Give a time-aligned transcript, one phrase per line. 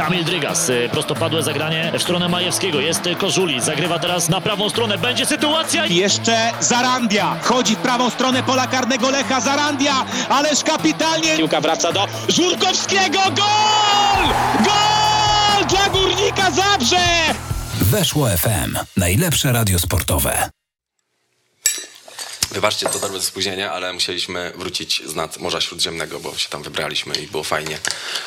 [0.00, 2.80] Kamil Drygas, e, prostopadłe zagranie w stronę Majewskiego.
[2.80, 4.98] Jest Kożuli, zagrywa teraz na prawą stronę.
[4.98, 5.86] Będzie sytuacja.
[5.86, 7.36] Jeszcze Zarandia.
[7.42, 9.40] Wchodzi w prawą stronę pola karnego Lecha.
[9.40, 11.36] Zarandia, ależ kapitalnie.
[11.36, 13.18] Piłka wraca do Żurkowskiego.
[13.18, 14.26] Gol!
[14.64, 17.06] Gol dla Górnika Zabrze!
[17.80, 18.76] Weszło FM.
[18.96, 20.50] Najlepsze radio sportowe.
[22.50, 27.14] Wybaczcie to darmowe spóźnienie, ale musieliśmy wrócić z nad Morza Śródziemnego, bo się tam wybraliśmy
[27.14, 27.78] i było fajnie.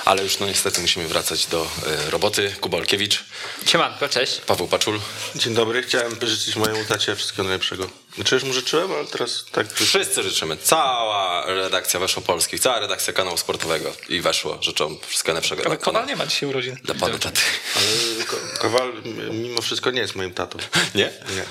[0.05, 1.67] Ale już no niestety musimy wracać do
[2.07, 2.55] y, roboty.
[2.61, 3.23] Kuba Olkiewicz,
[3.65, 4.39] Siemanko, cześć.
[4.39, 4.99] Paweł Paczul.
[5.35, 8.02] Dzień dobry, chciałem życzyć mojemu tacie wszystkiego najlepszego.
[8.15, 9.73] Znaczy już mu życzyłem, ale teraz tak...
[9.73, 15.63] Wszyscy życzymy, cała redakcja Weszło Polskich, cała redakcja kanału sportowego i Weszło życzą wszystkiego najlepszego.
[15.65, 16.75] Ale Kowal nie ma dzisiaj urodzin.
[16.83, 17.41] Dla pana taty.
[17.75, 18.93] Ale Ko- Kowal
[19.31, 20.57] mimo wszystko nie jest moim tatą.
[20.95, 21.05] Nie?
[21.35, 21.43] Nie.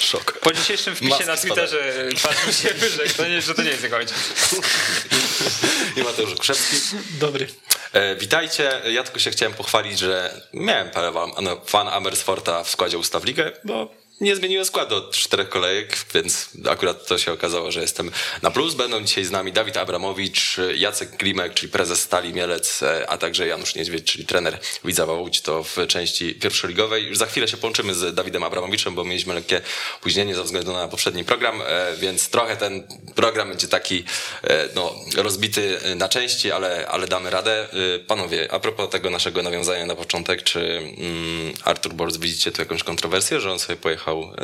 [0.00, 0.38] Szok.
[0.40, 3.82] Po dzisiejszym wpisie Maski na Twitterze patrzył się wyżej, to nie, że to nie jest
[3.82, 4.16] jego ojciec.
[5.96, 6.76] I Mateusz Krzewski.
[7.10, 7.46] Dobry.
[7.92, 8.80] E, witajcie.
[8.90, 13.24] Ja tylko się chciałem pochwalić, że miałem parę wam- no, fan Amersforta w składzie Ustaw
[13.24, 18.10] Ligę, bo nie zmieniłem składu od czterech kolejek, więc akurat to się okazało, że jestem
[18.42, 18.74] na plus.
[18.74, 23.46] Będą dzisiaj z nami Dawid Abramowicz, Jacek Klimek, czyli prezes Stali Mielec, e, a także
[23.46, 27.06] Janusz Niedźwiedź, czyli trener Widzewa Łódź, to w części pierwszoligowej.
[27.06, 29.60] Już za chwilę się połączymy z Dawidem Abramowiczem, bo mieliśmy lekkie
[30.00, 34.04] opóźnienie ze względu na poprzedni program, e, więc trochę ten program będzie taki
[34.44, 37.68] e, no, rozbity na części, ale, ale damy radę.
[38.06, 42.82] Panowie, a propos tego naszego nawiązania na początek, czy mm, Artur Borz widzicie tu jakąś
[42.82, 44.34] kontrowersję, że on sobie pojechał e,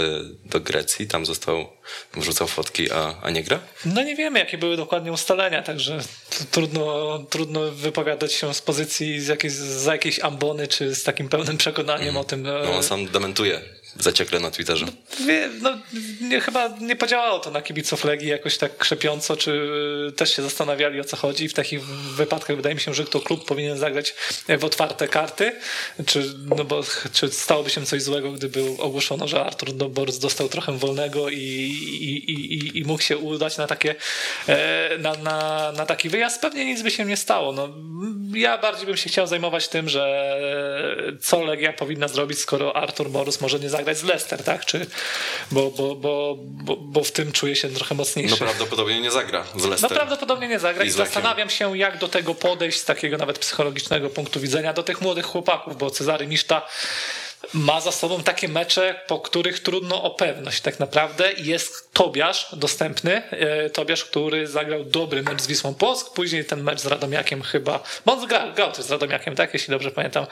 [0.45, 1.67] do Grecji, tam został,
[2.17, 3.61] wrzucał fotki, a, a nie gra?
[3.85, 5.99] No nie wiemy, jakie były dokładnie ustalenia, także
[6.51, 11.57] trudno, trudno wypowiadać się z pozycji z jakiejś, za jakiejś ambony, czy z takim pełnym
[11.57, 12.43] przekonaniem o tym.
[12.43, 14.87] No on sam dementuje zaciekle na Twitterze.
[15.27, 15.71] Wie, no,
[16.21, 19.71] nie, chyba nie podziałało to na kibiców Legii jakoś tak krzepiąco, czy
[20.17, 21.49] też się zastanawiali o co chodzi.
[21.49, 24.15] W takich wypadkach wydaje mi się, że to klub powinien zagrać
[24.59, 25.53] w otwarte karty,
[26.07, 26.81] czy, no bo,
[27.13, 32.31] czy stałoby się coś złego, gdyby ogłoszono, że Artur Doborz dostał trochę wolnego i, i,
[32.31, 33.95] i, i- mógł się udać na, takie,
[34.49, 36.41] e, na, na, na taki wyjazd.
[36.41, 37.53] Pewnie nic by się nie stało.
[37.53, 37.69] No,
[38.35, 40.35] ja bardziej bym się chciał zajmować tym, że
[41.21, 44.65] co Legia powinna zrobić, skoro Artur Borus może nie zagrać z Leicester, tak?
[44.65, 44.87] Czy,
[45.51, 48.31] bo, bo, bo, bo, bo w tym czuję się trochę mocniejszy.
[48.41, 49.91] No prawdopodobnie nie zagra z No Leicester.
[49.91, 54.11] prawdopodobnie nie zagra I i zastanawiam się, jak do tego podejść z takiego nawet psychologicznego
[54.11, 56.67] punktu widzenia do tych młodych chłopaków, bo Cezary Miszta
[57.55, 61.33] ma za sobą takie mecze, po których trudno o pewność tak naprawdę.
[61.33, 66.81] Jest Tobiasz dostępny, e, Tobiasz, który zagrał dobry mecz z Wisłą Płock, później ten mecz
[66.81, 70.27] z Radomiakiem chyba, bo on grał, grał też z Radomiakiem, tak, jeśli dobrze pamiętam,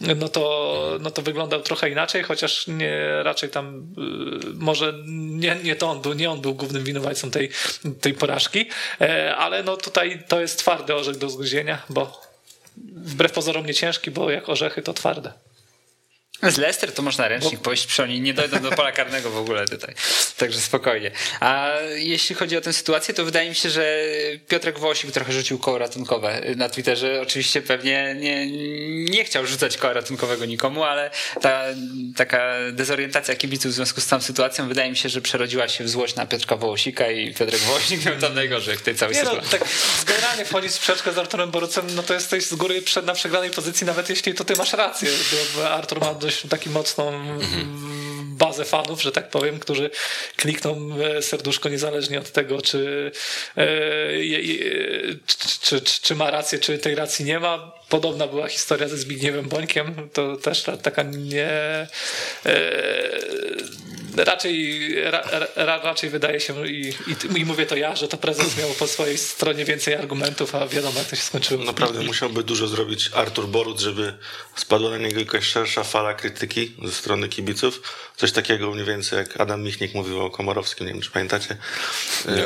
[0.00, 5.76] no to, no to wyglądał trochę inaczej, chociaż nie, raczej tam y, może nie, nie
[5.76, 7.50] to on był, nie on był głównym winowajcą tej,
[8.00, 8.68] tej porażki,
[9.00, 12.22] e, ale no tutaj to jest twardy orzech do zgryzienia, bo
[12.96, 15.32] wbrew pozorom nie ciężki, bo jak orzechy to twarde.
[16.42, 19.68] Z Leicester to można ręcznik pójść przy oni nie dojdą do pola karnego w ogóle
[19.68, 19.94] tutaj.
[20.36, 21.10] Także spokojnie.
[21.40, 23.96] A jeśli chodzi o tę sytuację, to wydaje mi się, że
[24.48, 27.20] Piotrek Włosik trochę rzucił koło ratunkowe na Twitterze.
[27.22, 28.46] Oczywiście pewnie nie,
[29.10, 31.10] nie chciał rzucać koła ratunkowego nikomu, ale
[31.40, 31.64] ta
[32.16, 35.88] taka dezorientacja kibiców w związku z tą sytuacją wydaje mi się, że przerodziła się w
[35.88, 39.30] złość na Piotrka Wołosika i Piotrek Wołosik miał tam najgorzej w tej całej Nie no,
[39.30, 39.58] sytuacji.
[39.58, 39.68] tak
[40.06, 43.50] generalnie wchodzić w sprzeczkę z Arturem Borucem, no to jesteś z góry przed na przegranej
[43.50, 45.10] pozycji, nawet jeśli to ty masz rację,
[45.56, 47.12] bo Artur ma dość taką mocną
[48.42, 49.90] bazę fanów, że tak powiem, którzy
[50.36, 53.12] klikną e, serduszko niezależnie od tego, e, czy,
[55.26, 57.81] czy, czy, czy ma rację, czy tej racji nie ma.
[57.92, 61.48] Podobna była historia ze Zbigniewem Bońkiem, to też ta- taka nie...
[62.46, 62.62] E,
[64.16, 65.22] raczej, ra,
[65.56, 68.86] ra, raczej wydaje się i, i, i mówię to ja, że to prezes miał po
[68.86, 71.64] swojej stronie więcej argumentów, a wiadomo jak to się skończyło.
[71.64, 74.14] Naprawdę musiałby dużo zrobić Artur Borut, żeby
[74.56, 77.82] spadła na niego jakaś szersza fala krytyki ze strony kibiców.
[78.16, 81.56] Coś takiego mniej więcej jak Adam Michnik mówił o Komorowskim, nie wiem czy pamiętacie.
[82.28, 82.36] E,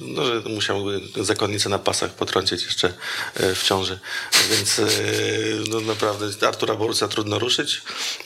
[0.00, 2.92] no, że musiałby zakonnicę na pasach potrącić jeszcze
[3.34, 3.98] e, w ciąży.
[4.50, 4.84] Więc e,
[5.68, 7.82] no, naprawdę Artura Boruca trudno ruszyć.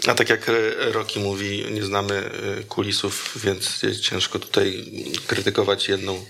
[0.07, 0.51] A tak jak
[0.93, 4.85] Roki mówi, nie znamy e, kulisów, więc ciężko tutaj
[5.27, 6.25] krytykować jedną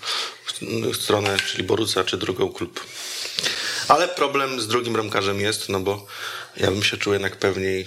[0.92, 2.80] stronę, czyli Boruca, czy drugą klub.
[3.88, 6.06] Ale problem z drugim bramkarzem jest, no bo
[6.56, 7.86] ja bym się czuł jednak pewniej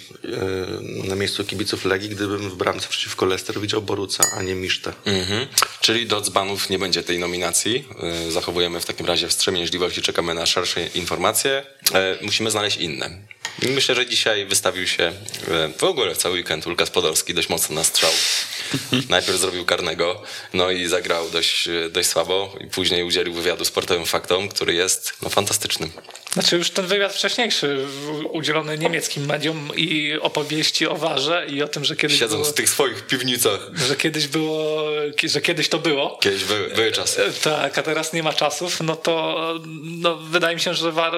[1.03, 4.93] e, na miejscu kibiców Legii, gdybym w bramce przeciwko Leicester widział Boruca, a nie Misztę.
[5.05, 5.47] Mhm.
[5.81, 7.85] Czyli do dzbanów nie będzie tej nominacji.
[8.27, 11.63] Y, Zachowujemy w takim razie wstrzemięźliwość i czekamy na szersze informacje.
[11.93, 13.17] E, Musimy znaleźć inne.
[13.61, 15.13] Myślę, że dzisiaj wystawił się
[15.77, 18.11] w ogóle cały weekend Łukasz Podolski dość mocno na strzał.
[19.09, 20.21] Najpierw zrobił karnego,
[20.53, 25.29] no i zagrał dość, dość słabo i później udzielił wywiadu sportowym faktom, który jest no,
[25.29, 25.91] fantastycznym.
[26.33, 27.85] Znaczy już ten wywiad wcześniejszy
[28.31, 32.53] udzielony niemieckim mediom i opowieści o Warze i o tym, że kiedyś Siedzą było, w
[32.53, 33.59] tych swoich piwnicach.
[33.87, 34.85] że kiedyś było,
[35.23, 36.17] że kiedyś to było.
[36.21, 37.21] Kiedyś były, były czasy.
[37.43, 39.37] Tak, a teraz nie ma czasów, no to
[39.83, 41.13] no, wydaje mi się, że VAR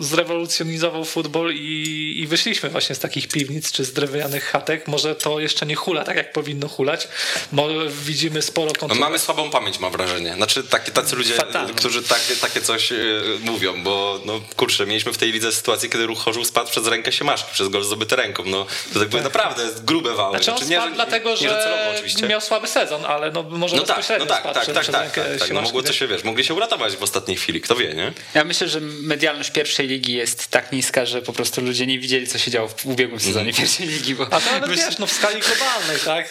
[0.00, 4.88] zrewolucjonizował futbol i, i wyszliśmy właśnie z takich piwnic czy z drewnianych chatek.
[4.88, 7.08] Może to jeszcze nie hula tak, jak powinno hulać.
[7.52, 9.00] Może widzimy sporo No, kontrowersji.
[9.00, 10.34] mamy słabą pamięć, mam wrażenie.
[10.34, 11.74] Znaczy taki, tacy ludzie, Fatalną.
[11.74, 16.06] którzy takie, takie coś y, mówią, bo no kurczę, mieliśmy w tej lidze sytuację, kiedy
[16.06, 18.42] ruch Chorzów spadł przez rękę Siemaszki, przez gol zdobyty ręką.
[18.46, 20.30] No to tak były naprawdę grube wały.
[20.36, 22.26] Znaczy on Znaczy, nie, spadł że- dlatego, nie, że, celowo oczywiście.
[22.28, 24.82] miał słaby sezon, ale no może No tak, no bezpośrednio tak, spadł tak, przez, tak,
[24.82, 25.50] przez tak, rękę tak, tak.
[25.50, 25.92] No mogło nie?
[25.92, 28.12] się, wiesz, mogli się uratować w ostatniej chwili, kto wie, nie?
[28.34, 32.26] Ja myślę, że medialność pierwszej ligi jest tak niska, że po prostu ludzie nie widzieli,
[32.26, 34.14] co się działo w ubiegłym sezonie pierwszej ligi.
[34.14, 36.28] Bo A to nawet wiesz, no w skali globalnej, tak?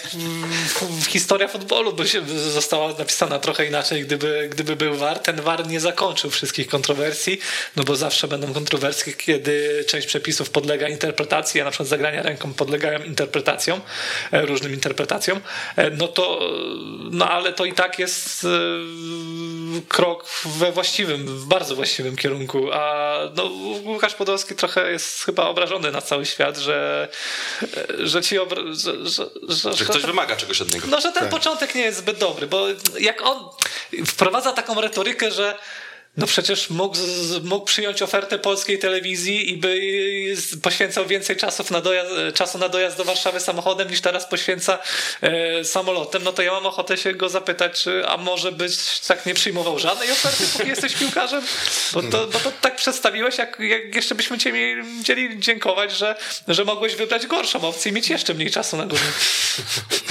[1.08, 2.22] Historia futbolu by się
[2.52, 5.20] została napisana trochę inaczej, gdyby, gdyby był VAR.
[5.20, 7.40] Ten VAR nie zakończył wszystkich kontrowersji,
[7.76, 12.54] no bo zawsze będą kontrowersje, kiedy część przepisów podlega interpretacji, a na przykład zagrania ręką
[12.54, 13.82] podlegają interpretacjom,
[14.32, 15.42] e, różnym interpretacjom,
[15.76, 16.40] e, no to,
[17.12, 18.48] no ale to i tak jest e,
[19.88, 23.44] krok we właściwym, w bardzo właściwym kierunku, a no
[23.86, 27.08] Łukasz Podolski trochę jest chyba obrażony na cały świat, że,
[28.00, 30.88] że ci obra- że, że, że, Że ktoś wymaga czegoś od niego.
[30.90, 32.66] no, że ten początek nie jest zbyt dobry, bo
[33.00, 33.50] jak on
[34.06, 35.58] wprowadza taką retorykę, że
[36.18, 36.98] no przecież mógł,
[37.44, 39.80] mógł przyjąć ofertę polskiej telewizji i by
[40.62, 44.80] poświęcał więcej czasów na dojazd, czasu na dojazd do Warszawy samochodem niż teraz poświęca
[45.22, 49.26] e, samolotem, no to ja mam ochotę się go zapytać, czy a może być tak
[49.26, 51.44] nie przyjmował żadnej oferty, póki jesteś piłkarzem?
[51.94, 56.16] Bo to, bo to tak przedstawiłeś, jak, jak jeszcze byśmy cię mieli, chcieli dziękować, że,
[56.48, 59.04] że mogłeś wybrać gorszą opcję i mieć jeszcze mniej czasu na górze.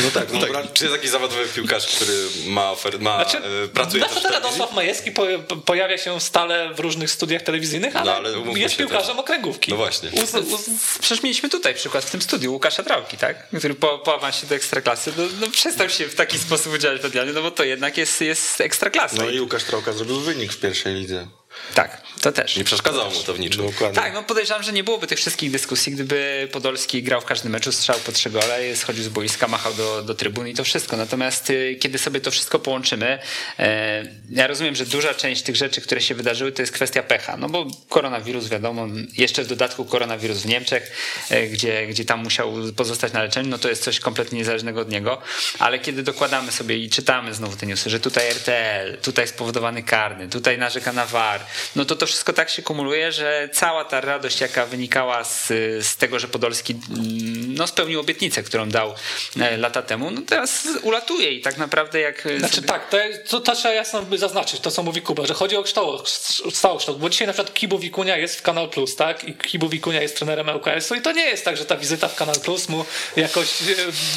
[0.05, 2.12] No tak, no Tak, czy jest jakiś zawodowy piłkarz, który
[2.46, 4.44] ma ofer- ma, Znaczy, e, pracuje na też w telewizji?
[4.44, 5.26] Radosław Majewski po,
[5.64, 9.19] pojawia się stale w różnych studiach telewizyjnych, ale, No, ale jest piłkarzem też.
[9.25, 9.71] okręgówki.
[9.71, 10.11] No właśnie.
[10.23, 13.49] Uz, uz, Przecież mieliśmy tutaj przykład w tym studiu Łukasza Trałki, tak?
[13.59, 17.33] który po, po awansie do Ekstraklasy no, no, przestał się w taki sposób udzielać medialnie,
[17.33, 19.17] no bo to jednak jest, jest Ekstraklasa.
[19.17, 21.27] no I- i Łukasz Trałka zrobił wynik w pierwszej lidze.
[21.75, 22.56] Tak, to też.
[22.56, 23.66] Nie przeszkadzało mu to w niczym.
[23.66, 24.02] Dokładnie.
[24.02, 27.72] Tak, no podejrzewam, że nie byłoby tych wszystkich dyskusji, gdyby Podolski grał w każdym meczu,
[27.72, 30.96] strzał po trzy gole, schodził z boiska, machał do, do trybun i to wszystko.
[30.96, 33.19] Natomiast y, kiedy sobie to wszystko połączymy,
[33.58, 37.37] e, ja rozumiem, że duża część tych rzeczy, które się wydarzyły, to jest kwestia pecha.
[37.37, 40.93] No bo koronawirus, wiadomo, jeszcze w dodatku koronawirus w Niemczech,
[41.31, 44.88] e, gdzie, gdzie tam musiał pozostać na leczeniu, no to jest coś kompletnie niezależnego od
[44.88, 45.19] niego.
[45.58, 50.28] Ale kiedy dokładamy sobie i czytamy znowu te newsy, że tutaj RTL, tutaj spowodowany karny,
[50.28, 51.42] tutaj narzeka na VAR,
[51.77, 55.47] no to to wszystko tak się kumuluje, że cała ta radość, jaka wynikała z,
[55.87, 58.94] z tego, że Podolski mm, no, spełnił obietnicę, którą dał
[59.41, 62.29] e, lata temu, no teraz ulatuje i tak naprawdę jak...
[62.39, 62.97] znaczy sobie- tak, to,
[63.29, 66.11] to, to trzeba jasno by zaznaczyć, to co mówi Kuba, że chodzi o kształt,
[66.53, 69.25] całokształt, bo dzisiaj na przykład Kibu Wikunia jest w Kanal Plus, tak?
[69.25, 72.15] I Kibu Wikunia jest trenerem ŁKS-u i to nie jest tak, że ta wizyta w
[72.15, 72.85] Kanal Plus mu
[73.17, 73.49] jakoś...
[73.62, 73.65] e,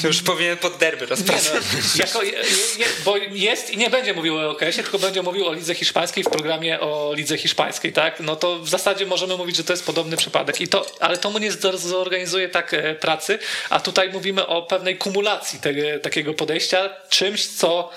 [0.02, 1.64] To już powinien pod derby rozpracować.
[2.14, 6.24] no, bo jest i nie będzie mówił o OKS-ie, tylko będzie mówił o lidze hiszpańskiej
[6.24, 8.20] w programie o lidze hiszpańskiej, tak?
[8.20, 10.62] No to w zasadzie możemy mówić, że to jest podobny przypadek.
[10.62, 13.40] I to, ale to mu nie zor- zorganizuje tak e, pracy,
[13.70, 17.92] a tutaj mówimy o pewnej kumulacji tego, takiego podejścia, czymś, co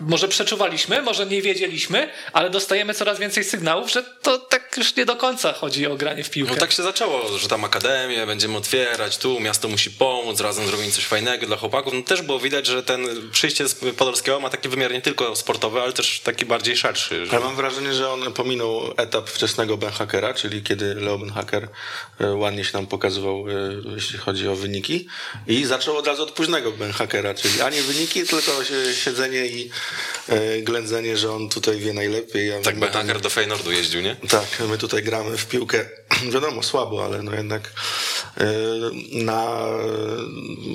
[0.00, 5.06] może przeczuwaliśmy, może nie wiedzieliśmy, ale dostajemy coraz więcej sygnałów, że to tak już nie
[5.06, 6.52] do końca chodzi o granie w piłkę.
[6.54, 10.92] No tak się zaczęło, że tam akademię będziemy otwierać, tu miasto musi pomóc, razem zrobimy
[10.92, 11.92] coś fajnego dla chłopaków.
[11.94, 15.80] No też było widać, że ten przyjście z Podolskiego ma taki wymiar nie tylko sportowy,
[15.80, 17.26] ale też taki bardziej szerszy.
[17.26, 17.32] Że...
[17.32, 21.68] Ale mam wrażenie, że on pominął etap wczesnego Ben Hackera, czyli kiedy Leo Ben Hacker
[22.20, 23.52] e, ładnie się nam pokazywał, e,
[23.94, 25.06] jeśli chodzi o wyniki.
[25.46, 28.52] I zaczął od razu od późnego Ben Hackera, czyli ani wyniki, tylko
[29.04, 29.70] siedzenie i
[30.62, 32.52] ględzenie, że on tutaj wie najlepiej.
[32.52, 34.16] a Tak Hacker do Feynordu jeździł, nie?
[34.28, 35.84] Tak, my tutaj gramy w piłkę,
[36.34, 37.72] wiadomo, słabo, ale no jednak
[38.38, 38.44] e,
[39.12, 39.56] na,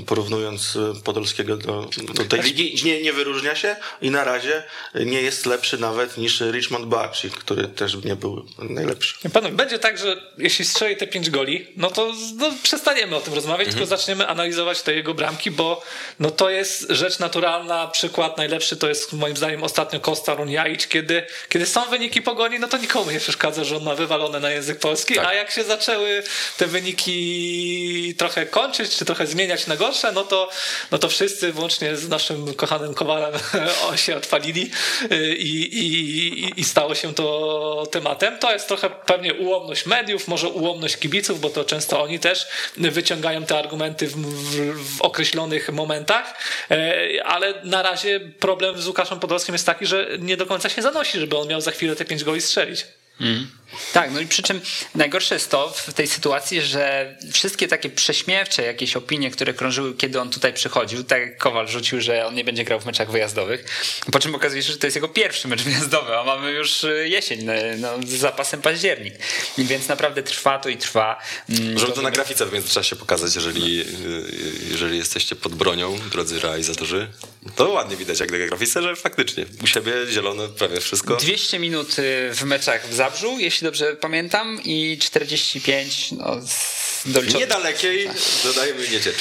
[0.06, 4.64] porównując Podolskiego do, do tej ligi, nie, nie wyróżnia się i na razie
[4.96, 9.30] nie jest lepszy nawet niż Richmond Baci, który też nie był najlepszy.
[9.34, 13.34] Panowie, będzie tak, że jeśli strzeli te pięć goli, no to no, przestaniemy o tym
[13.34, 15.84] rozmawiać, tylko zaczniemy analizować te jego bramki, bo
[16.20, 17.88] no, to jest rzecz naturalna.
[17.88, 22.68] Przykład najlepszy to jest moim zdaniem ostatnio Costa Runjaic, kiedy, kiedy są wyniki pogoni, no
[22.68, 26.24] to nikomu nie przeszkadza, że on ma wywalone na język polski, a jak się zaczęły
[26.58, 30.50] te wyniki trochę kończyć, czy trochę zmieniać na gorsze, no to,
[30.92, 33.34] no to wszyscy, włącznie z naszym kochanym Kowalem,
[33.96, 34.72] się odpalili
[35.12, 38.39] y, i, i, i stało się to tematem.
[38.39, 43.46] To jest trochę pewnie ułomność mediów, może ułomność kibiców, bo to często oni też wyciągają
[43.46, 46.34] te argumenty w, w, w określonych momentach,
[46.72, 50.81] e, ale na razie problem z Łukaszem Podolskim jest taki, że nie do końca się
[50.81, 52.86] zanosi, żeby on miał za chwilę te pięć goli strzelić.
[53.22, 53.48] Mm.
[53.93, 54.62] Tak, no i przy czym
[54.96, 60.22] najgorsze jest to w tej sytuacji, że wszystkie takie prześmiewcze jakieś opinie, które krążyły, kiedy
[60.22, 63.65] on tutaj przychodził, tak jak Kowal rzucił, że on nie będzie grał w meczach wyjazdowych,
[64.12, 67.48] po czym okazuje się, że to jest jego pierwszy mecz wyjazdowy, a mamy już jesień,
[67.77, 69.13] no, z zapasem październik,
[69.57, 71.22] więc naprawdę trwa to i trwa.
[71.50, 73.86] Mm, Możemy to na grafice w międzyczasie pokazać, jeżeli,
[74.72, 77.07] jeżeli jesteście pod bronią, drodzy realizatorzy.
[77.56, 81.16] To ładnie widać jak na grafice, że faktycznie u siebie zielone prawie wszystko.
[81.16, 86.87] 200 minut y, w meczach w Zabrzu, jeśli dobrze pamiętam, i 45 no, z
[87.39, 88.10] Niedalekiej
[88.44, 89.16] dodajemy Nieciecz.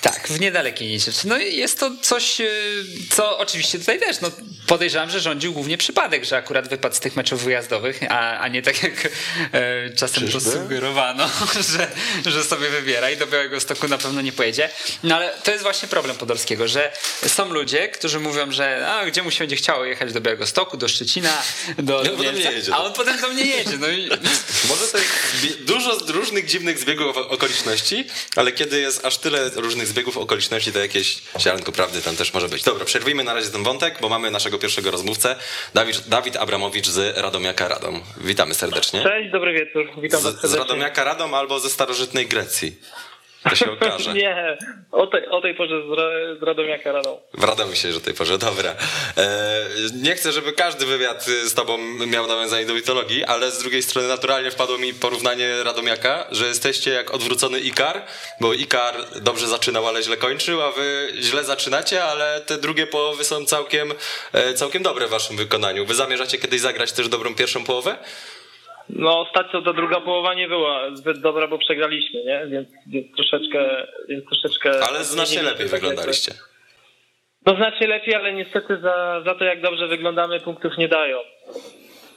[0.00, 1.24] Tak, w niedalekiej Nieciecz.
[1.24, 2.84] No i jest to coś, y,
[3.16, 4.30] co oczywiście tutaj też, no
[4.66, 8.62] podejrzewam, że rządził głównie przypadek, że akurat wypadł z tych meczów wyjazdowych, a, a nie
[8.62, 9.08] tak jak
[9.52, 10.50] e, czasem Czyżby?
[10.50, 11.30] to sugerowano,
[11.72, 11.90] że,
[12.30, 14.70] że sobie wybiera i do Białego Stoku na pewno nie pojedzie.
[15.02, 16.92] No ale to jest właśnie problem Podolskiego, że
[17.26, 20.76] są ludzie, którzy mówią, że a, gdzie mu się będzie chciało jechać do Białego Stoku,
[20.76, 21.42] do Szczecina,
[21.78, 23.78] do no, Mielca, jedzie, a on potem do mnie jedzie.
[23.78, 24.08] No i...
[24.68, 28.04] Może to jest dużo różnych dziwnych zbiegów okoliczności,
[28.36, 32.48] ale kiedy jest aż tyle różnych zbiegów okoliczności, to jakieś ziarenko prawdy tam też może
[32.48, 32.62] być.
[32.62, 35.36] Dobra, przerwijmy na razie ten wątek, bo mamy naszego pierwszego rozmówcę,
[35.74, 38.02] Dawid, Dawid Abramowicz z Radomiaka Radom.
[38.16, 39.02] Witamy serdecznie.
[39.02, 39.90] Cześć, dobry wieczór.
[40.02, 42.76] Witam z, z Radomiaka Radom albo ze starożytnej Grecji.
[43.50, 44.14] To się okaże.
[44.22, 44.56] Nie,
[44.92, 47.20] o tej, o tej porze z, Radomiaka Radą.
[47.34, 48.74] W Radomiu się, że tej porze, dobra.
[49.16, 49.66] E,
[50.02, 54.08] nie chcę, żeby każdy wywiad z tobą miał nawiązanie do mitologii, ale z drugiej strony
[54.08, 58.02] naturalnie wpadło mi porównanie Radomiaka, że jesteście jak odwrócony Ikar,
[58.40, 63.24] bo Ikar dobrze zaczynał, ale źle kończył, a wy źle zaczynacie, ale te drugie połowy
[63.24, 63.92] są całkiem,
[64.32, 65.86] e, całkiem dobre w waszym wykonaniu.
[65.86, 67.96] Wy zamierzacie kiedyś zagrać też dobrą pierwszą połowę?
[68.88, 72.46] No ostatnio ta druga połowa nie była zbyt dobra, bo przegraliśmy, nie?
[72.46, 73.86] Więc, więc troszeczkę...
[74.08, 76.32] Więc troszeczkę ale znacznie lepiej wyglądaliście.
[77.46, 81.18] No znacznie lepiej, ale niestety za, za to jak dobrze wyglądamy punktów nie dają.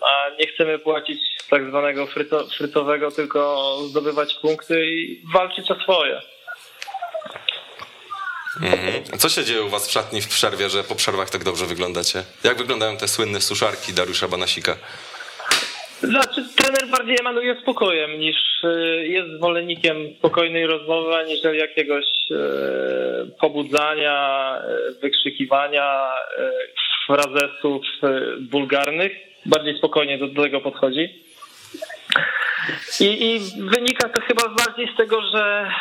[0.01, 1.19] A nie chcemy płacić
[1.49, 6.21] tak zwanego fryto, frytowego, tylko zdobywać punkty i walczyć o swoje.
[8.61, 9.19] Mhm.
[9.19, 12.23] Co się dzieje u was w szatni w przerwie, że po przerwach tak dobrze wyglądacie?
[12.43, 14.77] Jak wyglądają te słynne suszarki Dariusza Banasika?
[15.99, 22.35] Znaczy, trener bardziej emanuje spokojem niż y, jest zwolennikiem spokojnej rozmowy, aniżeli jakiegoś y,
[23.41, 26.11] pobudzania, y, wykrzykiwania,
[27.07, 27.81] frazesów
[28.39, 29.11] bulgarnych.
[29.45, 31.27] Bardziej spokojnie do tego podchodzi.
[32.99, 33.39] I, I,
[33.69, 35.71] wynika to chyba bardziej z tego, że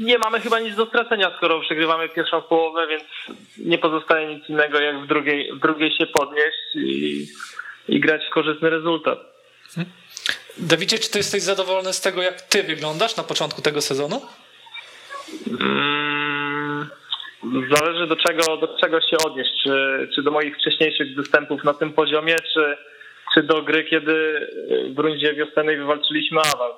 [0.00, 3.04] nie mamy chyba nic do stracenia, skoro przegrywamy pierwszą połowę, więc
[3.58, 7.26] nie pozostaje nic innego, jak w drugiej, w drugiej się podnieść i
[7.88, 9.18] i grać w korzystny rezultat.
[9.74, 9.92] Hmm.
[10.58, 14.22] Dawidzie, czy ty jesteś zadowolony z tego, jak ty wyglądasz na początku tego sezonu?
[15.60, 16.88] Mm,
[17.74, 19.50] zależy do czego, do czego się odnieść.
[19.62, 22.76] Czy, czy do moich wcześniejszych występów na tym poziomie, czy,
[23.34, 24.46] czy do gry, kiedy
[24.94, 26.74] w rundzie wiosennej wywalczyliśmy awans.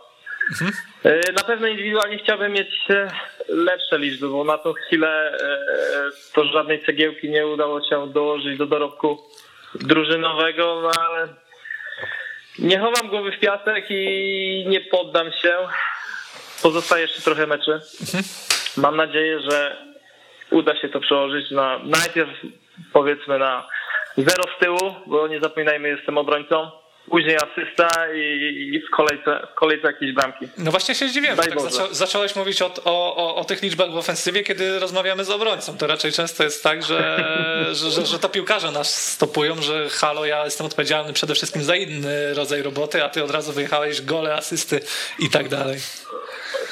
[0.51, 0.73] Mhm.
[1.05, 3.11] E, na pewno indywidualnie chciałbym mieć e,
[3.49, 8.67] lepsze liczby, bo na tą chwilę e, to żadnej cegiełki nie udało się dołożyć do
[8.67, 9.19] dorobku
[9.75, 11.29] drużynowego, no ale
[12.59, 15.57] nie chowam głowy w piasek i nie poddam się.
[16.63, 17.81] Pozostaje jeszcze trochę meczy.
[18.77, 19.77] Mam nadzieję, że
[20.51, 22.31] uda się to przełożyć na najpierw
[22.93, 23.69] powiedzmy na
[24.17, 26.71] zero z tyłu, bo nie zapominajmy, jestem obrońcą
[27.11, 28.21] później asysta i,
[28.75, 30.49] i w, kolejce, w kolejce jakieś bramki.
[30.59, 34.43] No właśnie się zdziwiłem, tak zaczą, zacząłeś mówić o, o, o, tych liczbach w ofensywie,
[34.43, 35.79] kiedy rozmawiamy z obrońcą.
[35.79, 37.25] To raczej często jest tak, że,
[37.73, 41.77] że, że, że to piłkarze nas stopują, że halo, ja jestem odpowiedzialny przede wszystkim za
[41.77, 44.81] inny rodzaj roboty, a ty od razu wyjechałeś gole, asysty
[45.19, 45.79] i tak dalej.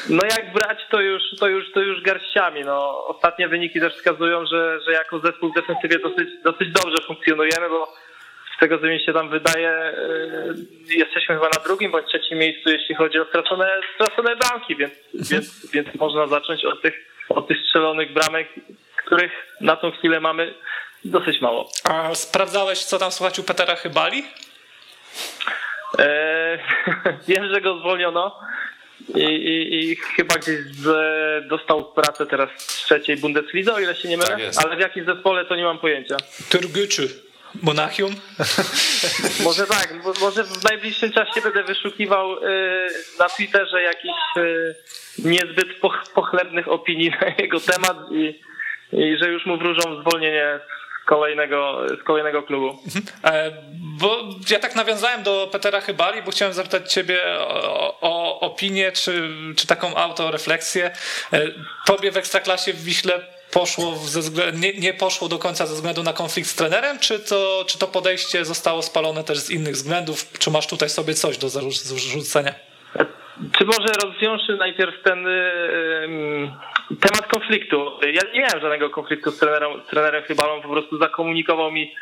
[0.09, 2.65] No jak brać, to już, to już, to już garściami.
[2.65, 7.69] No, ostatnie wyniki też wskazują, że, że jako zespół w defensywie dosyć, dosyć dobrze funkcjonujemy,
[7.69, 7.95] bo
[8.65, 9.93] tego co mi się tam wydaje,
[10.91, 14.93] y, jesteśmy chyba na drugim bądź trzecim miejscu, jeśli chodzi o stracone, stracone bramki, więc,
[15.31, 16.95] więc, więc można zacząć od tych,
[17.29, 18.49] od tych strzelonych bramek,
[18.97, 20.55] których na tą chwilę mamy
[21.05, 21.69] dosyć mało.
[21.85, 24.25] A sprawdzałeś, co tam słychać u Petera Chybali?
[25.99, 26.59] Eee,
[27.29, 28.41] wiem, że go zwolniono
[29.15, 30.89] i, i, i chyba gdzieś z,
[31.49, 35.05] dostał pracę teraz w trzeciej Bundeslidze, o ile się nie mylę, tak ale w jakim
[35.05, 36.17] zespole to nie mam pojęcia.
[36.51, 37.24] Turgyczy.
[37.63, 38.15] Monachium?
[39.45, 44.75] Może tak, może w najbliższym czasie będę wyszukiwał y, na Twitterze jakichś y,
[45.19, 48.41] niezbyt poch- pochlebnych opinii na jego temat i,
[48.93, 50.61] i że już mu wróżą zwolnienie
[51.03, 52.79] z kolejnego, z kolejnego klubu.
[53.25, 53.51] E,
[54.01, 54.19] Bo
[54.51, 59.67] ja tak nawiązałem do Petera Chybali, bo chciałem zapytać ciebie o, o opinię, czy, czy
[59.67, 60.91] taką autorefleksję.
[61.33, 61.41] E,
[61.87, 63.21] Tobie w Ekstraklasie w Wiśle
[63.55, 67.21] poszło ze względu, nie, nie poszło do końca ze względu na konflikt z trenerem, czy
[67.21, 70.33] to, czy to podejście zostało spalone też z innych względów?
[70.39, 72.55] Czy masz tutaj sobie coś do zarzu- zarzucenia?
[73.59, 77.91] Czy może rozwiążmy najpierw ten y, y, temat konfliktu?
[78.03, 81.95] Ja nie miałem żadnego konfliktu z trenerem, z trenerem Chybalą, po prostu zakomunikował mi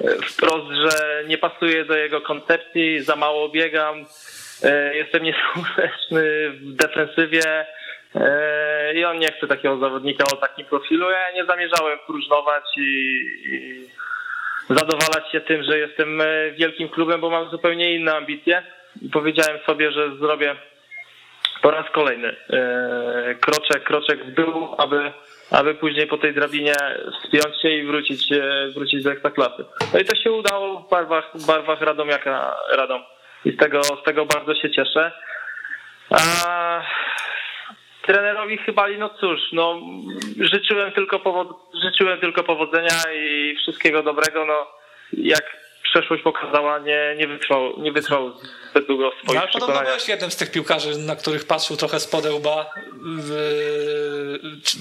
[0.00, 6.72] y, wprost, że nie pasuje do jego koncepcji, za mało biegam, y, jestem nieskuteczny w
[6.72, 7.66] defensywie
[8.94, 11.10] i on nie chce takiego zawodnika o takim profilu.
[11.10, 12.80] Ja nie zamierzałem próżnować i,
[13.44, 13.86] i
[14.74, 18.62] zadowalać się tym, że jestem y, wielkim klubem, bo mam zupełnie inne ambicje.
[19.02, 20.56] I powiedziałem sobie, że zrobię
[21.62, 25.12] po raz kolejny e, kroczek, kroczek w dół, aby,
[25.50, 26.74] aby później po tej drabinie
[27.12, 29.64] wspiąć się i wrócić, e, wrócić do ekstraklasy.
[29.92, 33.02] No i to się udało w barwach, barwach Radomiaka Radom.
[33.44, 35.12] I z tego, z tego bardzo się cieszę.
[36.10, 36.82] A
[38.06, 39.80] trenerowi Chybali, no cóż, no
[40.40, 41.48] życzyłem tylko, powod,
[41.84, 44.46] życzyłem tylko powodzenia i wszystkiego dobrego.
[44.46, 44.66] No
[45.12, 48.32] jak przeszłość pokazała, nie, nie, wytrwał, nie wytrwał
[48.70, 52.00] zbyt długo w No, swoich ale byłeś jednym z tych piłkarzy, na których patrzył trochę
[52.00, 52.70] z podełba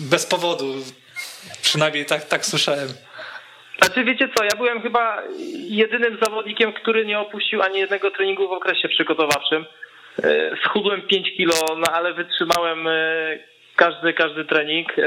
[0.10, 0.66] bez powodu.
[1.62, 2.88] Przynajmniej tak, tak słyszałem.
[3.78, 5.24] Znaczy wiecie co, ja byłem chyba
[5.70, 9.66] jedynym zawodnikiem, który nie opuścił ani jednego treningu w okresie przygotowawczym.
[10.24, 12.92] E, Schudłem 5 kilo, no ale wytrzymałem e,
[13.76, 15.00] każdy, każdy trening.
[15.00, 15.04] E,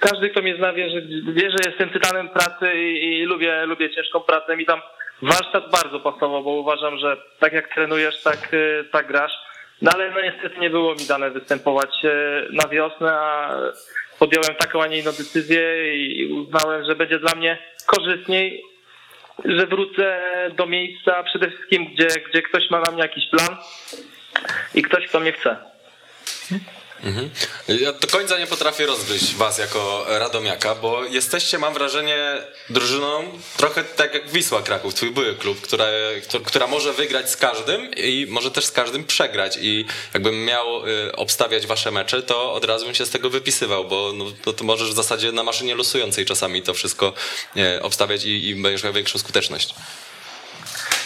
[0.00, 1.00] Każdy, kto mnie zna, wie, że,
[1.32, 4.56] wie, że jestem tytanem pracy i, i lubię, lubię ciężką pracę.
[4.56, 4.80] Mi tam
[5.22, 8.48] warsztat bardzo pasował, bo uważam, że tak jak trenujesz, tak,
[8.92, 9.32] tak grasz.
[9.82, 11.90] No ale no niestety nie było mi dane występować
[12.50, 13.56] na wiosnę, a
[14.18, 18.62] podjąłem taką, a nie inną decyzję i uznałem, że będzie dla mnie korzystniej,
[19.44, 20.20] że wrócę
[20.56, 23.56] do miejsca przede wszystkim, gdzie, gdzie ktoś ma na mnie jakiś plan
[24.74, 25.56] i ktoś, kto mnie chce.
[27.68, 32.18] Ja do końca nie potrafię rozgryźć was jako Radomiaka, bo jesteście, mam wrażenie,
[32.70, 33.24] drużyną
[33.56, 35.86] trochę tak jak Wisła Kraków, twój były klub, która,
[36.28, 40.86] któ- która może wygrać z każdym i może też z każdym przegrać i jakbym miał
[40.88, 44.52] y, obstawiać wasze mecze, to od razu bym się z tego wypisywał, bo no, to,
[44.52, 47.12] to możesz w zasadzie na maszynie losującej czasami to wszystko
[47.56, 49.74] y, obstawiać i, i będziesz miał większą skuteczność.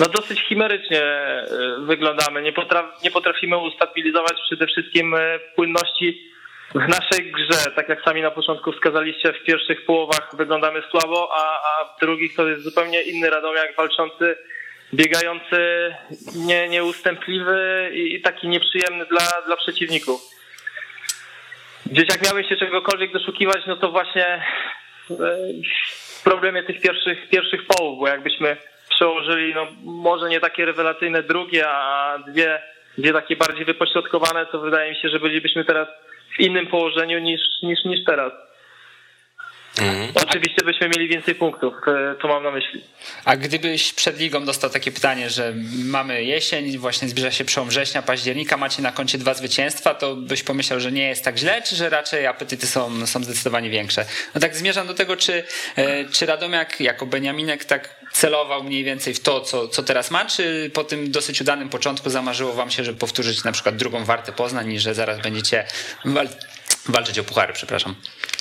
[0.03, 1.47] No dosyć chimerycznie e,
[1.81, 2.43] wyglądamy.
[2.43, 6.33] Nie, potraf, nie potrafimy ustabilizować przede wszystkim e, płynności
[6.75, 7.71] w naszej grze.
[7.77, 12.35] Tak jak sami na początku wskazaliście, w pierwszych połowach wyglądamy słabo, a, a w drugich
[12.35, 14.37] to jest zupełnie inny Radomiak walczący,
[14.95, 15.95] biegający,
[16.37, 20.21] nie, nieustępliwy i, i taki nieprzyjemny dla, dla przeciwników.
[21.87, 24.43] Gdzieś jak miałeś się czegokolwiek doszukiwać, no to właśnie e,
[26.19, 28.57] w problemie tych pierwszych, pierwszych połów, bo jakbyśmy
[28.94, 32.62] przełożyli, no może nie takie rewelacyjne drugie, a dwie,
[32.98, 35.88] dwie takie bardziej wypośrodkowane, to wydaje mi się, że bylibyśmy teraz
[36.37, 38.33] w innym położeniu niż, niż, niż teraz.
[40.14, 42.81] Oczywiście byśmy mieli więcej punktów, e, to mam na myśli.
[43.24, 45.52] A gdybyś przed ligą dostał takie pytanie, że
[45.85, 50.42] mamy jesień, właśnie zbliża się przełom września, października, macie na koncie dwa zwycięstwa, to byś
[50.42, 54.05] pomyślał, że nie jest tak źle, czy że raczej apetyty są, są zdecydowanie większe?
[54.35, 55.44] No tak zmierzam do tego, czy,
[55.76, 60.25] e, czy Radomiak jako Beniaminek tak celował mniej więcej w to, co, co teraz ma,
[60.25, 64.33] czy po tym dosyć udanym początku zamarzyło wam się, żeby powtórzyć na przykład drugą wartę
[64.33, 65.64] Poznań i że zaraz będziecie
[66.05, 66.29] wal
[66.88, 67.94] walczyć o puchary, przepraszam.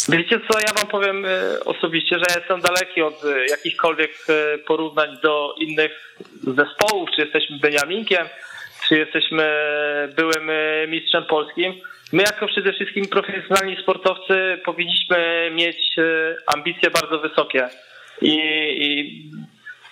[0.09, 5.17] Wiecie co, ja wam powiem e, osobiście, że jestem daleki od e, jakichkolwiek e, porównań
[5.23, 8.27] do innych zespołów, czy jesteśmy Beniaminkiem,
[8.87, 9.43] czy jesteśmy
[10.15, 10.51] byłym
[10.87, 11.73] mistrzem polskim.
[12.13, 15.95] My jako przede wszystkim profesjonalni sportowcy powinniśmy mieć
[16.55, 17.69] ambicje bardzo wysokie
[18.21, 18.35] i,
[18.81, 19.23] i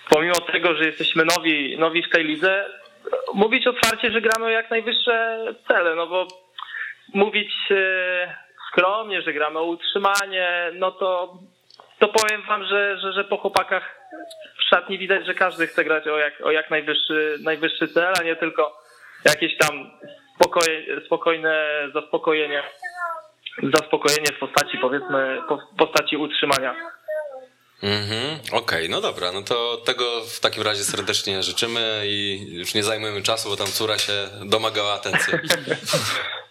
[0.09, 2.65] pomimo tego, że jesteśmy nowi, nowi w tej lidze,
[3.33, 6.27] mówić otwarcie, że gramy jak najwyższe cele, no bo
[7.13, 8.35] mówić e,
[8.71, 11.37] skromnie, że gramy o utrzymanie, no to,
[11.99, 13.99] to powiem wam, że, że, że po chłopakach
[14.59, 18.23] w szatni widać, że każdy chce grać o jak, o jak najwyższy, najwyższy cel, a
[18.23, 18.77] nie tylko
[19.25, 19.91] jakieś tam
[20.35, 22.63] spokoje, spokojne zaspokojenie,
[23.63, 25.41] zaspokojenie w postaci powiedzmy,
[25.77, 26.75] postaci utrzymania.
[27.83, 32.83] Mhm, okej, no dobra, no to tego w takim razie serdecznie życzymy i już nie
[32.83, 34.13] zajmujemy czasu, bo tam córa się
[34.45, 35.33] domagała atencji.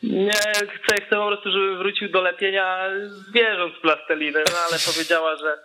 [0.02, 2.88] Nie, chcę, chcę po prostu, żeby wrócił do lepienia
[3.28, 5.58] zwierząt z plasteliny, no ale powiedziała, że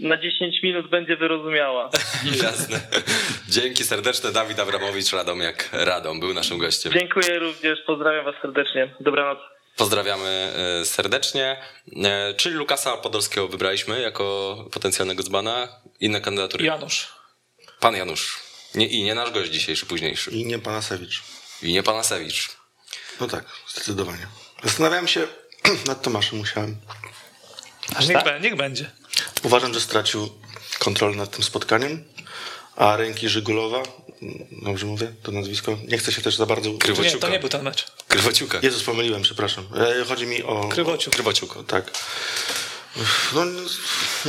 [0.00, 1.90] na 10 minut będzie wyrozumiała.
[2.42, 2.80] Jasne.
[3.48, 4.32] Dzięki serdeczne.
[4.32, 6.92] Dawid Abramowicz, Radomiak Radom, był naszym gościem.
[6.92, 8.94] Dziękuję również, pozdrawiam was serdecznie.
[9.00, 9.38] Dobranoc.
[9.78, 11.56] Pozdrawiamy e, serdecznie.
[12.04, 15.68] E, Czyli Lukasa Podolskiego wybraliśmy jako potencjalnego dzbana.
[16.00, 16.64] Inne kandydatury?
[16.64, 17.08] Janusz.
[17.80, 18.40] Pan Janusz.
[18.74, 20.30] Nie i nie nasz gość dzisiejszy, późniejszy.
[20.30, 21.22] I nie Panasewicz.
[21.62, 22.48] I nie Panasewicz.
[23.20, 24.26] No tak, zdecydowanie.
[24.64, 25.26] Zastanawiałem się
[25.86, 26.76] nad Tomaszem, musiałem.
[28.08, 28.90] Niech, be- niech będzie.
[29.42, 30.28] Uważam, że stracił
[30.78, 32.04] kontrolę nad tym spotkaniem,
[32.76, 33.82] a ręki Żygulowa,
[34.62, 36.70] dobrze mówię to nazwisko, nie chcę się też za bardzo...
[36.70, 37.18] Nie, Krywociuka.
[37.18, 37.86] to nie był ten mecz.
[38.08, 38.58] Krywociuka.
[38.62, 39.64] Jezus, pomyliłem, przepraszam.
[40.00, 40.68] E, Chodzi mi o...
[40.68, 41.14] Krywociuk.
[41.14, 41.66] Krywociuk.
[41.66, 41.90] tak.
[43.34, 43.44] No,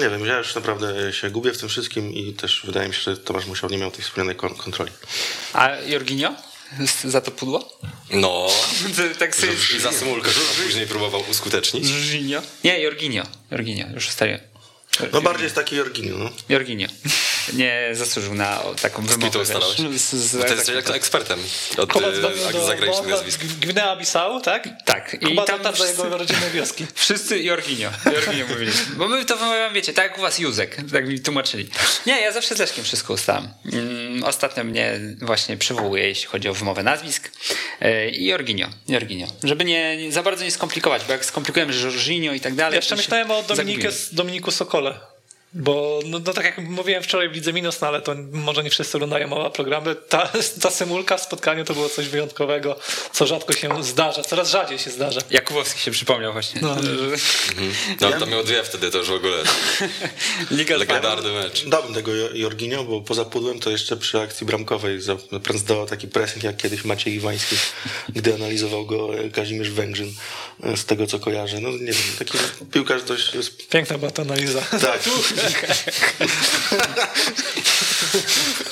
[0.01, 3.01] nie wiem, ja już naprawdę się gubię w tym wszystkim i też wydaje mi się,
[3.01, 4.91] że Tomasz Musiał nie miał tej wspomnianej kon- kontroli.
[5.53, 6.33] A Jorginio?
[7.03, 7.79] Za to pudło?
[8.11, 8.47] No.
[9.19, 9.53] Tak sobie...
[9.77, 11.89] I za symulkę, że później próbował uskutecznić.
[11.89, 12.41] Jorginio?
[12.63, 13.23] Nie, Jorginio.
[13.51, 14.48] Jorginio, już ustaliłem.
[15.13, 16.29] No bardziej jest taki Jorginio, no.
[16.49, 16.87] Jorginio.
[17.53, 19.39] Nie zasłużył na taką wymowę.
[19.39, 19.81] ustalałeś?
[19.81, 21.39] wiesz, z- z- Bo ty tak- ekspertem
[21.77, 23.41] od do zagranicznych nazwisk.
[23.41, 24.67] w Gwinea-Bissau, tak?
[24.85, 25.13] Tak.
[25.21, 26.85] I Kuba tam wszyscy, jego rodzinnej wioski.
[26.95, 27.89] wszyscy Jorginio.
[28.13, 28.71] Jorginio mówili.
[28.97, 30.77] Bo my to wymawiamy, wiecie, tak jak u was Józek.
[30.91, 31.69] Tak mi tłumaczyli.
[32.05, 33.47] Nie, ja zawsze z Leszkiem wszystko ustalam.
[33.73, 37.31] Mm, Ostatnio mnie właśnie przywołuje, jeśli chodzi o wymowę nazwisk.
[37.81, 38.67] E, I Jorginio.
[38.87, 39.27] Jorginio.
[39.43, 42.75] Żeby nie, nie za bardzo nie skomplikować, bo jak skomplikujemy Jorginio i tak dalej...
[42.75, 43.43] Jeszcze to myślałem o.
[44.11, 44.88] Dominiku Sokole.
[45.53, 48.69] Bo no, no tak jak mówiłem wczoraj w Lidze Minus, no ale to może nie
[48.69, 49.95] wszyscy oglądają oba programy.
[49.95, 50.29] Ta,
[50.61, 52.79] ta symulka w spotkaniu to było coś wyjątkowego,
[53.13, 55.21] co rzadko się zdarza, coraz rzadziej się zdarza.
[55.31, 56.61] Jakubowski się przypomniał właśnie.
[56.61, 56.75] No.
[58.01, 59.37] No to miał dwie wtedy, to już w ogóle
[60.51, 61.65] Liga legendarny mecz.
[61.65, 64.99] Dałbym tego Jo- Jorginio, bo poza pudłem to jeszcze przy akcji bramkowej
[65.55, 67.55] zdawał taki pressing jak kiedyś Maciej Iwański,
[68.09, 70.13] gdy analizował go Kazimierz Węgrzyn,
[70.63, 71.59] e, z tego co kojarzę.
[71.59, 72.37] No nie wiem, taki
[72.71, 73.31] piłkarz dość...
[73.69, 74.61] Piękna była ta analiza.
[74.61, 74.99] Tak.
[75.39, 77.05] ハハハ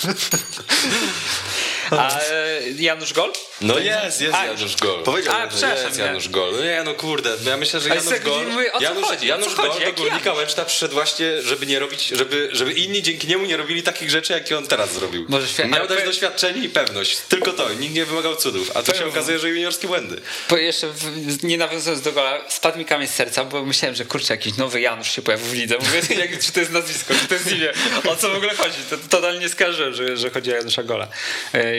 [0.04, 1.57] ハ!
[1.92, 3.34] A e, Janusz Gol?
[3.62, 5.04] No jest, jest A, Janusz Gol.
[5.04, 6.00] Powiedziałem, A, że Jest.
[6.00, 6.52] Janusz Gol.
[6.52, 8.48] No Nie no kurde, no ja myślę, że Janusz Gol.
[8.48, 9.28] mówię, o co Janusz, chodzi?
[9.28, 10.34] Janusz Gol do Górnika?
[10.34, 14.34] Łęczna przyszedł właśnie, żeby nie robić, żeby, żeby inni dzięki niemu nie robili takich rzeczy,
[14.34, 15.26] jakie on teraz zrobił.
[15.30, 17.18] Może świetnie, Miał dać doświadczenie i pewność.
[17.30, 18.72] Tylko to, nikt nie wymagał cudów.
[18.78, 20.22] A tu się okazuje, że juniorskie błędy.
[20.48, 20.88] Po jeszcze
[21.44, 24.82] nie nawiązując do gola, spadł mi kamień z serca, bo myślałem, że kurczę, jakiś nowy
[24.82, 25.76] Janusz się pojawił w lidze.
[25.80, 27.74] Mówię, jak, czy to jest nazwisko, czy to jest imię,
[28.10, 28.78] o co w ogóle chodzi.
[28.90, 31.08] To, totalnie nie skarżyłem, że, że chodzi o Janusza Gola.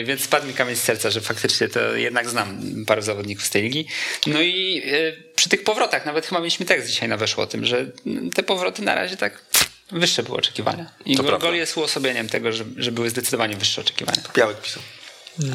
[0.03, 3.63] Więc spadł mi kamień z serca, że faktycznie to jednak znam paru zawodników z tej
[3.63, 3.87] ligi.
[4.27, 7.65] No i e, przy tych powrotach, nawet chyba mieliśmy tekst dzisiaj na weszło o tym,
[7.65, 9.41] że mm, te powroty na razie tak
[9.91, 10.91] wyższe były oczekiwania.
[11.05, 14.21] I To gol, gol jest uosobieniem tego, że, że były zdecydowanie wyższe oczekiwania.
[14.35, 14.83] Białek pisał.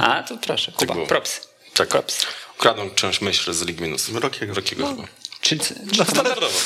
[0.00, 1.06] A, to proszę, Kuba, było.
[1.06, 1.48] props.
[1.74, 1.88] Tak.
[1.88, 2.26] Props.
[2.58, 4.08] Ukradną część myśl z Lig Minus.
[4.08, 4.54] Rokiego.
[4.54, 5.08] Rokiego chyba.
[5.44, 5.58] Czy,
[6.04, 6.60] Standardowo.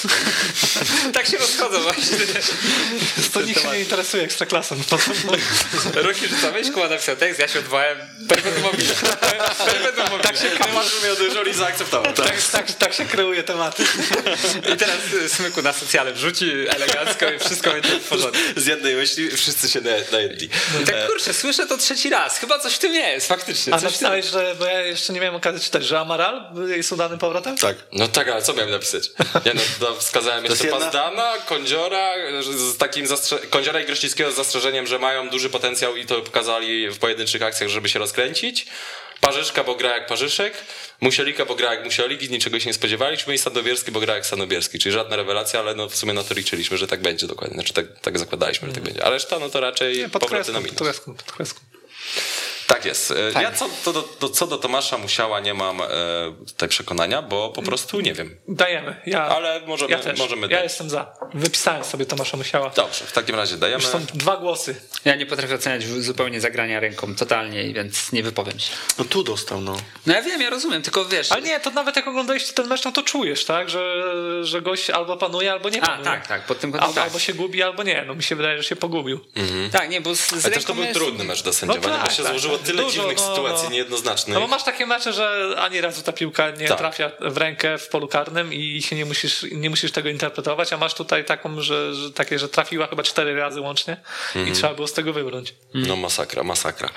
[1.15, 2.17] tak się rozchodzą właśnie.
[3.33, 4.77] To nikt się nie interesuje ekstraklasą.
[4.91, 5.11] Po co?
[6.03, 7.99] Roki rzucałeś, Kuba napisał tekst, ja się odwołałem.
[8.29, 8.95] Perpetuum mobile.
[9.67, 10.23] Perpetuum mobile.
[10.23, 10.51] Tak się
[11.07, 12.13] miał dużo i zaakceptował.
[12.13, 13.85] Tak, tak, tak się kreuje tematy.
[14.75, 18.39] I teraz y, Smyku na socjale wrzuci elegancko i wszystko będzie w porządku.
[18.57, 20.49] Z jednej myśli wszyscy się na- najedli.
[20.83, 22.39] I tak kurczę, słyszę to trzeci raz.
[22.39, 23.75] Chyba coś w tym jest, faktycznie.
[23.75, 24.09] A Coś w tym...
[24.09, 27.57] napisałeś, że, bo ja jeszcze nie miałem okazji czytać, że Amaral jest udanym powrotem?
[27.57, 27.77] Tak.
[27.93, 29.11] No tak, ale co miałem napisać?
[29.47, 34.87] Nie no, wskazałem jeszcze jedna- Pazdana, Kądziora, z takim zastrze- Kądziora i Grościckiego z zastrzeżeniem,
[34.87, 38.67] że mają duży potencjał i to pokazali w pojedynczych akcjach, żeby się rozkręcić.
[39.21, 40.55] Parzyszka, bo gra jak Parzyszek,
[41.01, 44.27] Musielika, bo gra jak Musielik i niczego się nie spodziewaliśmy i Sandomierski, bo gra jak
[44.27, 47.55] Sandomierski, czyli żadna rewelacja, ale no w sumie na to liczyliśmy, że tak będzie dokładnie,
[47.55, 50.53] znaczy tak, tak zakładaliśmy, że tak będzie, a reszta no to raczej Nie, pod powroty
[50.53, 50.79] na kreską, minus.
[50.79, 51.61] pod kreską, pod kreską.
[52.69, 53.11] Tak jest.
[53.11, 53.51] E, Fajnie.
[53.51, 55.87] Ja co do, do, do, co do Tomasza Musiała nie mam e,
[56.47, 58.37] tutaj przekonania, bo po prostu nie wiem.
[58.49, 58.97] Dajemy.
[59.07, 60.19] Ja, Ale możemy- ja też.
[60.19, 60.63] możemy Ja dać.
[60.63, 61.13] jestem za.
[61.35, 62.71] Wypisałem sobie Tomasza Musiała.
[62.71, 63.83] Dobrze, w takim razie dajemy.
[63.85, 64.77] Są dwa głosy.
[65.05, 68.73] Ja nie potrafię oceniać zupełnie zagrania ręką, totalnie, więc nie wypowiem się.
[68.99, 69.77] No tu dostał, no.
[70.07, 71.33] No ja wiem, ja rozumiem, tylko wiesz...
[71.33, 73.71] Ale nie, to nawet jak oglądaliście ten mecz, no to czujesz, tak?
[73.71, 74.05] Że,
[74.45, 76.05] że gość albo panuje, albo nie A, panuje.
[76.05, 77.05] tak, tak, pod tym Albo, kątem tak.
[77.05, 78.05] albo się gubi, albo nie.
[78.07, 79.21] No mi się wydaje, że się pogubił.
[79.73, 80.95] Tak, nie, bo z, z Ale też to był jest...
[80.95, 83.65] trudny mecz do sędziowania, No tak, bo się tak, złożyło tyle Dużo, dziwnych no, sytuacji
[83.65, 83.71] no.
[83.71, 84.35] niejednoznacznych.
[84.35, 86.79] No bo masz takie mecze, że ani razu ta piłka nie Tak.
[86.79, 90.77] trafia w rękę w polu karnym i się nie musisz, nie musisz tego interpretować, a
[90.77, 94.49] masz tutaj taką, że, że takie, że trafiła chyba cztery razy łącznie Mhm.
[94.49, 95.55] i trzeba było z tego wybrnąć.
[95.75, 96.91] No masakra, masakra.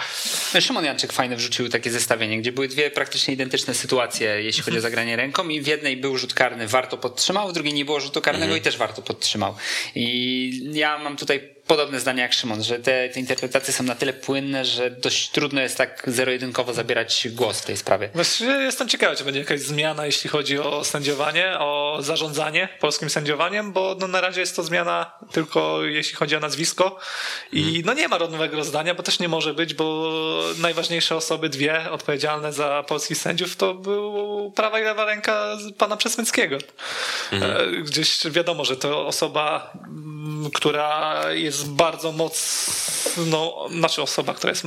[0.62, 4.82] Szymon Janczyk fajne wrzucił takie zestawienie, gdzie były dwie praktycznie identyczne sytuacje, jeśli chodzi o
[4.82, 8.22] zagranie ręką i w jednej był rzut karny, warto podtrzymał, w drugiej nie było rzutu
[8.22, 9.56] karnego i też warto podtrzymał.
[9.96, 14.14] I ja mam tutaj podobne zdanie jak Szymon, że te, te interpretacje są na tyle
[14.14, 18.10] płynne, że dość trudno jest tak zero-jedynkowo zabierać głos w tej sprawie.
[18.14, 23.74] Właściwie jestem ciekawy, czy będzie jakaś zmiana, jeśli chodzi o sędziowanie, o zarządzanie polskim sędziowaniem,
[23.74, 27.00] bo no na razie jest to zmiana tylko jeśli chodzi o nazwisko
[27.52, 30.14] i no nie ma rodowego rozdania, bo też nie może być, bo
[30.58, 36.58] najważniejsze osoby, dwie odpowiedzialne za polskich sędziów, to był prawa i lewa ręka pana Przesmyckiego.
[37.32, 39.74] E, Gdzieś wiadomo, że to osoba,
[40.54, 44.64] która jest bardzo mocno, znaczy osoba, która jest,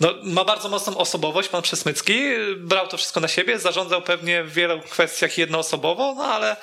[0.00, 2.22] no, ma bardzo mocną osobowość, pan Przesmycki,
[2.56, 6.56] brał to wszystko na siebie, zarządzał pewnie w wielu kwestiach jednoosobowo, no ale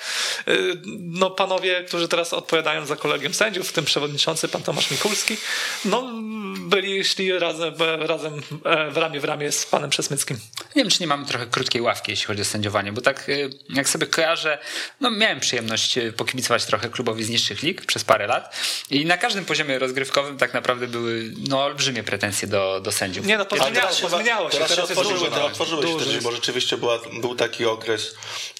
[0.48, 5.36] y, no, panowie, którzy teraz odpowiadają za kolegium sędziów, w tym przewodniczący pan Tomasz Mikulski,
[5.84, 6.12] no
[6.58, 10.38] byli, szli razem, razem e, w ramię w ramię z panem Przesmyckim.
[10.76, 13.50] Nie wiem, czy nie mamy trochę krótkiej ławki, jeśli chodzi o sędziowanie, bo tak y,
[13.68, 14.58] jak sobie kojarzę,
[15.00, 18.56] no miałem przyjemność y, pokibicować trochę klubowi z niższych lig przez parę lat
[18.90, 23.26] i na każdym poziomie rozgrywkowym tak naprawdę były no, olbrzymie pretensje do, do sędziów.
[23.26, 24.58] Nie no, to zmieniało się, zmieniało się.
[24.58, 25.30] Teraz, Teraz się otworzyły, dużo.
[25.30, 28.14] te, otworzyły się bo rzeczywiście była, był taki okres,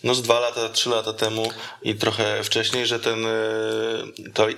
[0.05, 1.51] no z dwa lata, trzy lata temu
[1.83, 3.31] i trochę wcześniej, że ten, e,
[4.35, 4.55] to e-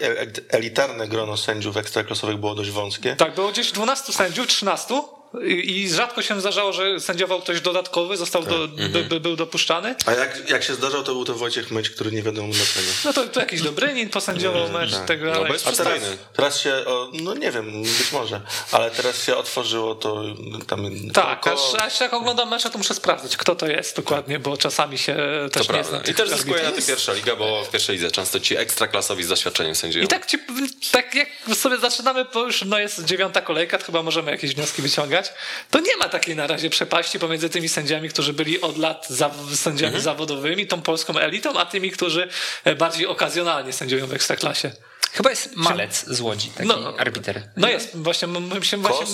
[0.49, 3.17] elitarne grono sędziów ekstraklasowych było dość wąskie.
[3.17, 8.17] Tak, było gdzieś 12 sędziów, 13 i i rzadko się zdarzało, że sędziował ktoś dodatkowy,
[8.17, 9.95] został do, by, by, był dopuszczany.
[10.07, 12.87] A jak, jak się zdarzał, to był to Wojciech Myć, który nie wiadomo dlaczego.
[13.05, 15.05] No to, to jakiś Dobrynin posędziował mecz, tak.
[15.05, 16.03] tego, No, ale bez A teraz,
[16.37, 18.41] teraz się, o, no nie wiem, być może,
[18.73, 20.23] ale teraz się otworzyło to
[20.67, 20.87] tam...
[21.15, 24.57] tak, około- aż, aż jak oglądam mecze, to muszę sprawdzać, kto to jest dokładnie, bo
[24.57, 25.17] czasami się
[25.53, 26.11] też To nie prawda.
[26.11, 29.29] I też zyskuje na tym pierwsza liga, bo w pierwszej lidze często ci ekstraklasowi z
[29.29, 30.05] doświadczeniem sędziują.
[30.05, 30.39] I tak, ci,
[30.93, 34.83] tak jak sobie zaczynamy, bo już no jest dziewiąta kolejka, to chyba możemy jakieś wnioski
[34.83, 35.18] wyciągać,
[35.71, 39.31] to nie ma takiej na razie przepaści pomiędzy tymi sędziami, którzy byli od lat za,
[39.55, 40.05] sędziami Mhm.
[40.05, 42.29] zawodowymi, tą polską elitą, a tymi, którzy
[42.65, 44.71] e, bardziej okazjonalnie sędziują w ekstraklasie.
[45.13, 46.95] Chyba jest Malec z Łodzi, taki No.
[46.99, 47.43] arbiter.
[47.57, 48.29] No jest, właśnie,
[48.63, 49.11] się właśnie, Kos?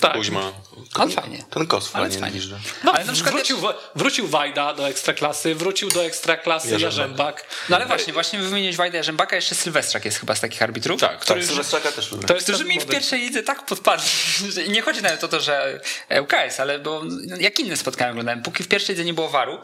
[0.00, 0.16] tak.
[0.16, 0.52] Kuźma.
[0.94, 1.44] On fajnie.
[1.50, 2.30] Ten kos Ale fajnie fajnie.
[2.30, 2.58] gwizdże.
[2.84, 3.58] No, Ale na przykład wrócił,
[3.94, 6.82] wrócił Wajda do ekstraklasy, wrócił do ekstraklasy Jarzębak.
[6.98, 7.44] Jarzębak.
[7.68, 11.00] No ale właśnie, właśnie wymieniłeś Wajda Jarzębaka, jeszcze Sylwestrak jest chyba z takich arbitrów.
[11.00, 12.26] Tak, który, Tak, Sylwestraka też lubię.
[12.26, 14.08] To jest którzy mi w pierwszej lidze tak podpadli.
[14.68, 15.80] Nie chodzi nawet o to, że
[16.20, 17.02] ŁKS, ale bo
[17.40, 19.58] jak inne spotkania oglądałem, póki w pierwszej lidze nie było waru,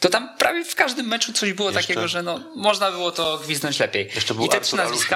[0.00, 3.38] to tam prawie w każdym meczu coś było Jeszcze- takiego, że no, można było to
[3.38, 4.10] gwizdnąć lepiej.
[4.14, 5.07] Jeszcze był I te trzy nazwiska.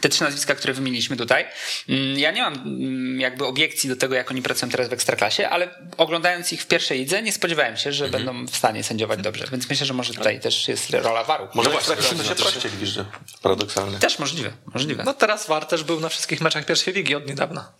[0.00, 1.46] Te trzy nazwiska, które wymieniliśmy tutaj,
[1.88, 5.48] mm, ja nie mam mm, jakby obiekcji do tego, jak oni pracują teraz w Ekstraklasie,
[5.48, 8.24] ale oglądając ich w pierwszej lidze, nie spodziewałem się, że Mhm.
[8.24, 9.44] będą w stanie sędziować dobrze.
[9.52, 11.48] Więc myślę, że może tutaj też jest rola waru.
[11.54, 13.04] Może No no właśnie, się to się- prościej gwizdże.
[13.42, 13.98] Paradoksalnie.
[13.98, 15.04] Też możliwe, możliwe.
[15.04, 17.72] No teraz War też był na wszystkich meczach pierwszej ligi od niedawna.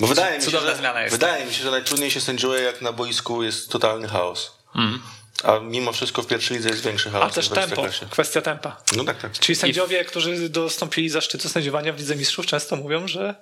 [0.00, 1.14] Bo wydaje mi, się, Cudowna że, zmiana jest.
[1.14, 4.52] wydaje mi się, że najtrudniej się sędziuje, jak na boisku jest totalny chaos.
[5.42, 8.76] A mimo wszystko w pierwszej lidze jest większy chaos A też tempo, kwestia tempa.
[8.96, 9.32] No tak, tak.
[9.32, 13.34] Czyli sędziowie, którzy dostąpili zaszczytu sędziowania w Lidze Mistrzów często mówią, że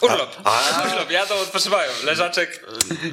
[0.00, 0.36] Urlop.
[0.44, 1.92] A- Urlop, jadą, odpoczywają.
[2.04, 2.66] Leżaczek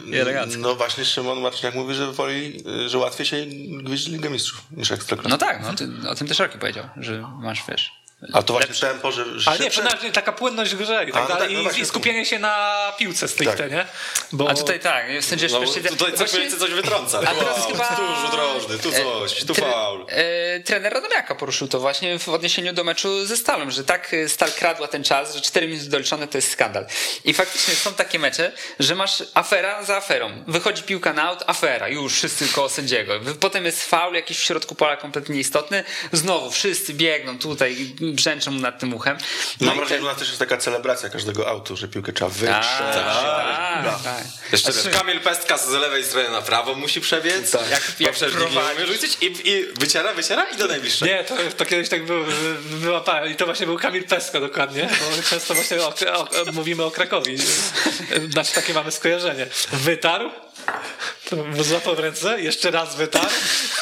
[0.05, 0.59] i elegancko.
[0.59, 3.45] No właśnie Szymon Marczyniak mówi, że woli, że łatwiej się
[3.83, 5.29] gwizdzi Ligę Mistrzów niż Ekstraklasę.
[5.29, 8.00] No tak, no, ty, o tym też Roki powiedział, że masz, wiesz...
[8.33, 9.39] A to właśnie tempo, że...
[9.39, 11.43] że Ale nie, szybsze- przynajmniej taka płynność w grze i tak A, no dalej.
[11.43, 11.83] tak, no I, właśnie.
[11.83, 13.71] I skupienie się na piłce stricte, Tak.
[13.71, 13.85] nie?
[14.31, 15.83] Bo A tutaj tak, sędziesz No, pierwszej...
[15.83, 17.17] tutaj co Właśnie- coś wytrąca.
[17.19, 20.05] A teraz Wow, chyba- Tu rzut rożny, tu coś, tu Tre- faul.
[20.09, 24.29] e, trener Radomiaka poruszył to właśnie w odniesieniu do meczu ze Stalą, że tak e,
[24.29, 26.85] Stal kradła ten czas, że 4 minuty doliczone to jest skandal.
[27.25, 30.43] I faktycznie są takie mecze, że masz afera za aferą.
[30.47, 33.13] Wychodzi piłka na aut, afera, już wszyscy koło sędziego.
[33.39, 37.75] Potem jest faul jakiś w środku pola kompletnie nieistotny, znowu wszyscy biegną tutaj,
[38.15, 39.17] brzęczą mu nad tym uchem.
[39.61, 42.13] No Mam i wrażenie, że u nas też jest taka celebracja każdego autu, że piłkę
[42.13, 42.67] trzeba Tak, wytrzeć.
[42.93, 44.23] tak, tak.
[44.51, 47.51] Jeszcze wiesz, Kamil Pestka z lewej strony na prawo musi przebiec.
[47.51, 47.69] Tak.
[47.69, 48.15] Jak- jak
[48.87, 51.09] rzucić i, i wyciera, wyciera i do najbliższej.
[51.09, 52.25] Nie, to, to kiedyś tak było,
[52.63, 55.87] wyłapałem i to właśnie był Kamil Pesko dokładnie, bo często właśnie o,
[56.19, 57.37] o, mówimy o Krakowi,
[58.29, 59.47] znaczy takie mamy skojarzenie.
[59.71, 60.31] Wytarł,
[61.61, 63.29] złapał w ręce, jeszcze raz wytarł,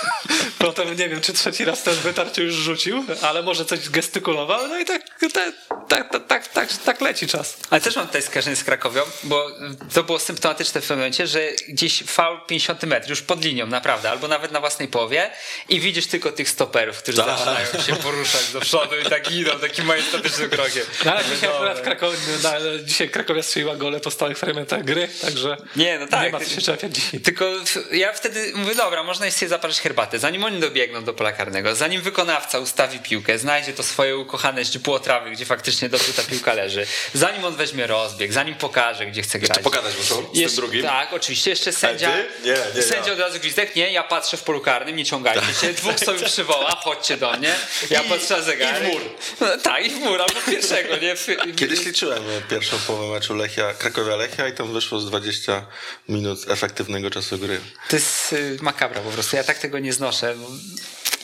[0.60, 4.68] potem nie wiem, czy trzeci raz ten wytarł, czy już rzucił, ale może coś gestykulował,
[4.68, 5.02] no i tak,
[5.34, 5.54] tak,
[5.88, 7.58] tak, tak, tak, tak, tak leci czas.
[7.70, 9.48] Ale też mam tutaj skojarzenie z Krakowią, bo
[9.94, 14.10] to było symptomatyczne w pewnym momencie, że gdzieś faul 50 metrów, już pod linią, naprawdę,
[14.10, 15.32] albo nawet na własnej połowie
[15.70, 19.86] i widzisz tylko tych stoperów, którzy zaczynają się poruszać do przodu i tak idą takim
[19.86, 20.84] majestatycznym krokiem.
[21.06, 25.08] No, ale dzisiaj akurat Krakow, no, ale dzisiaj Krakowia strzeliła gole po stałych fragmentach gry,
[25.22, 26.24] także Nie, no tak.
[26.24, 27.20] nie ma co się czepiać dzisiaj.
[27.40, 27.56] Tylko
[27.92, 31.76] ja wtedy mówię, dobra, można jest sobie zaparzyć herbatę, zanim oni dobiegną do pola karnego,
[31.76, 36.56] zanim wykonawca ustawi piłkę, znajdzie to swoje ukochane źdźbło trawy, gdzie faktycznie dobrze ta piłka
[36.56, 36.86] zależy.
[37.14, 39.50] Zanim on weźmie rozbieg, zanim pokaże, gdzie chce grać.
[39.50, 40.84] Jeszcze pogadać muszą z Jeszcze- tym drugim?
[40.86, 41.50] Tak, oczywiście.
[41.50, 42.12] Jeszcze sędzia.
[42.46, 43.14] Nie, nie, Sędzia ja.
[43.14, 45.74] od razu gwizdek, nie, ja patrzę w polu karnym, nie ciągajcie się.
[45.74, 47.56] Dwóch sobie przywoła, chodźcie do mnie.
[47.90, 48.84] Ja patrzę na zegarek.
[48.84, 49.02] i w mur.
[49.42, 51.16] No, tak, i w mur, albo pierwszego, nie?
[51.16, 55.66] W- Kiedyś liczyłem e, pierwszą połowę meczu Lechia, Krakowia Lechia i tam wyszło z 20
[56.10, 57.60] minut efektywnego czasu gry.
[57.90, 59.36] To jest y, makabra po prostu.
[59.36, 60.36] Ja tak tego nie znoszę.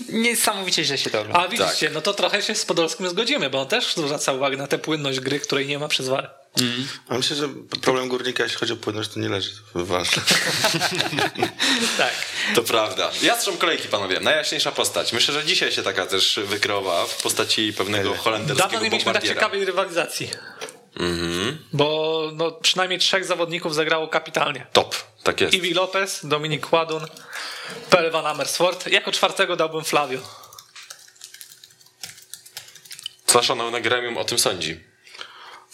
[0.09, 1.39] Niesamowicie źle się to ogląda.
[1.39, 4.67] A widzicie, no to trochę się z Podolskim zgodzimy, bo on też zwraca uwagę na
[4.67, 6.33] tę płynność gry, której nie ma przez VAR.
[7.07, 7.49] A myślę, że
[7.81, 10.07] problem górnika, jeśli chodzi o płynność, to nie leży w was.
[11.97, 12.13] Tak.
[12.55, 13.11] To prawda.
[13.21, 14.19] Jastrząb kolejki, panowie.
[14.19, 15.13] Najjaśniejsza postać.
[15.13, 19.23] Myślę, że dzisiaj się taka też wykreowała w postaci pewnego Dawno holenderskiego nie mieliśmy tak
[19.23, 20.29] ciekawej rywalizacji.
[21.73, 24.67] Bo no, przynajmniej trzech zawodników zagrało kapitalnie.
[24.73, 25.53] Top, tak jest.
[25.53, 27.05] Iwi Lopez, Dominik Kładun,
[27.89, 28.87] Pele Van Amersfoort.
[28.87, 30.19] Jako czwartego dałbym Flavio.
[33.25, 34.79] Co szanowne gremium o tym sądzi?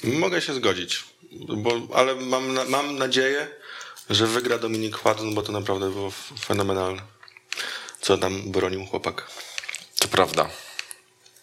[0.03, 3.47] Mogę się zgodzić, bo, ale mam, na, mam nadzieję,
[4.09, 6.11] że wygra Dominik Chładun, bo to naprawdę było
[6.45, 7.01] fenomenalne.
[8.01, 9.27] Co tam bronił chłopak.
[9.99, 10.49] To prawda.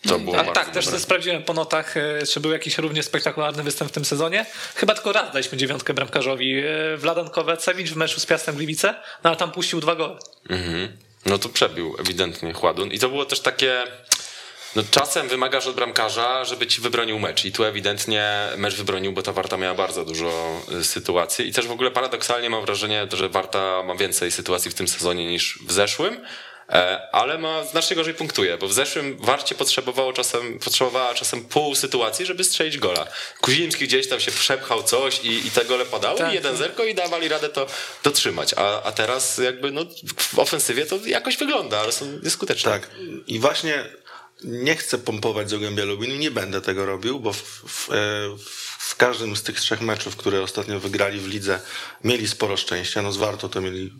[0.02, 0.82] To było A tak, też dobre.
[0.82, 4.46] sobie sprawdziłem po notach, e, czy był jakiś równie spektakularny występ w tym sezonie.
[4.74, 6.58] Chyba tylko raz daliśmy dziewiątkę bramkarzowi.
[6.58, 10.16] e, Wladan Kowacewicz w meczu z Piastem Gliwice, no ale tam puścił dwa gole.
[10.50, 10.96] Mhm.
[11.26, 12.92] No to przebił ewidentnie Chładun.
[12.92, 13.82] I to było też takie...
[14.76, 17.44] No czasem wymagasz od bramkarza, żeby ci wybronił mecz.
[17.44, 21.48] I tu ewidentnie mecz wybronił, bo ta Warta miała bardzo dużo y, sytuacji.
[21.48, 25.26] I też w ogóle paradoksalnie mam wrażenie, że Warta ma więcej sytuacji w tym sezonie
[25.26, 26.20] niż w zeszłym.
[26.68, 31.74] E, Ale ma znacznie gorzej punktuje, bo w zeszłym Warcie potrzebowało czasem, potrzebowała czasem pół
[31.74, 33.06] sytuacji, żeby strzelić gola.
[33.40, 36.32] Kuzimski gdzieś tam się przepchał coś i, i te gole padały Tak.
[36.32, 37.66] i jeden zerko i dawali radę to
[38.02, 38.54] dotrzymać.
[38.56, 39.84] A, a teraz jakby no,
[40.16, 42.70] w ofensywie to jakoś wygląda, ale są nieskuteczne.
[42.70, 42.90] Tak.
[43.26, 43.84] I właśnie
[44.44, 47.94] nie chcę pompować Zagłębia Lubin i nie będę tego robił, bo w, w, e,
[48.78, 51.60] w każdym z tych trzech meczów, które ostatnio wygrali w lidze,
[52.04, 53.02] mieli sporo szczęścia.
[53.02, 53.92] No z Warto to mieli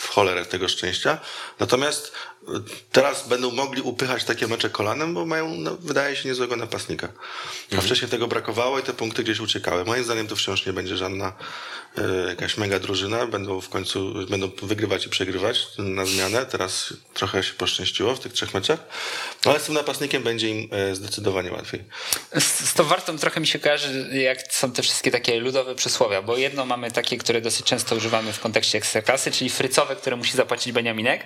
[0.00, 1.18] w cholerę tego szczęścia.
[1.60, 2.12] Natomiast
[2.48, 2.50] e,
[2.92, 7.08] teraz będą mogli upychać takie mecze kolanem, bo mają, no, wydaje się, niezłego napastnika.
[7.78, 9.84] A wcześniej tego brakowało i te punkty gdzieś uciekały.
[9.84, 11.32] Moim zdaniem to wciąż nie będzie żadna
[12.28, 13.26] jakaś mega drużyna.
[13.26, 16.46] Będą w końcu, będą wygrywać i przegrywać na zmianę.
[16.46, 18.78] Teraz trochę się poszczęściło w tych trzech meczach.
[19.44, 21.84] No, ale z tym napastnikiem będzie im e, zdecydowanie łatwiej.
[22.34, 26.22] Z, z tą wartą trochę mi się kojarzy, jak są te wszystkie takie ludowe przysłowia,
[26.22, 30.36] bo jedno mamy takie, które dosyć często używamy w kontekście ekstraklasy, czyli frycowe, które musi
[30.36, 31.24] zapłacić Beniaminek,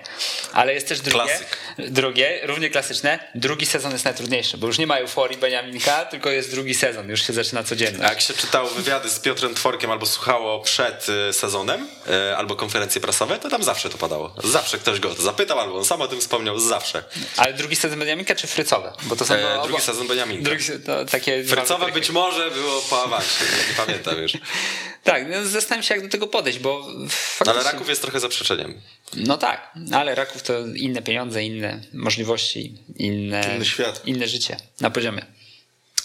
[0.53, 1.57] ale jest też drugie, Klasyk.
[1.77, 6.51] drugie, równie klasyczne, drugi sezon jest najtrudniejszy, bo już nie ma euforii Beniaminka, tylko jest
[6.51, 8.09] drugi sezon, już się zaczyna A codzienność.
[8.09, 11.87] jak się czytało wywiady z Piotrem Tworkiem albo słuchało przed y, sezonem,
[12.31, 14.35] y, albo konferencje prasowe, to tam zawsze to padało.
[14.43, 17.03] Zawsze ktoś go o to zapytał, albo on sam o tym wspomniał, zawsze.
[17.37, 18.93] Ale drugi sezon Beniaminka czy frycowe?
[19.03, 20.43] Bo to są E, drugi sezon Beniaminka.
[20.43, 24.33] Drugi, to takie Frycowe być może było po awansie, nie, nie pamiętam już.
[25.03, 27.61] Tak, no zastanawiam się jak do tego podejść, bo faktycznie...
[27.61, 28.81] Ale Raków jest trochę zaprzeczeniem.
[29.13, 34.01] No tak, ale Raków to inne pieniądze, inne możliwości, inne, Inny świat.
[34.05, 35.25] inne życie na poziomie.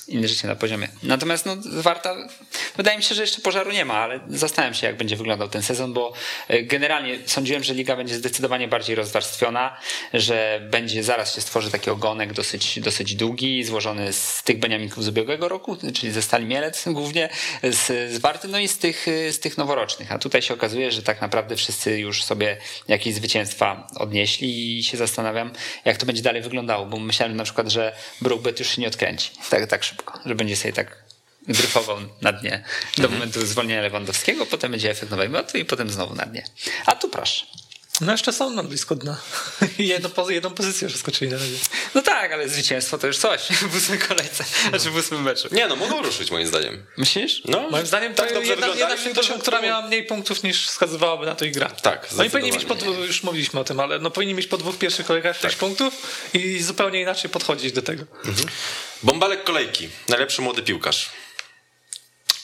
[0.09, 0.88] Inne życie na poziomie.
[1.03, 2.16] Natomiast no, Warta,
[2.77, 5.62] wydaje mi się, że jeszcze pożaru nie ma, ale zastanawiam się, jak będzie wyglądał ten
[5.62, 6.12] sezon, bo
[6.49, 9.77] e, generalnie sądziłem, że liga będzie zdecydowanie bardziej rozwarstwiona,
[10.14, 15.09] że będzie zaraz się stworzy taki ogonek dosyć, dosyć długi, złożony z tych Beniaminków z
[15.09, 17.29] ubiegłego roku, czyli ze Stali Mielec głównie,
[17.62, 20.12] z, z Warty, no i z tych, z tych noworocznych.
[20.12, 22.57] A tutaj się okazuje, że tak naprawdę wszyscy już sobie
[22.88, 25.53] jakieś zwycięstwa odnieśli i się zastanawiam,
[25.85, 29.31] jak to będzie dalej wyglądało, bo myślałem na przykład, że Brookbet już się nie odkręci
[29.51, 31.05] tak, tak szybko, że będzie sobie tak
[31.49, 32.65] dryfował na dnie
[32.99, 36.45] do momentu zwolnienia Lewandowskiego, potem będzie efekt nowej mocy i potem znowu na dnie.
[36.87, 37.47] A tu proszę.
[38.01, 39.21] No jeszcze są na blisko dna.
[39.79, 41.57] I jedną, pozy- jedną pozycję przeskoczyli na razie.
[41.95, 45.49] No tak, ale zwycięstwo to już coś w ósmej kolejce, znaczy w ósmym meczu.
[45.53, 46.87] Nie no, mogą ruszyć moim zdaniem.
[46.97, 47.43] Myślisz?
[47.45, 49.61] No, Moim zdaniem to tak dobrze jedna, jedna wyglądali, z że tych to drużyn, która
[49.61, 51.69] miała mniej punktów niż wskazywałaby na to i gra.
[51.71, 54.79] Tak, Oni powinni mieć po już mówiliśmy o tym, ale no powinni mieć po dwóch
[54.79, 55.61] pierwszych kolejkach sześć Tak.
[55.61, 55.95] punktów
[56.35, 58.05] i zupełnie inaczej podchodzić do tego.
[59.03, 59.89] Bąbelek kolejki.
[60.09, 61.11] Najlepszy młody piłkarz.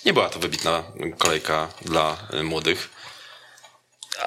[0.05, 0.85] Nie była to wybitna
[1.19, 2.94] kolejka dla y, młodych.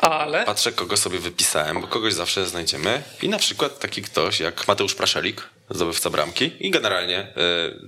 [0.01, 3.03] Ale Patrzę, kogo sobie wypisałem, bo kogoś zawsze znajdziemy.
[3.21, 7.79] I na przykład taki ktoś jak Mateusz Praszelik, zdobywca bramki i generalnie y,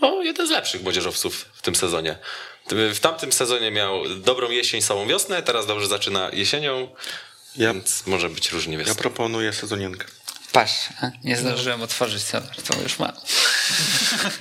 [0.00, 2.18] no, jeden z lepszych młodzieżowców w tym sezonie.
[2.70, 6.88] W tamtym sezonie miał dobrą jesień, samą wiosnę, teraz dobrze zaczyna jesienią,
[7.56, 8.94] Ja, więc może być różnie ja wiosną.
[8.94, 10.06] proponuję sezonienkę.
[10.54, 10.88] Patrz,
[11.24, 13.12] nie zdążyłem otworzyć, co to już mam.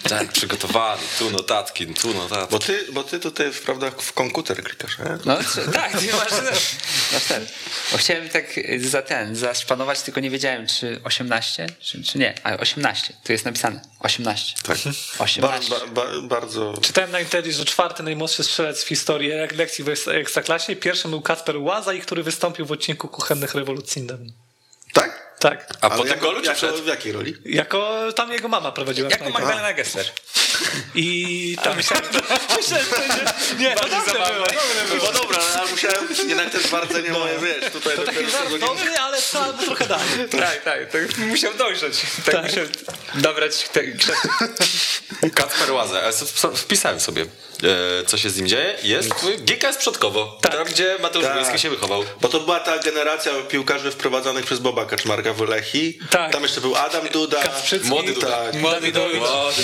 [0.10, 2.52] Tak, przygotowany, tu notatki, tu notatki.
[2.52, 5.18] Bo ty, bo ty tutaj prawda, w komputer klikasz, nie?
[5.26, 6.32] No czy- tak, ty masz,
[7.14, 7.46] Na cztery.
[7.92, 8.46] Bo chciałem tak
[8.78, 12.36] za ten, zaszpanować, tylko nie wiedziałem, czy 18, czy, czy nie.
[12.44, 13.82] A 18, tu jest napisane.
[14.00, 14.56] 18.
[14.64, 14.78] Tak.
[15.20, 15.70] 18.
[15.70, 16.74] Ba, ba, bardzo.
[16.82, 20.76] Czytałem na internecie, że czwarty najmłodszy strzelec w historii lekcji w Ekstraklasie.
[20.76, 24.34] Pierwszym był Kasper Łaza, który wystąpił w odcinku Kuchennych Rewolucji Indem.
[24.94, 25.23] Tak?
[25.44, 25.68] Tak.
[25.82, 26.76] A po Ale jako, golu czy jako, przed?
[26.76, 27.36] w jakiej roli?
[27.46, 29.10] Jako tam jego mama prowadziła.
[29.10, 29.30] Jako.
[29.30, 30.06] Magdalena Gessler.
[30.96, 32.06] I tam myślałem,
[32.58, 35.12] myślałem, że nie, to dobrze było, dobre było.
[35.14, 39.22] No dobra, ale musiałem, jednak te zwardzenie moje, wiesz, tutaj To taki żart dobry, ale
[39.22, 40.06] co, albo trochę dalej.
[40.32, 41.18] Tak, tak, tak.
[41.18, 42.02] Musiał dojrzeć.
[42.26, 42.44] Tak, Tak.
[42.46, 42.66] musiał
[43.16, 44.28] dobrać te krzesy.
[45.36, 45.70] Kacper
[46.10, 47.26] s- wpisałem sobie,
[48.08, 48.78] co się z nim dzieje.
[48.84, 49.10] Jest
[49.40, 51.60] GKS Przodkowo, tam gdzie Mateusz Tak.
[51.60, 52.04] Się wychował.
[52.22, 56.00] Bo to była ta generacja piłkarzy wprowadzonych przez Boba Kaczmarka w Lechii.
[56.10, 56.32] Tak.
[56.32, 57.44] Tam jeszcze był Adam Duda.
[57.44, 57.90] Kacprzycki.
[57.90, 58.28] Młody Duda.
[58.28, 59.20] Tak, Dawidowicz.
[59.20, 59.64] Młody,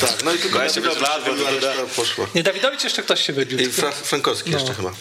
[0.00, 0.10] tak.
[0.24, 1.72] No i tylko 25 Dawidowicz lat, Młody Duda.
[1.96, 2.26] poszła.
[2.34, 3.58] Nie, Dawidowicz jeszcze ktoś się wybił.
[3.58, 4.92] I Fra Frankowski jeszcze chyba.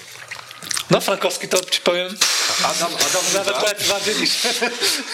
[0.91, 2.17] No Frankowski to ci powiem,
[2.63, 4.29] Adam, Adam nawet Duda, lepiej bardziej niż...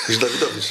[0.09, 0.65] Niż Dawidowicz.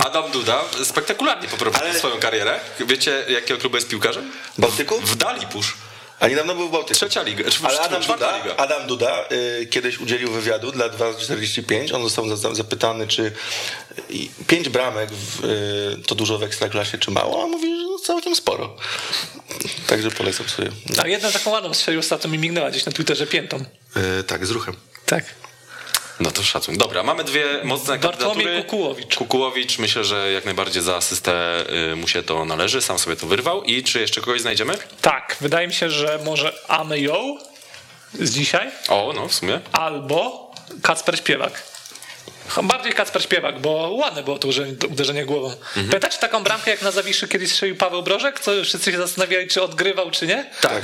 [0.00, 2.60] Adam Duda spektakularnie poprowadził Ale- swoją karierę.
[2.80, 4.32] Wiecie, jakiego klubu jest piłkarzem?
[4.58, 5.00] Bałtyku?
[5.00, 5.74] W Dalipusz.
[6.20, 6.94] A niedawno był w Bałtyku.
[6.94, 8.56] Trzecia liga, czy Ale Adam Duda, liga.
[8.56, 11.94] Adam Duda y, kiedyś udzielił wywiadu dla 2.45.
[11.94, 13.32] On został za- zapytany, czy
[14.46, 17.40] pięć bramek w, y, to dużo w ekstraklasie, czy mało.
[17.40, 18.76] A on mówi, że no całkiem sporo.
[19.86, 20.70] Także polecam sobie.
[21.04, 23.64] A jedną taką ładną strzelił ostatnio mi mignęła gdzieś na Twitterze piętą.
[24.20, 24.76] Y, tak, z ruchem.
[25.06, 25.24] Tak.
[26.20, 26.76] No to szacun.
[26.76, 28.62] Dobra, mamy dwie mocne Bartłomiej kandydatury.
[28.62, 29.14] Kukułowicz.
[29.16, 32.82] Kukułowicz, myślę, że jak najbardziej za asystę y, mu się to należy.
[32.82, 33.62] Sam sobie to wyrwał.
[33.64, 34.74] I czy jeszcze kogoś znajdziemy?
[35.02, 37.36] Tak, wydaje mi się, że może Ameyo
[38.14, 39.60] z dzisiaj O, no w sumie.
[39.72, 40.50] albo
[40.82, 41.62] Kacper Śpiewak.
[42.62, 45.48] Bardziej Kacper Śpiewak, bo ładne było to uderzenie, uderzenie głową.
[45.50, 45.86] Mhm.
[45.86, 48.40] Pamiętacie taką bramkę, jak na Zawiszy kiedyś strzelił Paweł Brożek?
[48.40, 50.50] Co wszyscy się zastanawiali, czy odgrywał, czy nie?
[50.60, 50.82] Tak.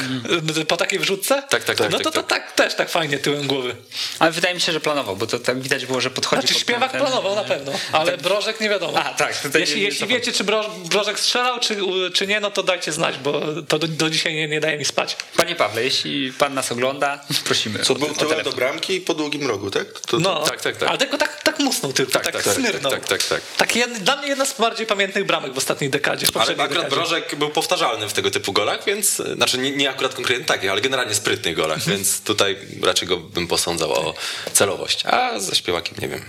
[0.69, 1.43] Po takiej wrzutce?
[1.49, 2.29] Tak, tak, tak, No tak, to, to tak.
[2.29, 3.77] tak, też tak fajnie tyłem głowy.
[4.19, 6.61] Ale wydaje mi się, że planował, bo to tak widać było, że podchodzi Znaczy pod
[6.63, 8.99] śpiewak ten- planował na pewno, ale Brożek nie wiadomo.
[8.99, 11.77] A, tak, tutaj Jeśli, nie- jeśli wiecie, czy Bro, Brożek strzelał, czy,
[12.15, 14.85] czy nie, no to dajcie znać, bo to do, do dzisiaj nie, nie daje mi
[14.85, 15.17] spać.
[15.37, 17.79] Panie Pawle, jeśli pan nas ogląda, prosimy.
[17.79, 20.01] Co o- był o tyłem do bramki po długim rogu, tak?
[20.01, 20.89] To, No, tak, tak, tak.
[20.89, 22.93] Ale tylko tak, tak musnął tylko, tak, tak, tak, snyrnął.
[22.93, 23.41] tak, tak, tak.
[23.57, 26.27] Tak jed, dla mnie jedna z bardziej pamiętnych bramek w ostatniej dekadzie.
[26.27, 26.89] W Ale akurat dekadzie.
[26.97, 30.81] Brożek był powtarzalny w tego typu golach, więc, znaczy nie, nie akurat konkretnie takich, ale
[30.81, 31.97] generalnie sprytnych golach, Mhm.
[31.97, 34.15] więc tutaj raczej go bym posądzał o
[34.53, 35.07] celowość.
[35.07, 36.21] A ze śpiewakiem nie wiem.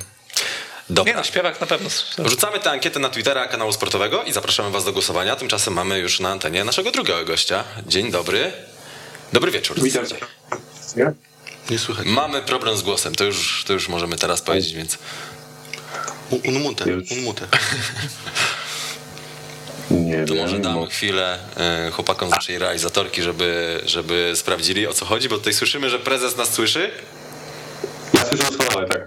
[0.89, 1.13] Nie Dobra.
[1.15, 1.89] no, śpiewak na pewno.
[2.17, 5.35] Wrzucamy tę ankietę na Twittera kanału sportowego i zapraszamy Was do głosowania.
[5.35, 7.63] Tymczasem mamy już na antenie naszego drugiego gościa.
[7.87, 8.51] Dzień dobry.
[9.33, 9.81] Dobry wieczór.
[9.81, 10.03] Witam.
[11.69, 12.05] Nie słychać.
[12.07, 14.97] Mamy problem z głosem, to już, to już możemy teraz powiedzieć, więc
[16.29, 17.47] Un- Unmute, unmute.
[19.91, 24.87] Nie to wiem, może damy bo- chwilę e, chłopakom z naszej realizatorki, żeby, żeby sprawdzili
[24.87, 26.91] o co chodzi, bo tutaj słyszymy, że prezes nas słyszy.
[28.13, 29.01] Ja słyszę doskonale, tak.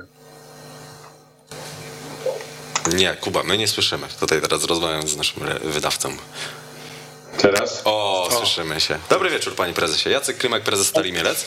[2.95, 4.07] Nie, Kuba, my nie słyszymy.
[4.21, 6.17] Tutaj teraz rozmawiam z naszym wydawcą.
[7.39, 7.83] Teraz?
[7.85, 8.99] O, słyszymy się.
[9.11, 10.11] Dobry wieczór, panie prezesie.
[10.11, 11.45] Jacek Krymek, prezes Stali Mielec.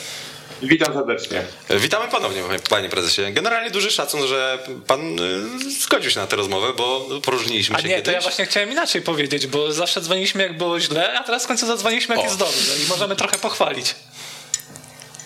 [0.62, 1.42] Witam serdecznie.
[1.68, 3.22] E, Witamy ponownie, panie prezesie.
[3.32, 7.88] Generalnie duży szacun, że pan y, zgodził się na tę rozmowę, bo poróżniliśmy A się
[7.88, 8.04] nie, kiedyś.
[8.06, 11.46] to ja właśnie chciałem inaczej powiedzieć, bo zawsze dzwoniliśmy jak było źle, a teraz w
[11.46, 12.26] końcu zadzwoniliśmy jak O.
[12.26, 13.94] jest dobrze i możemy trochę pochwalić.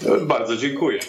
[0.07, 1.01] E, Bardzo dziękuję.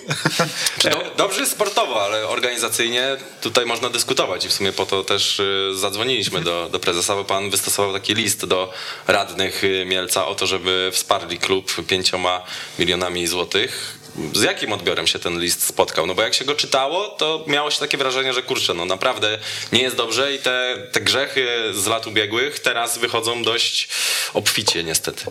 [1.18, 5.42] Dobrze jest sportowo, ale organizacyjnie tutaj można dyskutować i w sumie po to też
[5.74, 8.74] zadzwoniliśmy do, do prezesa, bo pan wystosował taki list do
[9.08, 12.44] radnych Mielca o to, żeby wsparli klub pięcioma
[12.80, 13.97] milionami złotych.
[14.34, 16.06] Z jakim odbiorem się ten list spotkał?
[16.06, 19.40] No bo jak się go czytało, to miało się takie wrażenie, że kurczę, no naprawdę
[19.74, 23.90] nie jest dobrze i te, te grzechy z lat ubiegłych teraz wychodzą dość
[24.34, 25.26] obficie niestety.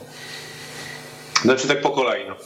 [1.42, 2.22] Znaczy tak po kolei.
[2.28, 2.36] No.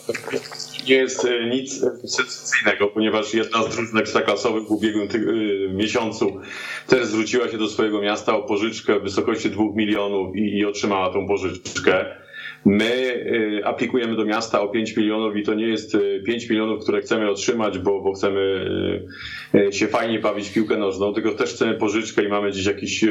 [0.87, 6.41] Nie jest e, nic e, sensacyjnego, ponieważ jedna z drużyn ekstraklasowych w ubiegłym e, miesiącu
[6.87, 11.13] też zwróciła się do swojego miasta o pożyczkę w wysokości 2 milionów i, i otrzymała
[11.13, 12.17] tą pożyczkę.
[12.65, 13.25] My
[13.61, 17.01] e, aplikujemy do miasta o 5 milionów i to nie jest e, 5 milionów, które
[17.01, 18.67] chcemy otrzymać, bo, bo chcemy
[19.55, 23.05] e, się fajnie bawić w piłkę nożną, tylko też chcemy pożyczkę i mamy gdzieś jakiś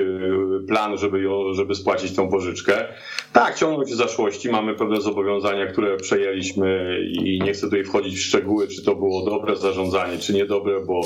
[0.68, 2.88] plan, żeby, ją, żeby spłacić tą pożyczkę.
[3.34, 8.24] Tak, ciągną się zaszłości, mamy pewne zobowiązania, które przejęliśmy i nie chcę tutaj wchodzić w
[8.24, 11.02] szczegóły, czy to było dobre zarządzanie, czy niedobre, bo,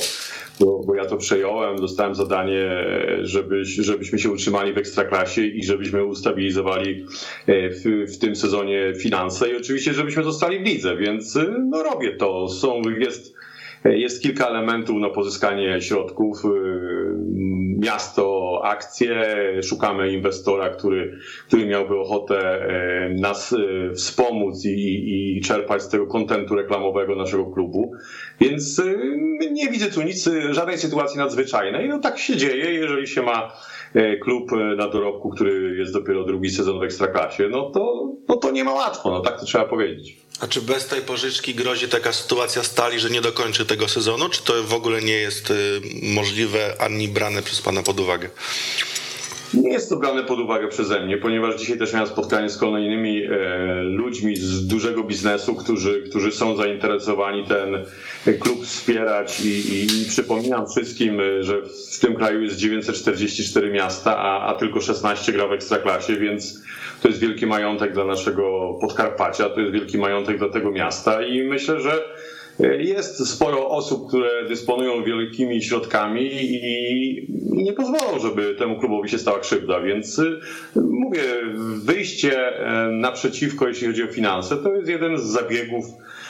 [0.59, 2.85] bo, bo ja to przejąłem, dostałem zadanie,
[3.21, 7.05] żeby, żebyśmy się utrzymali w ekstraklasie i żebyśmy ustabilizowali
[7.47, 12.15] w, w tym sezonie finanse i oczywiście, żebyśmy zostali w lidze, więc e, no robię
[12.15, 12.47] to.
[12.47, 13.33] Są, jest
[13.85, 16.43] Jest kilka elementów na pozyskanie środków.
[17.79, 19.25] Miasto, akcje,
[19.63, 22.67] szukamy inwestora, który, który miałby ochotę
[23.19, 23.55] nas
[23.95, 27.91] wspomóc i, i czerpać z tego kontentu reklamowego naszego klubu.
[28.39, 28.81] Więc
[29.51, 31.89] nie widzę tu nic, żadnej sytuacji nadzwyczajnej.
[31.89, 33.51] No tak się dzieje, jeżeli się ma
[34.21, 38.63] klub na dorobku, który jest dopiero drugi sezon w Ekstraklasie, no to, no to nie
[38.63, 40.17] ma łatwo, no tak to trzeba powiedzieć.
[40.39, 44.29] A czy bez tej pożyczki grozi taka sytuacja stali, że nie dokończy tego sezonu?
[44.29, 48.29] Czy to w ogóle nie jest y, możliwe ani brane przez Pana pod uwagę?
[49.53, 53.23] Nie jest to brane pod uwagę przeze mnie, ponieważ dzisiaj też miałem spotkanie z kolejnymi
[53.23, 53.29] e,
[53.83, 57.85] ludźmi z dużego biznesu, którzy, którzy są zainteresowani ten
[58.39, 61.61] klub wspierać i, i, przypominam wszystkim, że
[61.95, 66.63] w tym kraju jest 944 miasta, a, a tylko 16 gra w Ekstraklasie, więc
[67.01, 71.43] to jest wielki majątek dla naszego Podkarpacia, to jest wielki majątek dla tego miasta i
[71.43, 72.03] myślę, że
[72.79, 77.27] jest sporo osób, które dysponują wielkimi środkami i
[77.63, 80.39] nie pozwolą, żeby temu klubowi się stała krzywda, więc y,
[80.75, 81.23] mówię,
[81.83, 85.85] wyjście e, naprzeciwko, jeśli chodzi o finanse, to jest jeden z zabiegów,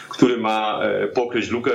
[0.09, 1.71] który ma e, pokryć lukę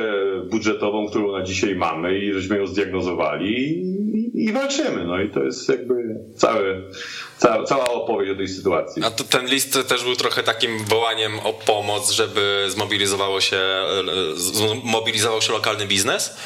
[0.51, 5.05] budżetową, którą na dzisiaj mamy i żeśmy ją zdiagnozowali i, i walczymy.
[5.05, 6.83] No i to jest jakby cały,
[7.39, 9.03] cała, cała opowieść o tej sytuacji.
[9.05, 13.61] A to ten list też był trochę takim wołaniem o pomoc, żeby zmobilizowało się,
[14.85, 16.37] zmobilizował się lokalny biznes?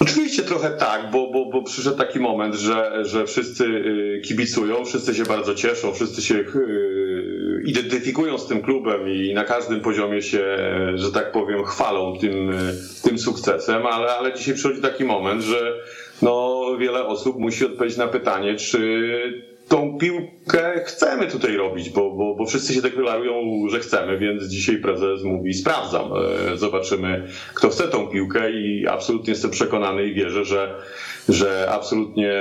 [0.00, 5.14] Oczywiście trochę tak, bo, bo, bo przyszedł taki moment, że, że wszyscy y, kibicują, wszyscy
[5.14, 10.58] się bardzo cieszą, wszyscy się y, identyfikują z tym klubem i na każdym poziomie się,
[10.94, 15.74] że tak powiem, chwalą tym, y, tym sukcesem, ale, ale dzisiaj przychodzi taki moment, że
[16.22, 22.34] no, wiele osób musi odpowiedzieć na pytanie, czy tą piłkę chcemy tutaj robić, bo, bo,
[22.34, 26.10] bo wszyscy się deklarują, że chcemy, więc dzisiaj prezes mówi sprawdzam.
[26.52, 30.74] E, zobaczymy, kto chce tą piłkę i absolutnie jestem przekonany i wierzę, że
[31.28, 32.32] że absolutnie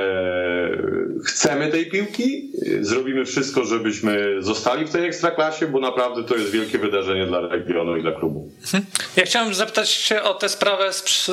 [1.25, 6.77] chcemy tej piłki, zrobimy wszystko, żebyśmy zostali w tej ekstraklasie, bo naprawdę to jest wielkie
[6.77, 8.51] wydarzenie dla regionu i dla klubu.
[8.63, 8.85] Mhm.
[9.15, 11.25] Ja chciałem zapytać się o tę sprawę z,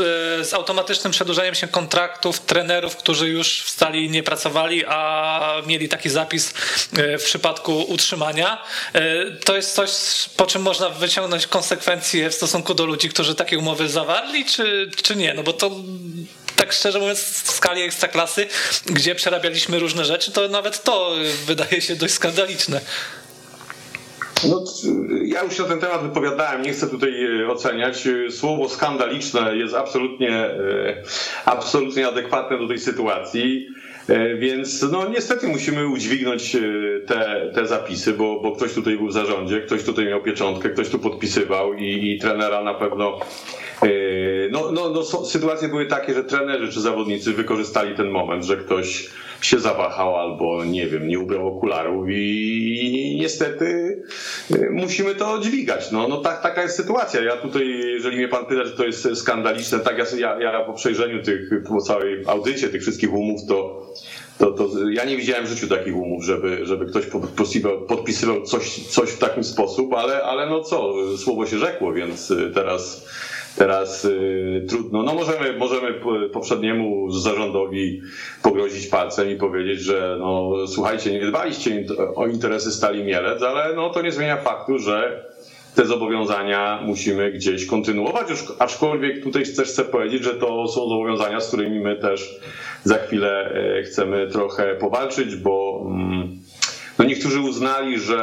[0.48, 6.10] z automatycznym przedłużeniem się kontraktów trenerów, którzy już w stali nie pracowali, a mieli taki
[6.10, 6.54] zapis
[6.96, 8.62] e, w przypadku utrzymania.
[8.92, 9.90] E, to jest coś,
[10.36, 15.16] po czym można wyciągnąć konsekwencje w stosunku do ludzi, którzy takie umowy zawarli, czy, czy
[15.16, 15.34] nie?
[15.34, 15.70] No bo to
[16.72, 18.46] szczerze mówiąc, w skali ekstraklasy,
[18.86, 21.14] gdzie przerabialiśmy różne rzeczy, to nawet to
[21.46, 22.80] wydaje się dość skandaliczne.
[24.48, 24.64] No,
[25.24, 28.08] ja już się na ten temat wypowiadałem, nie chcę tutaj e, oceniać.
[28.30, 30.50] Słowo skandaliczne jest absolutnie,
[31.44, 33.68] absolutnie adekwatne do tej sytuacji.
[34.08, 36.56] E, więc no niestety musimy udźwignąć
[37.06, 40.88] te, te zapisy, bo, bo ktoś tutaj był w zarządzie, ktoś tutaj miał pieczątkę, ktoś
[40.88, 43.18] tu podpisywał i, i trenera na pewno
[43.82, 48.56] Yy, no, no, no, sytuacje były takie, że trenerzy czy zawodnicy wykorzystali ten moment, że
[48.56, 49.10] ktoś
[49.44, 54.02] się zawahał albo nie wiem, nie ubrał okularów i niestety
[54.50, 55.90] yy, musimy to dźwigać.
[55.90, 57.22] No, no tak, taka jest sytuacja.
[57.22, 61.22] Ja tutaj, jeżeli mnie pan pyta, czy to jest skandaliczne, tak ja, ja po przejrzeniu
[61.22, 63.82] tych, po całej audycie tych wszystkich umów, to
[64.38, 67.06] to, to ja nie widziałem w życiu takich umów, żeby, żeby ktoś
[67.88, 73.08] podpisywał coś, coś w taki sposób, ale, ale no co, słowo się rzekło, więc teraz
[73.56, 75.02] Teraz y, trudno.
[75.02, 76.00] No możemy, możemy
[76.32, 78.02] poprzedniemu zarządowi
[78.42, 81.84] pogrozić palcem i powiedzieć, że no słuchajcie, nie dbaliście
[82.16, 85.24] o interesy Stali Mielec, ale no to nie zmienia faktu, że
[85.74, 88.26] te zobowiązania musimy gdzieś kontynuować,
[88.58, 92.40] aczkolwiek tutaj też chcę powiedzieć, że to są zobowiązania, z którymi my też
[92.84, 96.38] za chwilę e, chcemy trochę powalczyć, bo mm,
[96.98, 98.18] no niektórzy uznali, że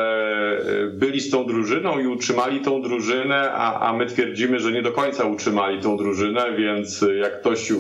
[0.86, 4.82] e, byli z tą drużyną i utrzymali tą drużynę, a, a my twierdzimy, że nie
[4.82, 7.72] do końca utrzymali tą drużynę, więc jak ktoś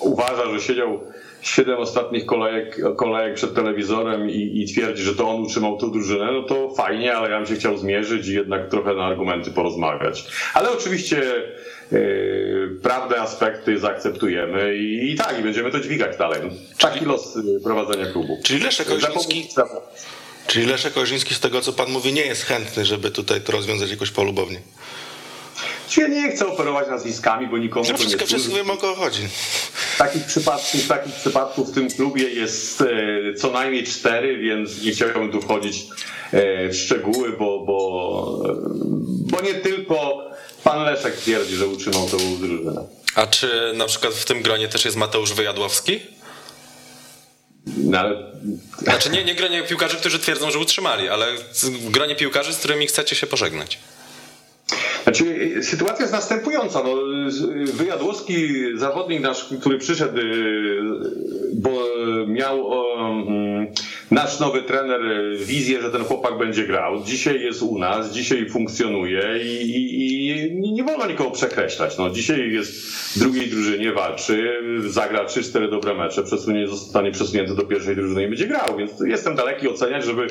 [0.00, 1.00] uważa, że siedział
[1.42, 6.32] siedem ostatnich kolejek, kolejek przed telewizorem i, i, twierdzi, że to on utrzymał tą drużynę,
[6.32, 10.24] no to fajnie, ale ja bym się chciał zmierzyć i jednak trochę na argumenty porozmawiać.
[10.54, 11.22] Ale oczywiście
[11.92, 16.40] yy, prawdę, aspekty zaakceptujemy i, i, tak, i będziemy to dźwigać dalej.
[16.78, 18.38] Taki los e, prowadzenia klubu.
[18.44, 19.48] Czyli Leszek Ojrzyński,
[20.46, 23.90] Czyli Leszek Ojrzyński z tego, co pan mówi, nie jest chętny, żeby tutaj to rozwiązać
[23.90, 24.60] jakoś polubownie.
[25.96, 28.94] Ja nie chcę operować nazwiskami, bo nikomu no, to wszystko, nie Wszystko wiem, o kogo
[28.94, 29.22] chodzi.
[29.98, 35.32] Takich przypadków, takich przypadków w tym klubie jest e, co najmniej cztery, więc nie chciałbym
[35.32, 35.86] tu wchodzić
[36.32, 38.42] e, w szczegóły, bo, bo,
[39.30, 40.24] bo nie tylko
[40.64, 42.84] pan Leszek twierdzi, że utrzymał tę drużynę.
[43.14, 46.00] A czy na przykład w tym gronie też jest Mateusz Wyjadłowski?
[47.66, 48.32] No, ale...
[48.78, 51.26] Znaczy nie, nie gronie piłkarzy, którzy twierdzą, że utrzymali, ale
[51.90, 53.78] gronie piłkarzy, z którymi chcecie się pożegnać.
[55.02, 56.82] Znaczy, sytuacja jest następująca.
[56.82, 56.94] No,
[57.72, 60.22] Wyjadłowski, zawodnik nasz, który przyszedł, y,
[61.54, 61.70] bo
[62.26, 63.66] miał mm,
[64.12, 67.02] nasz nowy trener y, wizję, że ten chłopak będzie grał.
[67.02, 70.28] Dzisiaj jest u nas, dzisiaj funkcjonuje i, i,
[70.66, 71.98] i nie wolno nikogo przekreślać.
[71.98, 72.72] No, dzisiaj jest
[73.16, 78.28] w drugiej drużynie, walczy, zagra 3-4 dobre mecze, przesunie, zostanie przesunięty do pierwszej drużyny i
[78.28, 78.76] będzie grał.
[78.78, 80.26] Więc jestem daleki oceniać, żeby,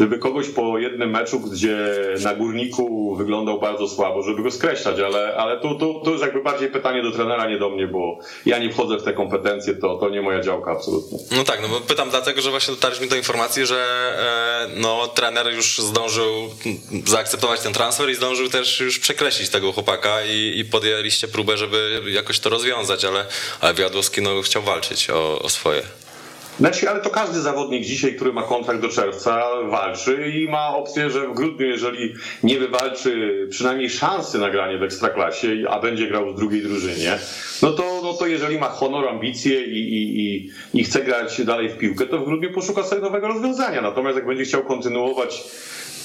[0.00, 1.78] żeby kogoś po jednym meczu, gdzie
[2.24, 6.42] na górniku wyglądał bardzo słabo, żeby go skreślać, ale, ale to, to, to już jakby
[6.42, 9.96] bardziej pytanie do trenera, nie do mnie, bo ja nie wchodzę w te kompetencje, to,
[9.96, 11.18] to nie moja działka absolutnie.
[11.36, 13.78] No tak, no bo pytam dlatego, że właśnie dotarliśmy do informacji, że
[14.68, 16.54] e, no, trener już zdążył
[17.06, 22.02] zaakceptować ten transfer i zdążył też już przekreślić tego chłopaka i, i podjęliście próbę, żeby
[22.06, 23.26] jakoś to rozwiązać, ale,
[23.60, 25.82] ale Wiadłowski no, chciał walczyć o, o swoje.
[26.60, 31.10] Znaczy, ale to każdy zawodnik dzisiaj, który ma kontrakt do czerwca, walczy i ma opcję,
[31.10, 36.32] że w grudniu, jeżeli nie wywalczy przynajmniej szansy na granie w ekstraklasie, a będzie grał
[36.32, 37.18] w drugiej drużynie,
[37.62, 41.68] no to, no to jeżeli ma honor, ambicje i, i, i, i chce grać dalej
[41.68, 43.82] w piłkę, to w grudniu poszuka sobie nowego rozwiązania.
[43.82, 45.44] Natomiast jak będzie chciał kontynuować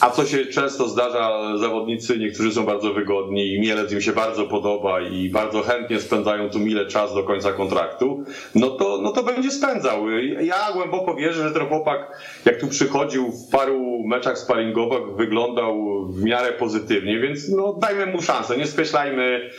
[0.01, 4.45] a co się często zdarza, zawodnicy niektórzy są bardzo wygodni i Mielec im się bardzo
[4.45, 8.23] podoba i bardzo chętnie spędzają tu mile czas do końca kontraktu,
[8.55, 10.09] no to, no to będzie spędzał.
[10.41, 16.23] Ja głęboko wierzę, że ten chłopak, jak tu przychodził w paru meczach sparingowych, wyglądał w
[16.23, 19.49] miarę pozytywnie, więc no dajmy mu szansę, nie skreślajmy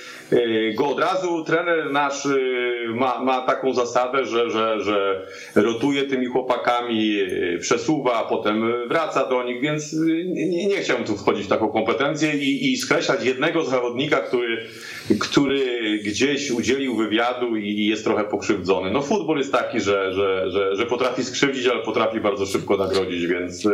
[0.75, 1.45] go od razu.
[1.45, 8.25] Trener nasz y, ma, ma taką zasadę, że, że, że rotuje tymi chłopakami, y, przesuwa,
[8.25, 9.93] potem wraca do nich, więc
[10.27, 14.67] nie, nie chciałbym tu wchodzić w taką kompetencję i, i skreślać jednego zawodnika, który,
[15.21, 18.91] który gdzieś udzielił wywiadu i jest trochę pokrzywdzony.
[18.91, 23.27] No futbol jest taki, że, że, że, że potrafi skrzywdzić, ale potrafi bardzo szybko nagrodzić,
[23.27, 23.69] więc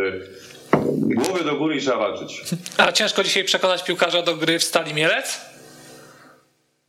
[0.98, 2.42] głowy do góry i trzeba walczyć.
[2.76, 5.57] A ciężko dzisiaj przekonać piłkarza do gry w Stali Mielec?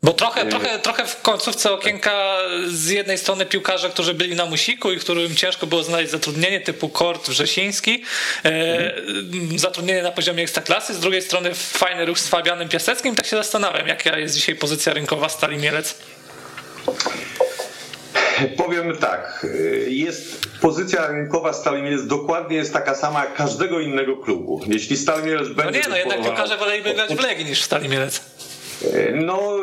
[0.03, 2.37] Bo trochę, trochę, trochę w końcówce okienka
[2.67, 6.89] z jednej strony piłkarze, którzy byli na musiku i którym ciężko było znaleźć zatrudnienie typu
[6.89, 8.03] Kort Wrzesiński,
[8.45, 8.93] e,
[9.55, 13.87] zatrudnienie na poziomie ekstraklasy, z drugiej strony fajny ruch z Fabianem Piaseckim, tak się zastanawiam,
[13.87, 15.95] jaka jest dzisiaj pozycja rynkowa Stali Mielec.
[18.57, 19.45] Powiem tak,
[19.87, 24.61] jest pozycja rynkowa Stali Mielec dokładnie jest taka sama jak każdego innego klubu.
[24.67, 25.79] Jeśli Stal Mielec No będzie...
[25.79, 28.21] nie, no jednak piłkarze woleliby grać w Legii niż w Stali Mielec.
[29.13, 29.57] No,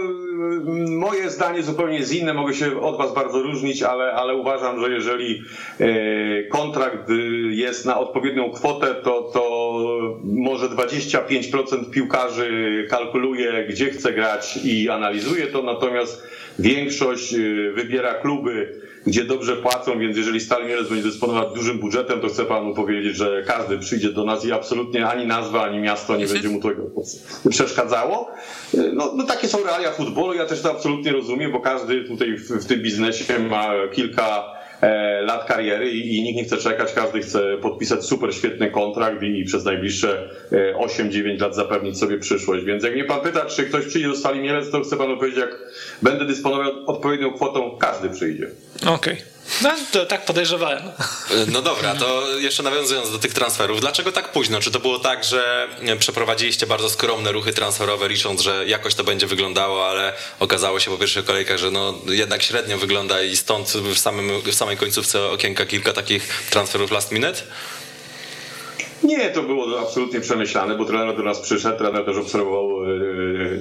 [0.89, 4.91] moje zdanie zupełnie jest inne, mogę się od Was bardzo różnić, ale, ale uważam, że
[4.91, 5.43] jeżeli
[5.81, 7.09] e, kontrakt
[7.51, 9.81] jest na odpowiednią kwotę, to, to
[10.25, 17.39] może 25% piłkarzy kalkuluje, gdzie chce grać i analizuje to, natomiast większość e,
[17.73, 22.45] wybiera kluby, gdzie dobrze płacą, więc jeżeli Stal Mielec będzie dysponować dużym budżetem, to chcę
[22.45, 26.49] panu powiedzieć, że każdy przyjdzie do nas i absolutnie ani nazwa, ani miasto nie będzie
[26.49, 26.83] mu tego
[27.51, 28.31] przeszkadzało.
[28.93, 32.51] No, no takie są realia futbolu, ja też to absolutnie rozumiem, bo każdy tutaj w,
[32.51, 34.57] w tym biznesie ma kilka
[35.23, 39.45] lat kariery i, nikt nie chce czekać, każdy chce podpisać super świetny kontrakt i, i
[39.45, 40.31] przez najbliższe
[40.75, 42.65] 8-9 lat zapewnić sobie przyszłość.
[42.65, 45.39] Więc jak mnie pan pyta, czy ktoś przyjdzie do Stali Mielec, to chcę panu powiedzieć,
[45.41, 45.59] jak
[46.03, 48.51] będę dysponował odpowiednią kwotą, każdy przyjdzie.
[48.83, 48.95] Okej.
[48.95, 49.36] Okay.
[49.63, 50.83] No, to tak podejrzewałem.
[51.47, 54.61] No dobra, to jeszcze nawiązując do tych transferów, dlaczego tak późno?
[54.61, 55.69] Czy to było tak, że
[55.99, 60.99] przeprowadziliście bardzo skromne ruchy transferowe, licząc, że jakoś to będzie wyglądało, ale okazało się po
[60.99, 65.67] pierwszych kolejkach, że no jednak średnio wygląda i stąd w, samym, w samej końcówce okienka
[65.67, 67.43] kilka takich transferów last minute?
[69.07, 72.77] Nie, to było absolutnie przemyślane, bo trener do nas przyszedł, trener też obserwował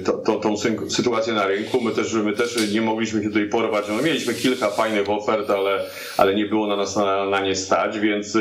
[0.04, 0.56] to, to, tą
[0.88, 1.80] sytuację na rynku.
[1.80, 3.84] My też, my też nie mogliśmy się tutaj porwać.
[3.88, 5.84] No, mieliśmy kilka fajnych ofert, ale,
[6.16, 8.38] ale nie było na nas na, na nie stać, więc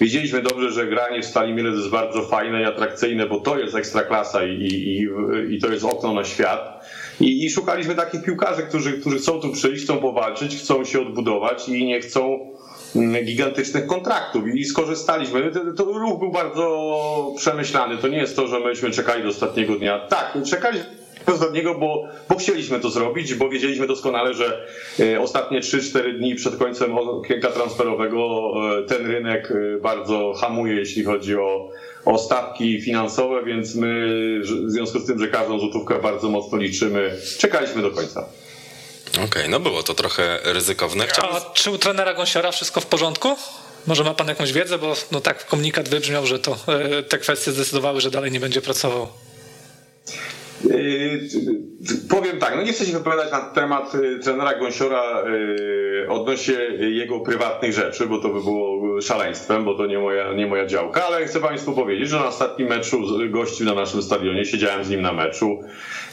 [0.00, 3.74] wiedzieliśmy dobrze, że granie w Stali Mielec jest bardzo fajne i atrakcyjne, bo to jest
[3.74, 5.08] ekstraklasa i, i,
[5.54, 6.84] i to jest okno na świat.
[7.20, 11.68] I, I, szukaliśmy takich piłkarzy, którzy, którzy chcą tu przyjść, chcą powalczyć, chcą się odbudować
[11.68, 12.50] i nie chcą
[13.24, 15.52] gigantycznych kontraktów i skorzystaliśmy.
[15.76, 17.96] To, ruch był bardzo przemyślany.
[17.96, 19.98] To nie jest to, że myśmy czekali do ostatniego dnia.
[19.98, 20.98] Tak, czekaliśmy
[21.32, 24.66] ostatniego, bo, bo chcieliśmy to zrobić, bo wiedzieliśmy doskonale, że
[25.20, 28.52] ostatnie 3-4 dni przed końcem okienka transferowego
[28.88, 31.70] ten rynek bardzo hamuje, jeśli chodzi o,
[32.04, 34.08] o stawki finansowe, więc my
[34.66, 38.28] w związku z tym, że każdą złotówkę bardzo mocno liczymy, czekaliśmy do końca.
[39.18, 41.06] Okej, okay, no było to trochę ryzykowne.
[41.06, 41.36] Chciałbym...
[41.36, 43.36] A czy u trenera Gąsiora wszystko w porządku?
[43.86, 46.58] Może ma pan jakąś wiedzę, bo no tak komunikat wybrzmiał, że to
[47.08, 49.08] te kwestie zdecydowały, że dalej nie będzie pracował.
[50.64, 51.20] Yy,
[52.10, 53.92] powiem tak, no nie chcę się wypowiadać na temat
[54.22, 59.98] trenera Gąsiora yy, odnośnie jego prywatnych rzeczy, bo to by było szaleństwem, bo to nie
[59.98, 64.02] moja, nie moja działka, ale chcę Państwu powiedzieć, że na ostatnim meczu gościł na naszym
[64.02, 65.60] stadionie, siedziałem z nim na meczu,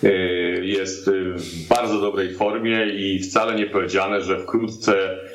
[0.03, 5.34] y, jest y, w bardzo dobrej formie i wcale nie powiedziane, że wkrótce y,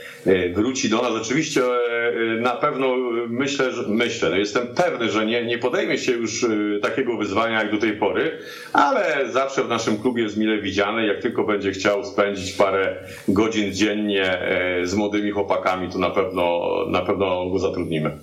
[0.55, 1.13] wróci do nas.
[1.13, 2.97] Oczywiście y, na pewno
[3.29, 6.47] myślę, że myślę, no jestem pewny, że nie, nie podejmie się już
[6.83, 8.39] takiego wyzwania jak do tej pory,
[8.73, 11.07] ale zawsze w naszym klubie jest mile widziany.
[11.07, 12.97] Jak tylko będzie chciał spędzić parę
[13.29, 14.39] godzin dziennie
[14.85, 18.19] z młodymi chłopakami, to na pewno, na pewno go zatrudnimy.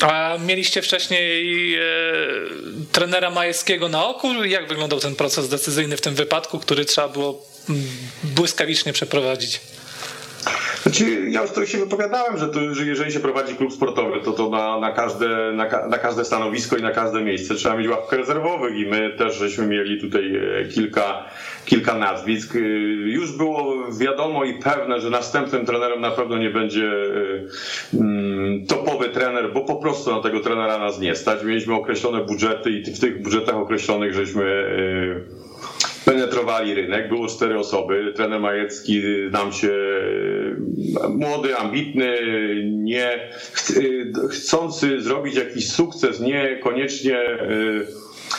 [0.00, 1.80] A mieliście wcześniej e,
[2.92, 4.44] trenera Majewskiego na oku?
[4.44, 7.82] Jak wyglądał ten proces decyzyjny w tym wypadku, który trzeba było mm,
[8.24, 9.60] błyskawicznie przeprowadzić?
[10.82, 14.32] Znaczy, ja już to się wypowiadałem, że, to, że jeżeli się prowadzi klub sportowy, to
[14.32, 18.16] to na, na, każde, na, na każde stanowisko i na każde miejsce trzeba mieć ławkę
[18.16, 21.24] rezerwowych i my też żeśmy mieli tutaj e, kilka,
[21.64, 22.56] kilka nazwisk.
[22.56, 22.58] E,
[23.08, 29.08] Już było wiadomo i pewne, że następnym trenerem na pewno nie będzie e, mm, topowy
[29.08, 31.44] trener, bo po prostu na tego trenera nas nie stać.
[31.44, 34.64] Mieliśmy określone budżety i w tych budżetach określonych żeśmy
[36.04, 37.08] penetrowali rynek.
[37.08, 38.12] Było cztery osoby.
[38.16, 39.72] Trener Majecki nam się
[41.08, 42.16] młody, ambitny,
[42.64, 43.28] nie e,
[44.30, 47.48] chcący zrobić jakiś sukces, niekoniecznie e,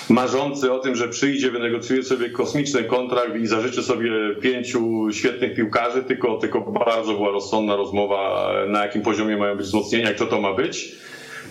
[0.10, 4.12] marzący o tym, że przyjdzie, wynegocjuje sobie kosmiczny kontrakt i zażyczy sobie
[4.42, 10.12] pięciu świetnych piłkarzy, tylko, tylko bardzo była rozsądna rozmowa, na jakim poziomie mają być wzmocnienia
[10.12, 10.96] i kto to ma być.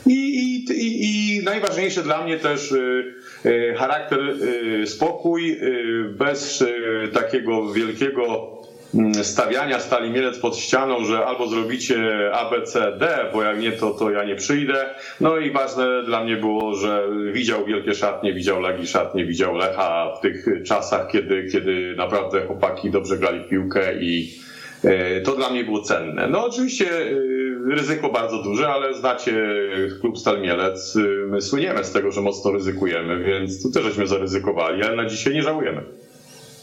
[0.07, 3.15] I, i, i, I najważniejsze dla mnie też y,
[3.47, 8.53] y, charakter, y, spokój, y, bez y, takiego wielkiego
[9.23, 13.73] stawiania stali mielec pod ścianą, że albo zrobicie A, B, C, D, bo jak nie,
[13.73, 14.95] to, to ja nie przyjdę.
[15.21, 20.15] No i ważne dla mnie było, że widział wielkie szatnie, widział Lagi szatnie, widział Lecha
[20.19, 24.31] w tych czasach, kiedy, kiedy naprawdę chłopaki dobrze grali piłkę i
[24.85, 26.29] e, to dla mnie było cenne.
[26.29, 29.33] No oczywiście e, ryzyko bardzo duże, ale znacie
[30.01, 30.97] klub Stal Mielec.
[30.97, 35.07] e, My słyniemy z tego, że mocno ryzykujemy, więc tu też żeśmy zaryzykowali, ale na
[35.07, 35.83] dzisiaj nie żałujemy.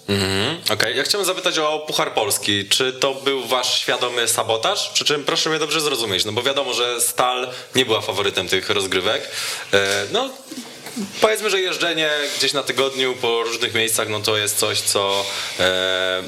[0.09, 2.69] Mhm, Okej, ja chciałem zapytać o Puchar Polski.
[2.69, 4.89] Czy to był wasz świadomy sabotaż?
[4.93, 8.69] Przy czym proszę mnie dobrze zrozumieć, no bo wiadomo, że Stal nie była faworytem tych
[8.69, 9.29] rozgrywek.
[9.73, 10.29] E, No,
[11.21, 15.25] powiedzmy, że jeżdżenie gdzieś na tygodniu po różnych miejscach, no to jest coś, co
[15.59, 16.23] e,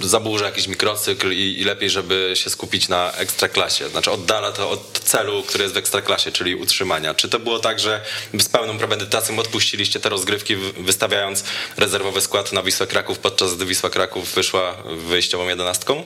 [0.00, 3.88] zaburza jakiś mikrocykl i, i lepiej, żeby się skupić na ekstraklasie.
[3.88, 7.14] Znaczy oddala to od celu, który jest w ekstraklasie, czyli utrzymania.
[7.14, 8.00] Czy to było tak, że
[8.38, 11.44] z pełną premedytacją odpuściliście te rozgrywki, wy- wystawiając
[11.76, 14.76] rezerwowy skład na Wisłę Kraków, podczas gdy Wisła Kraków wyszła
[15.08, 16.04] wyjściową jedenastką?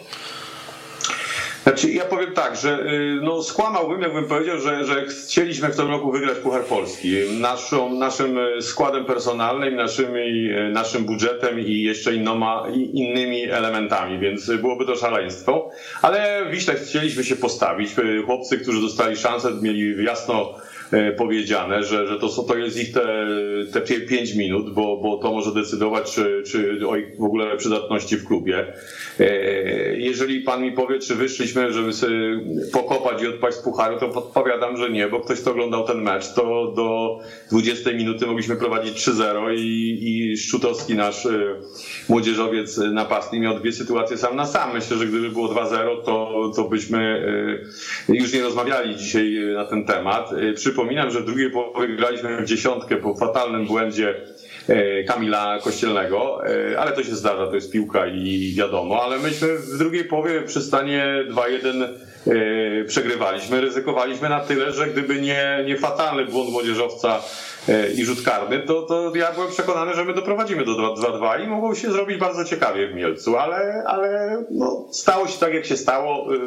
[1.67, 5.91] Znaczy, ja powiem tak, że y, no, skłamałbym, jakbym powiedział, że, że chcieliśmy w tym
[5.91, 7.17] roku wygrać Puchar Polski.
[7.41, 14.51] Naszą, naszym y, składem personalnym, naszymi, y, naszym budżetem i jeszcze innoma, innymi elementami, więc
[14.51, 15.71] byłoby to szaleństwo.
[16.03, 17.91] Ale Wiśle chcieliśmy się postawić.
[18.27, 20.55] Chłopcy, którzy dostali szansę, mieli jasno
[21.17, 23.27] powiedziane, że, że to, są- to jest ich te,
[23.73, 28.17] te 5 minut, bo, bo to może decydować, czy, czy o ich w ogóle przydatności
[28.17, 28.67] w klubie.
[29.21, 29.27] E,
[29.97, 32.41] Jeżeli pan mi powie, czy wyszliśmy, żeby sobie
[32.73, 36.33] pokopać i odpaść z pucharu, to podpowiadam, że nie, bo ktoś, kto oglądał ten mecz,
[36.35, 37.19] to do
[37.51, 39.99] 20 minuty mogliśmy prowadzić 3-0 i,
[40.33, 41.55] i Szczutowski, nasz e,
[42.09, 44.75] młodzieżowiec napastnik, miał dwie sytuacje sam na sam.
[44.75, 46.99] Myślę, że gdyby było 2-0, to, to byśmy
[48.09, 50.33] e, już nie rozmawiali dzisiaj na ten temat.
[50.33, 54.15] E, Przypominam, że w drugiej połowie graliśmy w dziesiątkę po fatalnym błędzie
[54.69, 59.59] e, Kamila Kościelnego, e, ale to się zdarza, to jest piłka i wiadomo, ale myśmy
[59.59, 65.79] w drugiej połowie przy stanie 2-1 e, przegrywaliśmy, ryzykowaliśmy na tyle, że gdyby nie, nie
[65.79, 67.23] fatalny błąd młodzieżowca
[67.97, 71.75] i rzut karny, to, to ja byłem przekonany, że my doprowadzimy do 2-2 i mogło
[71.75, 76.35] się zrobić bardzo ciekawie w Mielcu, ale, ale no, stało się tak, jak się stało.
[76.35, 76.39] E,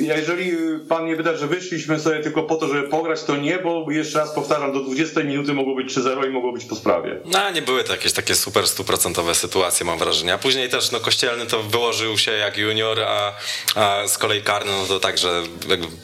[0.00, 0.52] Jeżeli
[0.88, 4.18] pan nie wyda, że wyszliśmy sobie tylko po to, żeby pograć, to nie, bo jeszcze
[4.18, 7.20] raz powtarzam, do 20 minuty mogło być 3-0 i mogło być po sprawie.
[7.24, 10.34] No, nie były to jakieś takie super stuprocentowe sytuacje, mam wrażenie.
[10.34, 13.32] A później też, no, Kościelny to wyłożył się jak junior, a,
[13.74, 15.42] a z kolei Karny, no to także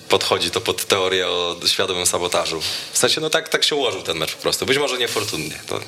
[0.08, 2.60] podchodzi to pod teorię o świadomym sabotażu.
[2.92, 4.66] W sensie, no tak, tak się ułożył ten mecz po prostu.
[4.66, 5.54] Być może niefortunnie.
[5.66, 5.80] To...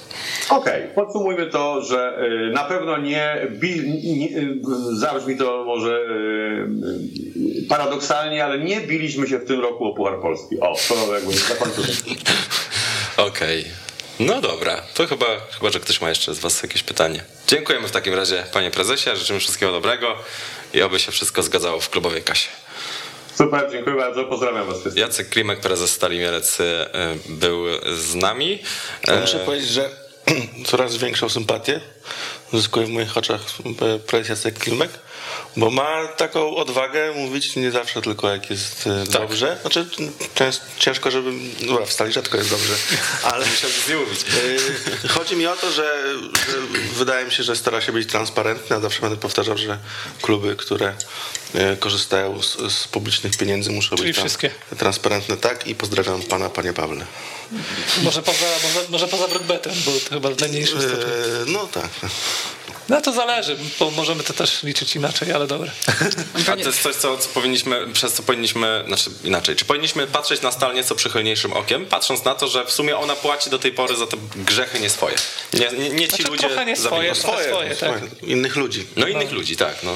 [0.48, 2.18] Okej, podsumujmy to, że
[2.48, 3.48] y, na pewno nie,
[4.04, 4.58] nie y,
[4.92, 10.60] zabrzmi to może y, paradoksalnie, ale nie biliśmy się w tym roku o Puchar Polski.
[10.60, 11.86] O, to jakby zakończymy.
[13.16, 13.64] Okej.
[14.20, 17.24] No dobra, to chyba, chyba, że ktoś ma jeszcze z was jakieś pytanie.
[17.46, 20.14] Dziękujemy w takim razie, panie prezesie, życzymy wszystkiego dobrego
[20.74, 22.48] i oby się wszystko zgadzało w klubowej kasie.
[23.34, 25.00] Super, dziękuję bardzo, pozdrawiam was wszystkich.
[25.00, 26.64] Jacek Klimek, prezes Stali Mielec y,
[27.28, 27.64] był
[27.96, 28.58] z nami.
[29.06, 29.90] Ja E, muszę powiedzieć, że
[30.66, 31.80] coraz większą sympatię
[32.52, 33.40] zyskuje w moich oczach
[34.06, 34.90] prezes Jacek Klimek,
[35.56, 39.58] bo ma taką odwagę mówić nie zawsze tylko jak jest e, dobrze.
[39.60, 39.86] Znaczy
[40.34, 41.32] częst, ciężko, żeby...
[41.66, 42.74] Dobra, w stali rzadko jest dobrze,
[43.32, 43.46] ale...
[43.88, 44.20] nie mówić.
[45.04, 46.04] E, Chodzi mi o to, że,
[46.46, 46.52] że
[46.94, 49.78] wydaje mi się, że stara się być transparentny, a zawsze będę powtarzał, że
[50.22, 50.94] kluby, które
[51.54, 54.50] e, korzystają z, z publicznych pieniędzy muszą Czyli być tam wszystkie.
[54.78, 55.36] transparentne.
[55.36, 57.06] Tak i pozdrawiam pana, panie Pawle.
[58.02, 61.06] Może poza, może, może poza Brookbetem, bo to chyba w najmniejszym stopniu.
[61.46, 61.90] No tak.
[62.88, 65.70] No to zależy, bo możemy to też liczyć inaczej, ale dobra.
[66.52, 70.42] A to jest coś, co, co powinniśmy, przez co powinniśmy, znaczy inaczej, czy powinniśmy patrzeć
[70.42, 73.72] na stal nieco przychylniejszym okiem, patrząc na to, że w sumie ona płaci do tej
[73.72, 75.14] pory za te grzechy nie swoje.
[75.54, 77.14] Nie, nie, nie ci Znaczy, ludzie trochę nie zawinili.
[77.14, 77.76] swoje, swoje, tak.
[77.76, 78.86] Swoje, innych ludzi.
[78.96, 79.82] No innych ludzi, tak.
[79.82, 79.92] No,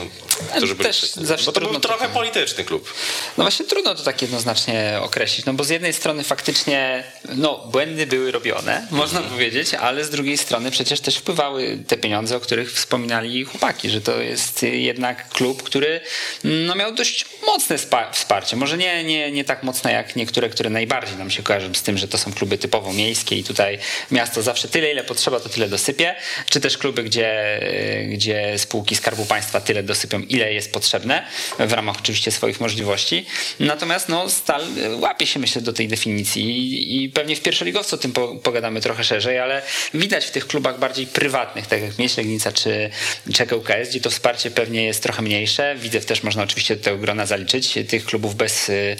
[0.56, 2.94] którzy byli też zawsze Bo to był trochę to- polityczny klub.
[3.38, 8.06] No właśnie trudno to tak jednoznacznie określić, no bo z jednej strony faktycznie no, błędy
[8.06, 12.72] były robione, można powiedzieć, ale z drugiej strony przecież też wpływały te pieniądze, o których
[12.72, 16.00] wspominali chłopaki, że to jest jednak klub, który
[16.44, 18.56] no, miał dość mocne spa- wsparcie.
[18.56, 21.98] Może nie, nie, nie tak mocne jak niektóre, które najbardziej nam się kojarzą z tym,
[21.98, 23.78] że to są kluby typowo miejskie i tutaj
[24.10, 26.14] miasto zawsze tyle, ile potrzeba, to tyle dosypie,
[26.50, 27.60] czy też kluby, gdzie,
[28.08, 31.26] gdzie spółki Skarbu Państwa tyle dosypią, ile jest potrzebne,
[31.58, 33.26] w ramach oczywiście swoich możliwości.
[33.60, 34.62] Natomiast no, Stal
[35.00, 39.04] łapie się myślę do tej definicji i, pewnie w pierwszoligowcu o tym po, pogadamy trochę
[39.04, 39.62] szerzej, ale
[39.94, 42.90] widać w tych klubach bardziej prywatnych, tak jak Miedź Legnica czy,
[43.34, 45.74] czy ŁKS, gdzie to wsparcie pewnie jest trochę mniejsze.
[45.78, 48.96] Widzew też można oczywiście do tego grona zaliczyć, tych klubów bez y,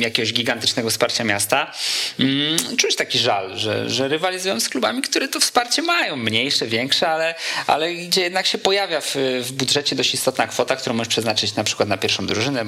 [0.00, 1.72] jakiegoś gigantycznego wsparcia miasta.
[2.18, 7.08] Mm, Czuć taki żal, że, że rywalizują z klubami, które to wsparcie mają, mniejsze, większe,
[7.08, 7.34] ale,
[7.66, 11.64] ale gdzie jednak się pojawia w, w budżecie dość istotna kwota, którą możesz przeznaczyć na
[11.64, 12.64] przykład na pierwszą drużynę,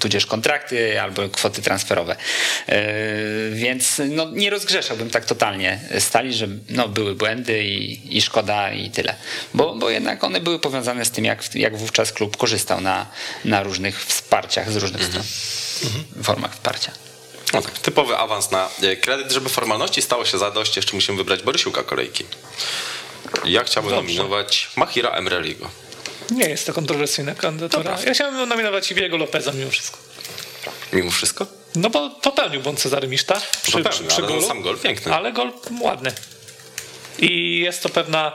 [0.00, 2.16] tudzież kontrakty albo kwoty transferowe.
[2.68, 2.74] Yy,
[3.52, 8.90] Więc no, nie rozgrzeszałbym tak totalnie stali, że no, były błędy i, i szkoda i
[8.90, 9.14] tyle.
[9.54, 13.06] Bo, bo jednak one były powiązane z tym, jak, jak wówczas klub korzystał na,
[13.44, 15.22] na różnych wsparciach z różnych stron.
[16.22, 16.92] Formach wsparcia.
[17.52, 19.32] No tak, typowy awans na e, kredyt.
[19.32, 22.24] Żeby formalności stało się zadość, jeszcze musimy wybrać Borysiuka kolejki.
[23.44, 25.70] Ja chciałbym nominować Mahira Emreligo.
[26.30, 27.98] Nie jest to kontrowersyjna kandydatura.
[28.06, 29.98] Ja chciałbym nominować Iwiego Lopeza mimo wszystko.
[30.92, 31.46] Mimo wszystko?
[31.74, 34.46] No bo popełnił błąd Cezary Miszta przy, Popełnił, przy, przy ale golu.
[34.46, 35.14] sam gol piękny.
[35.14, 36.12] Ale gol ładny.
[37.18, 38.32] I jest to pewna...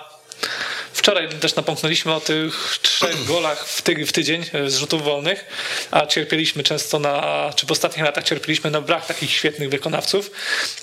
[1.00, 5.46] Wczoraj też napomknęliśmy o tych trzech golach w, ty, w tydzień e, z rzutów wolnych,
[5.92, 10.32] a cierpieliśmy często na, czy w ostatnich latach cierpieliśmy na brak takich świetnych wykonawców.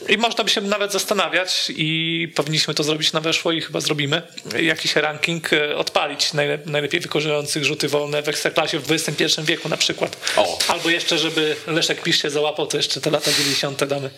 [0.09, 4.23] I można by się nawet zastanawiać i powinniśmy to zrobić na weszło i chyba zrobimy.
[4.61, 9.77] Jakiś ranking e, odpalić najlep- najlepiej wykorzystających rzuty wolne w Ekstraklasie w XXI wieku na
[9.77, 10.17] przykład.
[10.37, 10.59] O.
[10.69, 13.85] Albo jeszcze, żeby Leszek Pisz się załapał, to jeszcze te lata 90.
[13.85, 14.11] damy.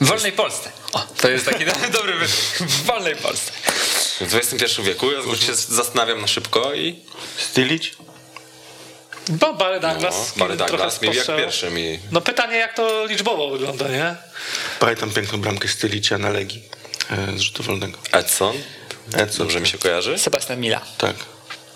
[0.00, 0.70] W wolnej Polsce.
[0.92, 1.64] O, to jest taki
[1.98, 2.30] dobry wyraz.
[2.60, 3.52] W wolnej Polsce.
[4.20, 6.96] W XXI wieku ja już się zastanawiam na szybko i
[7.36, 7.94] Stylić?
[9.28, 10.32] Bo Barry no, Douglas.
[10.36, 11.98] Barry trochę Douglas miał jak pierwszy mi.
[12.12, 14.16] No pytanie, jak to liczbowo wygląda, nie?
[14.80, 16.62] Pamiętam piękną bramkę Stylicia na Legii
[17.10, 17.98] e, z rzutu wolnego.
[18.12, 18.56] Edson.
[19.14, 19.46] Edson.
[19.46, 20.18] Dobrze mi się kojarzy?
[20.18, 20.80] Sebastian Mila.
[20.98, 21.16] Tak.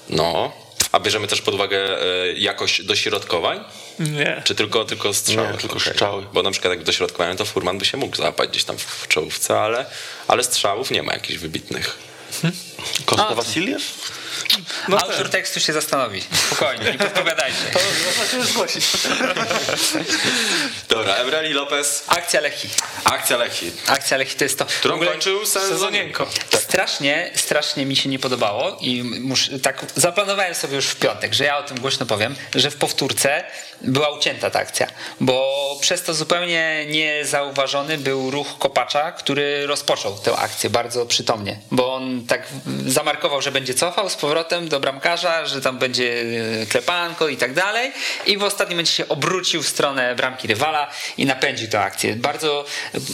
[0.09, 0.53] No.
[0.93, 3.65] A bierzemy też pod uwagę e, jakość dośrodkowań?
[3.99, 4.43] Nie.
[4.45, 5.53] Czy tylko, tylko strzały?
[5.53, 5.93] Nie, tylko Okej.
[5.93, 6.27] strzały.
[6.33, 9.61] Bo na przykład jak dośrodkowałem, to Furman by się mógł załapać gdzieś tam w czołówce,
[9.61, 9.87] ale,
[10.29, 12.08] ale strzałów nie ma jakichś wybitnych.
[12.43, 12.53] Hm?
[13.07, 13.37] Konstantin ah.
[13.37, 13.83] Vassiliev?
[14.89, 15.29] No Autor tak.
[15.29, 16.23] tekstu się zastanowi.
[16.47, 17.59] Spokojnie, nie podpowiadajcie.
[17.73, 18.85] To można się zgłosić.
[20.89, 22.69] Dobra, Emreli Lopez, Akcja Lechi.
[23.05, 24.65] akcja Lechi, Akcja Lechi to jest to.
[24.65, 25.69] Którą ogóle kończył sezon.
[25.69, 26.27] Sezonienko.
[26.59, 31.45] Strasznie, strasznie mi się nie podobało i muszę, tak zaplanowałem sobie już w piątek, że
[31.45, 33.45] ja o tym głośno powiem, że w powtórce
[33.81, 34.87] była ucięta ta akcja,
[35.21, 41.95] bo przez to zupełnie niezauważony był ruch Kopacza, który rozpoczął tę akcję bardzo przytomnie, bo
[41.95, 42.43] on tak
[42.87, 44.38] zamarkował, że będzie cofał z powrotem
[44.69, 46.25] do bramkarza, że tam będzie
[46.69, 47.93] klepanko i tak dalej
[48.27, 52.17] i w ostatnim momencie się obrócił w stronę bramki rywala i napędził tę akcję.
[52.17, 52.65] Bardzo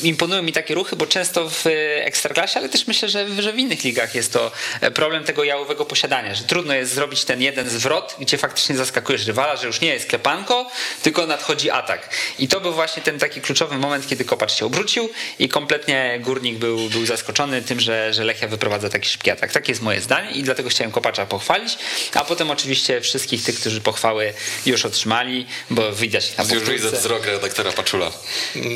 [0.03, 1.67] imponują mi takie ruchy, bo często w
[2.01, 4.53] Ekstraklasie, ale też myślę, że, że w innych ligach jest to
[4.95, 9.57] problem tego jałowego posiadania, że trudno jest zrobić ten jeden zwrot, gdzie faktycznie zaskakujesz rywala,
[9.57, 10.71] że już nie jest klepanko,
[11.03, 12.09] tylko nadchodzi atak.
[12.39, 16.59] I to był właśnie ten taki kluczowy moment, kiedy Kopacz się obrócił i kompletnie Górnik
[16.59, 19.53] był, był zaskoczony tym, że, że Lechia wyprowadza taki szybki atak.
[19.53, 21.79] Takie jest moje zdanie i dlatego chciałem Kopacza pochwalić,
[22.15, 24.35] a potem oczywiście wszystkich tych, którzy pochwały
[24.67, 26.97] już otrzymali, bo widać na Już widzę powtórce.
[26.97, 28.11] wzrok redaktora Paczula,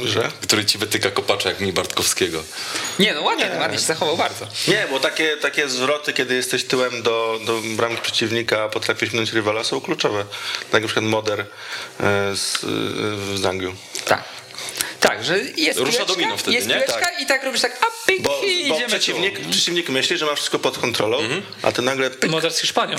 [0.04, 0.30] Że?
[0.40, 2.42] który ci wytyka kopacza jak mi Bartkowskiego.
[2.98, 4.46] Nie, no ładnie, ładnie się zachował bardzo.
[4.68, 9.32] Nie, bo takie, takie zwroty, kiedy jesteś tyłem do, do bramki przeciwnika, a potrafisz minąć
[9.32, 10.24] rywala, są kluczowe.
[10.24, 11.46] Tak jak na przykład Moder e,
[12.36, 13.42] z, e, z.
[14.04, 14.37] Tak.
[15.00, 16.74] Tak, że jest Rusza domino wtedy, jest nie?
[16.74, 19.50] piłeczka i tak robisz tak, a pyk Bo, i bo idziemy przeciwnik, tu.
[19.50, 21.18] przeciwnik myśli, że ma wszystko pod kontrolą,
[21.62, 22.96] a ty nagle pyk, Może z Hiszpanią.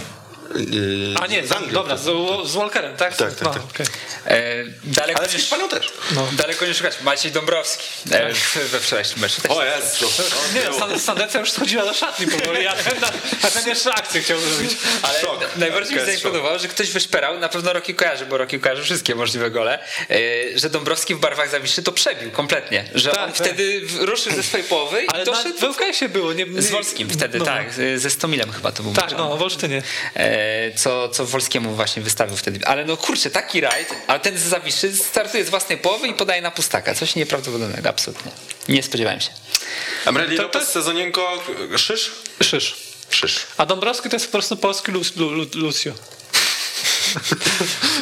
[0.55, 1.73] Yy, A nie, z Anglią.
[1.73, 2.03] dobra, z,
[2.49, 3.15] z Walkerem, tak?
[3.17, 3.63] Tak, tak, no, tak.
[3.63, 3.85] okej.
[4.25, 5.93] E, daleko, Ale z nie, Hiszpanią też.
[6.31, 6.93] daleko nie szukać.
[7.01, 8.33] Maciej Dąbrowski e,
[8.71, 9.51] we wczorajszym meczu też.
[9.51, 10.05] O Jezu.
[10.55, 12.93] Nie, San- Sandecja już schodziła do szatni powoli, a ten,
[13.43, 14.71] a ten jeszcze akcję chciał zrobić.
[15.01, 15.57] Ale Szok.
[15.57, 19.51] najbardziej mi zaimponowało, że ktoś wyszperał, na pewno Roki kojarzy, bo Roki kojarzy wszystkie możliwe
[19.51, 19.79] gole,
[20.09, 20.15] e,
[20.59, 23.35] że Dąbrowski w barwach Zawiszy to przebił kompletnie, że Tak, on tak.
[23.45, 26.33] wtedy ruszył ze swojej połowy Ale i doszedł na, w UKS-ie było.
[26.33, 27.45] Nie, nie, z Wolskim wtedy, no.
[27.45, 29.17] tak, ze Stomilem chyba to był Tak, mecz.
[29.17, 29.81] no, w Olsztynie.
[30.15, 30.38] E,
[30.75, 32.59] co, co Wolskiemu właśnie wystawił wtedy.
[32.65, 36.41] Ale no kurczę, taki rajd, a ten z Zawiszy startuje z własnej połowy i podaje
[36.41, 36.95] na pustaka.
[36.95, 38.31] Coś nieprawdopodobnego, absolutnie.
[38.69, 39.29] Nie spodziewałem się.
[40.05, 41.43] Emreli To- Lopez, to- Sezonienko,
[41.77, 42.11] Szysz?
[42.43, 42.75] Szysz.
[43.09, 43.39] Szysz.
[43.57, 45.91] A Dąbrowski to jest po prostu polski Lu, Lu, Lu, Lucio.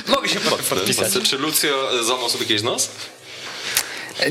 [0.07, 1.13] Mogę się pod, podpisać.
[1.29, 2.89] Czy Lucio złamał sobie jakiś nos?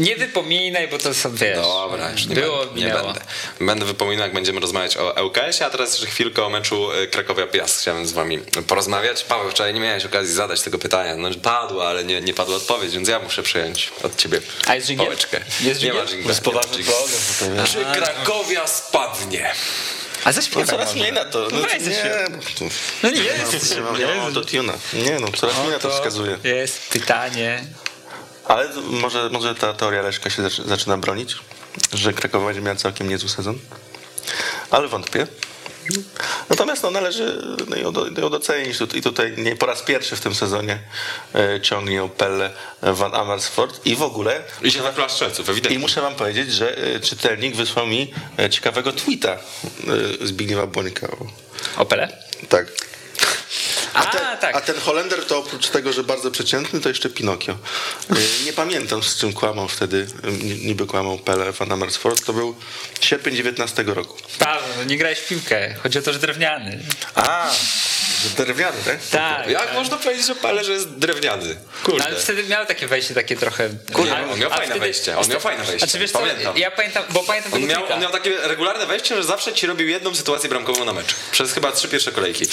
[0.00, 3.20] Nie wypominaj, bo to są, wiesz, Dobra, już nie, było, będę, nie będę.
[3.60, 7.80] Będę wypominał, jak będziemy rozmawiać o ŁKS-ie, a teraz jeszcze chwilkę o meczu e, Krakowia-Piast
[7.80, 9.22] chciałem z wami porozmawiać.
[9.24, 11.16] Paweł, wczoraj nie miałeś okazji zadać tego pytania.
[11.16, 14.86] No, padło, ale nie, nie padła odpowiedź, więc ja muszę przejąć od ciebie A jest
[14.86, 15.06] dżingiel?
[15.06, 15.40] pałeczkę.
[15.60, 16.28] Jest nie ma dżingla.
[16.28, 16.84] Jest poważny.
[17.72, 19.52] Czy Krakowia spadnie?
[20.24, 21.00] A No zaśpiewaj coraz może.
[21.00, 21.38] mniej na to.
[21.38, 22.24] No No, weź nie,
[23.02, 23.74] No nie jest.
[23.76, 24.72] nie mam, nie mam autotuna.
[24.92, 26.38] Nie no, coraz mniej na to wskazuje.
[26.44, 27.64] Jest pytanie.
[28.48, 31.36] Ale może, może ta teoria Leszka się zaczy- zaczyna bronić,
[31.92, 33.58] że Krakowa będzie miała całkiem niezły sezon.
[34.70, 35.26] Ale wątpię.
[36.50, 37.42] Natomiast no, należy
[37.76, 40.78] ją, do, ją docenić i tutaj nie po raz pierwszy w tym sezonie
[41.34, 42.50] e, ciągnie Pelle
[42.82, 45.78] Van Amersfoort i w ogóle I się zaklała strzelców, i ewidentnie.
[45.78, 49.36] muszę wam powiedzieć, że e, czytelnik wysłał mi e, ciekawego tweeta
[50.24, 51.06] Zbigniewa Bońka.
[51.08, 51.26] O,
[51.82, 52.08] Opele?
[52.48, 52.66] Tak.
[53.96, 54.56] A, Ten, tak.
[54.56, 57.52] a ten Holender to oprócz tego, że bardzo przeciętny, to jeszcze Pinokio.
[57.52, 62.24] Y, Nie pamiętam z czym kłamał wtedy, y, ni- niby kłamał Pele Van Amersfoort.
[62.24, 62.56] To był
[63.00, 64.16] sierpień 19 roku.
[64.38, 65.74] Paweł, no nie grałeś w piłkę.
[65.82, 66.78] Chodzi o to, że drewniany.
[67.14, 67.50] A,
[68.22, 68.98] że drewniany, tak?
[69.10, 69.50] Tak.
[69.50, 71.56] Jak można powiedzieć, że Pale, że jest drewniany?
[71.84, 72.04] Kurde.
[72.04, 73.68] Ale wtedy miał takie wejście takie trochę...
[73.92, 76.56] Kurde, Ale- on miał a fajne wejście, on miał fajne wejście, Znaczy wiesz co, pamiętam.
[76.58, 79.88] ja pamiętam, bo pamiętam On miał, on miał takie regularne wejście, że zawsze ci robił
[79.88, 81.14] jedną sytuację bramkową na mecz.
[81.32, 82.46] Przez chyba trzy pierwsze kolejki.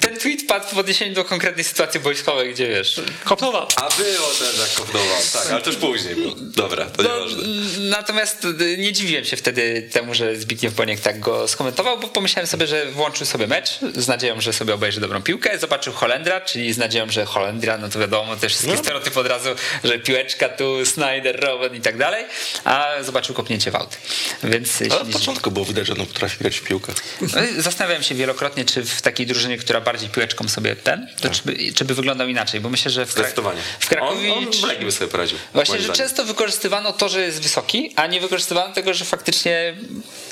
[0.00, 3.00] Ten tweet padł w odniesieniu do konkretnej sytuacji boiskowej, gdzie wiesz...
[3.24, 3.68] Kopnowa.
[3.76, 6.34] A było też jak kopnował, tak, ale to już później było.
[6.38, 7.42] Dobra, to No, nieważne.
[7.78, 12.46] natomiast y, nie dziwiłem się wtedy temu, że Zbigniew Boniek tak go skomentował, bo pomyślałem
[12.46, 16.72] sobie, że włączył sobie mecz z nadzieją, że sobie obejrzy dobrą piłkę, zobaczył Holendra, czyli
[16.72, 19.48] z nadzieją, że Holendra, no to wiadomo, te wszystkie stereotypy od razu,
[19.84, 22.24] że piłeczka tu, Snyder, Robben i tak dalej,
[22.64, 23.96] a zobaczył kopnięcie w aut.
[24.44, 26.92] Więc Ale od początku było widać, że on potrafi grać w piłkę.
[27.20, 31.42] No Zastanawiałem się wielokrotnie, czy w takiej drużynie, która bardziej piłeczką sobie ten, to czy,
[31.44, 34.32] by, czy by wyglądał inaczej, bo myślę, że w, Krak- w Krakowie...
[34.32, 35.38] On, on w Legii by sobie poradził.
[35.54, 39.74] Właśnie, że często wykorzystywano to, że jest wysoki, a nie wykorzystywano tego, że faktycznie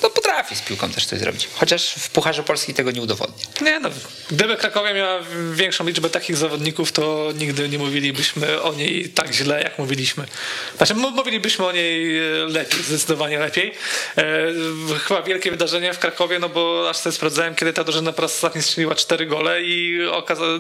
[0.03, 1.49] no, potrafi z piłką też coś zrobić.
[1.55, 3.45] Chociaż w Pucharze Polski tego nie udowodni.
[3.61, 3.91] Nie no,
[4.31, 5.21] gdyby Krakowia miała
[5.53, 10.25] większą liczbę takich zawodników, to nigdy nie mówilibyśmy o niej tak źle, jak mówiliśmy.
[10.77, 13.73] Znaczy, mówilibyśmy o niej e, lepiej, zdecydowanie lepiej.
[14.19, 14.25] E,
[15.05, 18.35] chyba wielkie wydarzenie w Krakowie, no bo aż sobie sprawdzałem, kiedy ta drużyna po raz
[18.35, 19.99] ostatni strzeliła cztery gole i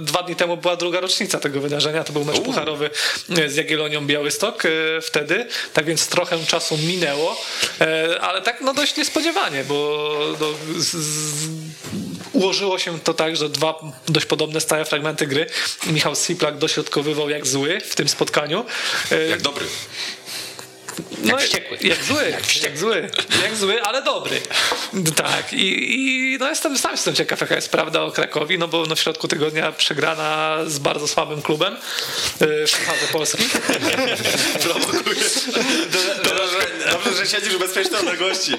[0.00, 2.04] dwa dni temu była druga rocznica tego wydarzenia.
[2.04, 2.90] To był mecz pucharowy
[3.38, 4.68] e, z Jagiellonią Białystok e,
[5.00, 7.42] wtedy, tak więc trochę czasu minęło,
[7.80, 10.08] e, ale tak no dość niespodziewanie, bo
[10.40, 10.46] no,
[10.76, 11.48] z, z,
[12.32, 15.46] ułożyło się to tak, że dwa dość podobne stałe fragmenty gry.
[15.86, 18.64] Michał Siplak dośrodkowywał jak zły w tym spotkaniu.
[19.30, 19.66] Jak dobry.
[21.22, 21.78] No, wściekły.
[21.80, 23.10] Jak zły, jak, zły,
[23.42, 24.40] jak zły, ale dobry.
[25.16, 28.86] Tak, i, i no jestem, sam jestem ciekaw, jaka jest prawda o Krakowi, no bo
[28.86, 33.44] no w środku tygodnia przegrana z bardzo słabym klubem e, w Pucharze Polski.
[36.90, 38.52] Dobrze, że siedzisz w bezpiecznej odległości.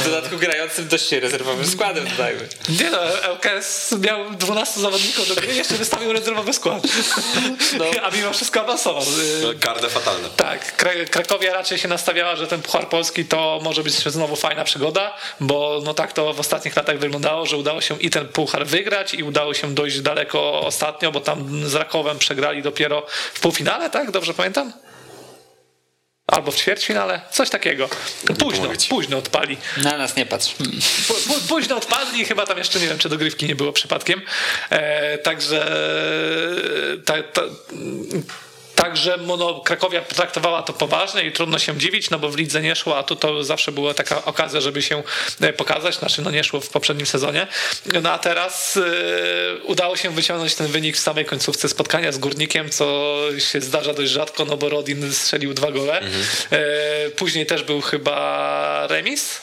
[0.00, 2.48] W dodatku grającym dość rezerwowym składem dodajmy.
[2.68, 6.82] Nie no, LKS miał 12 zawodników do gry, jeszcze wystawił rezerwowy skład.
[8.02, 9.02] A mimo wszystko awansował.
[9.50, 10.28] E, Kardę fatalne.
[10.36, 14.64] Tak, Kra- Krakowia raczej się nastawiała, że ten Puchar Polski to może być znowu fajna
[14.64, 18.66] przygoda, bo no tak to w ostatnich latach wyglądało, że udało się i ten Puchar
[18.66, 23.90] wygrać i udało się dojść daleko ostatnio, bo tam z Rakowem przegrali dopiero w półfinale,
[23.90, 24.10] tak?
[24.10, 24.72] Dobrze pamiętam?
[26.26, 27.88] Albo w ćwierćfinale, coś takiego.
[28.38, 29.56] Późno, późno odpali.
[29.76, 30.54] Na nas nie patrz.
[30.58, 30.78] Hmm.
[30.80, 34.22] Pó- pó- Późno odpadli, chyba tam jeszcze nie wiem, czy dogrywki nie było przypadkiem.
[34.70, 35.72] E, także
[37.04, 37.42] ta, ta,
[38.74, 42.76] Także no, Krakowia traktowała to poważnie i trudno się dziwić, no bo w lidze nie
[42.76, 45.02] szło, a tu to zawsze była taka okazja, żeby się
[45.40, 45.94] e, pokazać.
[45.94, 47.46] Znaczy, no nie szło w poprzednim sezonie.
[48.02, 52.70] No a teraz e, udało się wyciągnąć ten wynik w samej końcówce spotkania z Górnikiem,
[52.70, 56.02] co się zdarza dość rzadko, no bo Rodin strzelił dwa gole.
[56.52, 59.40] E, później też był chyba remis.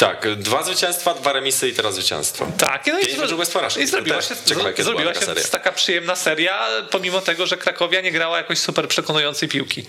[0.00, 2.46] Tak, dwa zwycięstwa, dwa remisy i teraz zwycięstwo.
[2.58, 3.80] Tak, no i, meczów bez porażki.
[3.80, 8.00] i zrobiła Też się, ciekawe, zrobiła się taka taka przyjemna seria, pomimo tego, że Krakowia
[8.00, 9.84] nie grała jakoś super przekonującej piłki.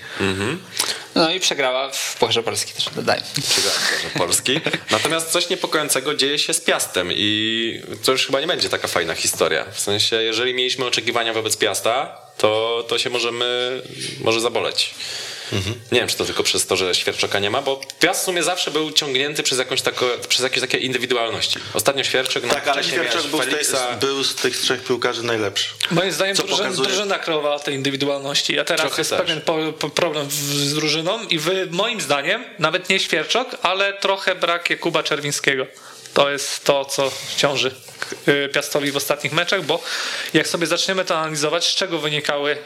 [1.15, 3.21] No i przegrała w Pucharze Polski też dodaj.
[3.49, 4.59] Przegrałem Pucharze Polski.
[4.91, 9.15] Natomiast coś niepokojącego dzieje się z Piastem i to już chyba nie będzie taka fajna
[9.15, 9.65] historia.
[9.71, 13.81] W sensie, jeżeli mieliśmy oczekiwania wobec Piasta, to, to się możemy,
[14.23, 14.93] może zaboleć.
[15.91, 18.43] Nie wiem, czy to tylko przez to, że Świerczoka nie ma, bo Piast w sumie
[18.43, 21.59] zawsze był ciągnięty przez, jakąś tako, przez jakieś takie indywidualności.
[21.73, 24.83] Ostatnio Świerczok, no Tak, ale wcześniej Świerczak miałeś był, z tej, był z tych trzech
[24.83, 25.73] piłkarzy najlepszy.
[25.91, 29.19] Moim zdaniem Co pokazuje- drużyna kreowała te indywidualności, a teraz Trochę jest też.
[29.19, 33.93] pewien po, po problem w, z drużyną i wy, moim zdaniem, nawet nie Świerczok, ale
[33.93, 35.67] trochę brak Jakuba Czerwińskiego.
[36.13, 37.71] To jest to, co ciąży
[38.27, 39.83] y, Piastowi w ostatnich meczach, bo
[40.33, 42.57] jak sobie zaczniemy to analizować, z czego wynikały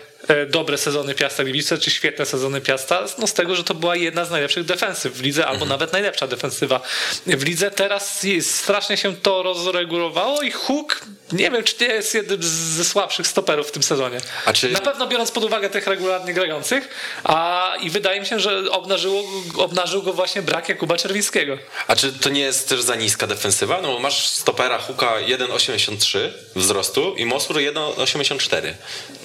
[0.47, 4.25] dobre sezony Piasta Gliwice, czy świetne sezony Piasta, no z tego, że to była jedna
[4.25, 6.81] z najlepszych defensyw w lidze, albo nawet najlepsza defensywa
[7.25, 7.71] w lidze.
[7.71, 11.01] Teraz jest, strasznie się to rozregulowało i Huk,
[11.31, 14.17] nie wiem, czy nie jest jednym ze słabszych stoperów w tym sezonie.
[14.45, 16.89] A czy- Na pewno biorąc pod uwagę tych regularnie grających,
[17.23, 19.23] a i wydaje mi się, że obnażyło,
[19.57, 21.57] obnażył go właśnie brak Jakuba Czerwińskiego.
[21.87, 23.81] A czy to nie jest też za niska defensywa?
[23.81, 26.19] No bo masz stopera Huka 1,83
[26.55, 28.73] wzrostu i Mosur 1,84.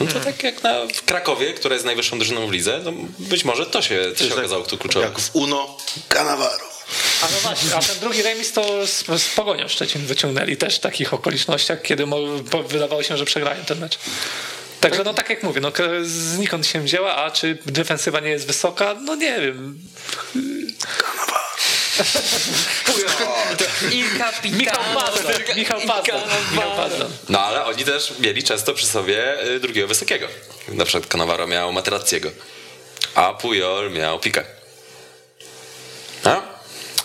[0.01, 3.45] No to tak jak na w Krakowie, która jest najwyższą drużyną w lidze, no być
[3.45, 5.07] może to się, to się okazało tu kluczowe.
[5.07, 5.77] Jak w Uno,
[6.09, 6.71] Cannavaro.
[7.23, 10.81] A no właśnie, a ten drugi remis to z, z Pogonią Szczecin wyciągnęli też w
[10.81, 12.05] takich okolicznościach, kiedy
[12.69, 13.99] wydawało się, że przegrają ten mecz.
[14.81, 15.73] Także no tak jak mówię, no,
[16.03, 18.95] znikąd się wzięła, a czy defensywa nie jest wysoka?
[19.05, 19.79] No nie wiem.
[23.93, 24.59] I kapitan.
[24.59, 25.57] Michał Pazdan.
[25.57, 26.21] Michał Pazdan.
[26.53, 27.11] Michał Pazdan.
[27.29, 30.27] No ale oni też mieli często przy sobie y, drugiego wysokiego.
[30.69, 32.31] Na przykład Cannavaro miał Materazziego,
[33.15, 34.45] a Pujol miał Pikę.
[36.25, 36.41] A?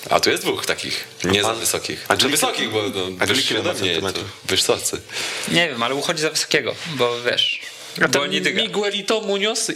[0.10, 2.00] A tu jest dwóch takich, nie za wysokich.
[2.04, 4.02] a Znaczy Gliki- wysokich, bo no, ma ode mnie,
[4.46, 5.02] wysocy.
[5.48, 7.60] Nie wiem, ale uchodzi za wysokiego, bo wiesz.
[8.04, 8.62] A Bo nie dyga.
[8.62, 9.72] Miguelito Munoz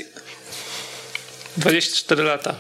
[1.58, 2.56] 24 lata.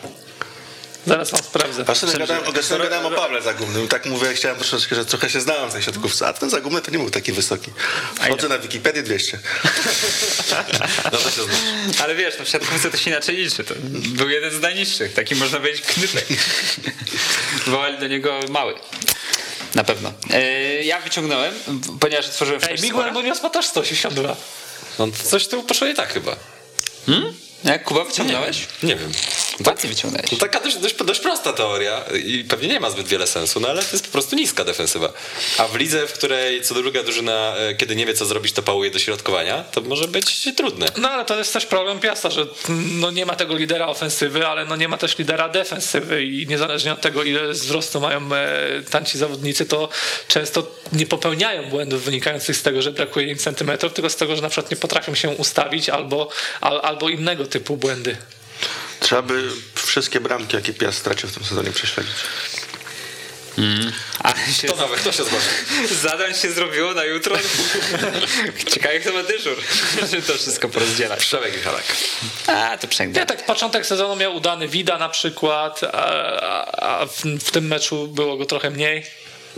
[1.09, 1.83] Zaraz wam sprawdzę.
[1.87, 3.87] A sobie gadałem, o, sobie gadałem o Pawle Zagumnym.
[3.87, 6.91] Tak mówię, chciałem troszeczkę, że trochę się znałem z tej siatkówce, a ten Zagumny to
[6.91, 7.71] nie był taki wysoki.
[8.15, 9.39] Wchodzę na Wikipedię 200.
[11.11, 11.41] No to się.
[12.03, 13.63] Ale wiesz, no w siatkówce to się inaczej liczy.
[13.63, 16.25] To był jeden z najniższych, taki można powiedzieć knypek.
[17.67, 18.73] Wołali do niego mały.
[19.75, 20.13] Na pewno.
[20.33, 20.41] E,
[20.83, 21.53] ja wyciągnąłem,
[21.99, 23.13] ponieważ otworzyłem Ej, flash Miguel.
[23.13, 24.35] Munoz ma też 182.
[24.99, 26.35] No coś tu poszło nie tak chyba.
[27.63, 28.67] Jak Kuba wyciągnąłeś?
[28.83, 29.11] Nie wiem.
[29.87, 30.31] Wyciągnąłeś.
[30.31, 33.67] No taka dość, dość, dość prosta teoria i pewnie nie ma zbyt wiele sensu, no
[33.67, 35.13] ale to jest po prostu niska defensywa.
[35.57, 38.63] A w lidze, w której co druga drużyna, e, kiedy nie wie co zrobić, to
[38.63, 40.87] pałuje do środkowania, to może być trudne.
[40.97, 42.47] No ale to jest też problem Piasta, że
[42.91, 46.93] no, nie ma tego lidera ofensywy, ale no, nie ma też lidera defensywy i niezależnie
[46.93, 48.47] od tego, ile wzrostu mają e,
[48.89, 49.89] tanci zawodnicy, to
[50.27, 54.41] często nie popełniają błędów wynikających z tego, że brakuje im centymetrów, tylko z tego, że
[54.41, 56.29] na przykład nie potrafią się ustawić albo,
[56.61, 58.17] al, albo innego typu błędy.
[58.99, 62.15] Trzeba by wszystkie bramki, jakie Piast stracił w tym sezonie, prześledzić.
[64.19, 65.47] Ale się To nawet, to się zgłosi.
[66.01, 67.35] zadań się zrobiło na jutro.
[68.73, 69.57] Ciekawe, kto ma dyżur,
[70.11, 71.19] żeby to wszystko porozdzielać.
[71.19, 71.83] Przemek i Halak.
[72.47, 73.19] A, to przęgnę.
[73.19, 76.65] Ja tak początek sezonu miał udany Wida na przykład, a,
[76.99, 79.05] a w, w tym meczu było go trochę mniej.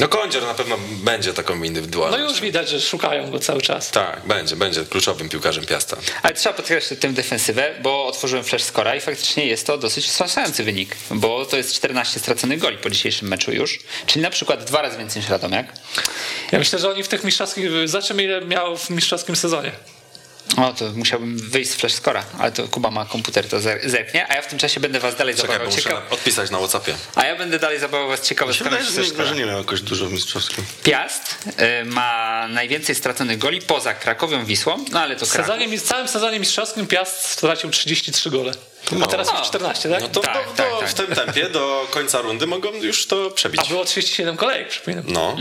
[0.02, 2.18] No Kądzior na pewno będzie taką No indywidualną.
[2.18, 3.92] już widać, że szukają go cały czas.
[3.92, 5.98] Tak, będzie, będzie kluczowym piłkarzem Piasta.
[6.24, 10.64] Ale trzeba podkreślić tę defensywę, bo otworzyłem flash scora i faktycznie jest to dosyć wstrząsający
[10.64, 14.82] wynik, bo to jest 14 straconych goli po dzisiejszym meczu już, czyli na przykład dwa
[14.82, 15.74] razy więcej niż Radomiak.
[16.52, 19.72] Ja myślę, że oni w tych mistrzowskich, zobaczymy ile miał w mistrzowskim sezonie.
[20.58, 24.28] O, to musiałbym wyjść z flash scora, ale to Kuba ma komputer, to zer- zerknie,
[24.32, 26.12] a ja w tym czasie będę was dalej Czekaj, zabawiał muszę ciekaw...
[26.14, 26.96] odpisać na Whatsappie.
[27.16, 28.84] A ja będę dalej zabawiał was ciekawe się wydaje,
[29.26, 30.64] że, nie, miał jakoś dużo w mistrzowskim.
[30.84, 31.38] Piast
[31.82, 35.52] y, ma najwięcej straconych goli poza Krakowią, Wisłą, no ale to W Kraków.
[35.56, 38.52] sezonie, w całym sezonie mistrzowskim Piast stracił 33 gole.
[39.04, 40.02] A teraz już 14, tak?
[40.02, 40.90] No to, Tak, to, tak, to tak.
[40.90, 43.62] w tym tempie do końca rundy mogą już to przebić.
[43.62, 45.04] A było 37 kolejek, przypominam.
[45.08, 45.38] No.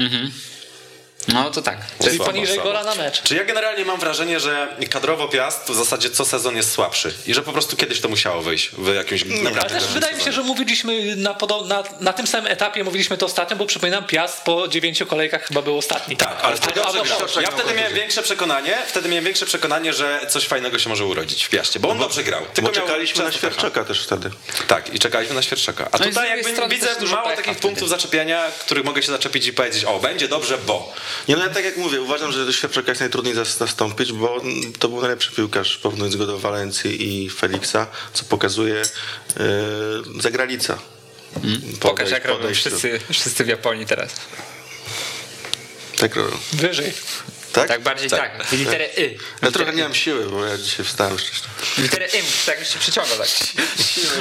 [1.29, 1.79] No to tak.
[2.03, 2.71] Czyli Słabo, poniżej słabo.
[2.71, 3.23] gola na mecz.
[3.23, 7.35] Czy ja generalnie mam wrażenie, że kadrowo Piast w zasadzie co sezon jest słabszy i
[7.35, 10.33] że po prostu kiedyś to musiało wyjść w jakimś naprawdę Ale też wydaje mi się,
[10.33, 14.69] że mówiliśmy na, na, na tym samym etapie, mówiliśmy to ostatnio, bo przypominam, Piast po
[14.69, 16.17] dziewięciu kolejkach chyba był ostatni.
[16.17, 20.47] Tak, ale wtedy a- Ja wtedy miałem większe przekonanie, wtedy miałem większe przekonanie, że coś
[20.47, 22.41] fajnego się może urodzić w Piaście, bo on dobrze grał.
[22.41, 23.33] Bo Tylko czekaliśmy na.
[23.33, 24.31] Świerczaka też wtedy.
[24.69, 25.89] Tak, i czekaliśmy na Świerczaka.
[25.93, 29.85] A No tutaj jakby widzę mało takich punktów zaczepiania, których mogę się zaczepić i powiedzieć,
[29.85, 30.93] o, będzie dobrze, bo.
[31.29, 34.41] Nie, no ja tak jak mówię, uważam, że Świerczaka jest najtrudniej zas- zastąpić, bo
[34.79, 40.79] to był najlepszy piłkarz, porównując go do Walencji i Feliksa, co pokazuje yy, zagranica.
[41.81, 44.11] Pokaż jak robią wszyscy, wszyscy w Japonii teraz.
[45.99, 46.39] Tak robią.
[46.53, 46.93] Wyżej.
[47.53, 47.69] Tak?
[47.69, 48.39] Tak bardziej Tak.
[48.39, 48.53] tak.
[48.53, 49.17] Literę Y.
[49.43, 51.51] Ja trochę nie mam siły, bo ja dzisiaj wstałem wcześniej.
[51.79, 53.29] Literę Y, tak się przyciąga tak.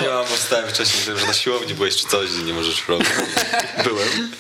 [0.02, 2.88] Nie mam, bo wstałem wcześniej, myślałem, że na siłowni byłeś czy coś i nie możesz
[2.88, 3.08] robić.
[3.84, 4.32] Byłem.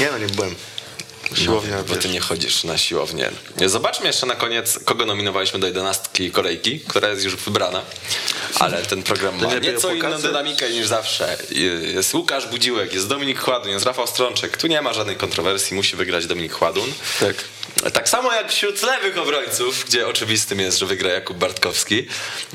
[0.00, 0.54] Nie no, nie byłem.
[1.34, 3.30] Siłownia, No, bo ty nie chodzisz na siłownię.
[3.66, 7.82] Zobaczmy jeszcze na koniec, kogo nominowaliśmy do jedenastki kolejki, która jest już wybrana.
[8.58, 11.36] Ale ten program ma nieco inną dynamikę niż zawsze.
[11.94, 14.56] Jest Łukasz Budziłek, jest Dominik Chładun, jest Rafał Strączek.
[14.56, 16.92] Tu nie ma żadnej kontrowersji, musi wygrać Dominik Chładun.
[17.20, 17.36] Tak.
[17.92, 22.06] Tak samo jak wśród lewych obrońców, gdzie oczywistym jest, że wygra Jakub Bartkowski,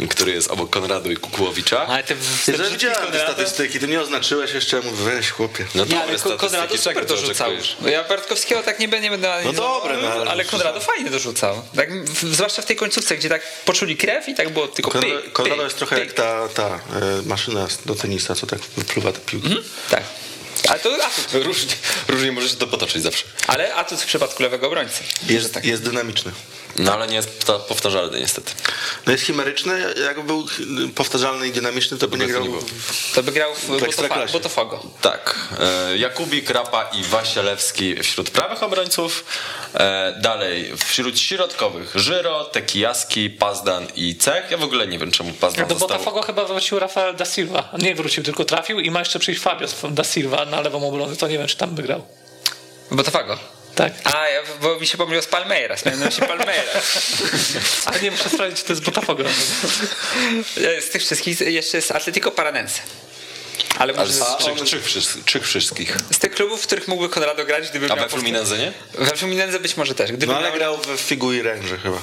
[0.10, 1.88] który jest obok Konradu i Kukułowicza.
[1.88, 5.30] Ale te Ja wstępniki też widziałem te Konrada- statystyki, ty nie oznaczyłeś jeszcze, mówię, weź
[5.32, 5.66] chłopie.
[5.76, 7.48] No Nie, ale Konradu super czego ty dorzucał.
[7.52, 7.78] oczekujesz?
[7.86, 11.62] Ja Bartkowskiego tak nie będę, analizował, dobre, no, ale ale to Konradu fajnie dorzucał.
[11.76, 15.22] Tak, w- zwłaszcza w tej końcówce, gdzie tak poczuli krew i tak było tylko Konra-
[15.22, 16.06] pyk, Konrado jest trochę pyk.
[16.06, 16.80] jak ta, ta e,
[17.26, 19.58] maszyna do tenisa, co tak wypluwa te piłki.
[19.90, 20.04] Tak.
[20.68, 21.34] Ale to atut.
[21.48, 21.74] Różnie,
[22.08, 23.26] różnie może się to potoczyć zawsze.
[23.48, 25.04] Ale atut w przypadku lewego obrońcy.
[25.30, 25.66] Jest, tak.
[25.66, 26.32] jest dynamiczny.
[26.78, 28.52] No ale nie jest to powtarzalny niestety.
[29.06, 30.46] No jest chimeryczny, jakby był
[30.96, 32.48] powtarzalny i dynamiczny, to by nie grał.
[32.48, 32.54] nie.
[33.16, 34.34] To by grał w Botofa- Ekstraklasie.
[34.34, 34.84] Botafogo.
[35.02, 35.36] Tak.
[35.60, 39.26] E, Jakubik, Rapa i Wasielewski wśród prawych obrońców.
[39.74, 44.52] E, dalej wśród środkowych Żyro, Tekijaski, Pazdan i Cech.
[44.52, 45.90] Ja w ogóle nie wiem czemu Pazdan Do został...
[45.98, 47.70] Botafogo chyba wrócił Rafael da Silva.
[47.80, 51.16] Nie wrócił, tylko trafił i ma jeszcze przyjść Fabio da Silva na lewą obronę.
[51.16, 52.08] To nie wiem, czy tam by grał.
[52.92, 53.38] Botafogo.
[53.78, 53.94] Tak.
[54.04, 55.86] A, ja, bo mi się pomyliło z Palmeiras.
[55.86, 57.04] Miałem na myśli Palmeiras.
[57.86, 59.24] Ale nie muszę sprawdzić, czy to jest Botafogo.
[60.88, 62.82] Z tych wszystkich jeszcze jest Atletico Paranense.
[63.80, 65.98] Ale może z z, trzech, trzech, wszys- trzech wszystkich.
[66.12, 68.74] z tych klubów, w których mógłby Konrado grać, gdyby A miał we Fluminense nie?
[68.94, 70.12] We Fluminense być może też.
[70.12, 70.58] Gdyby No ale miał...
[70.58, 71.98] grał w Figueirense chyba.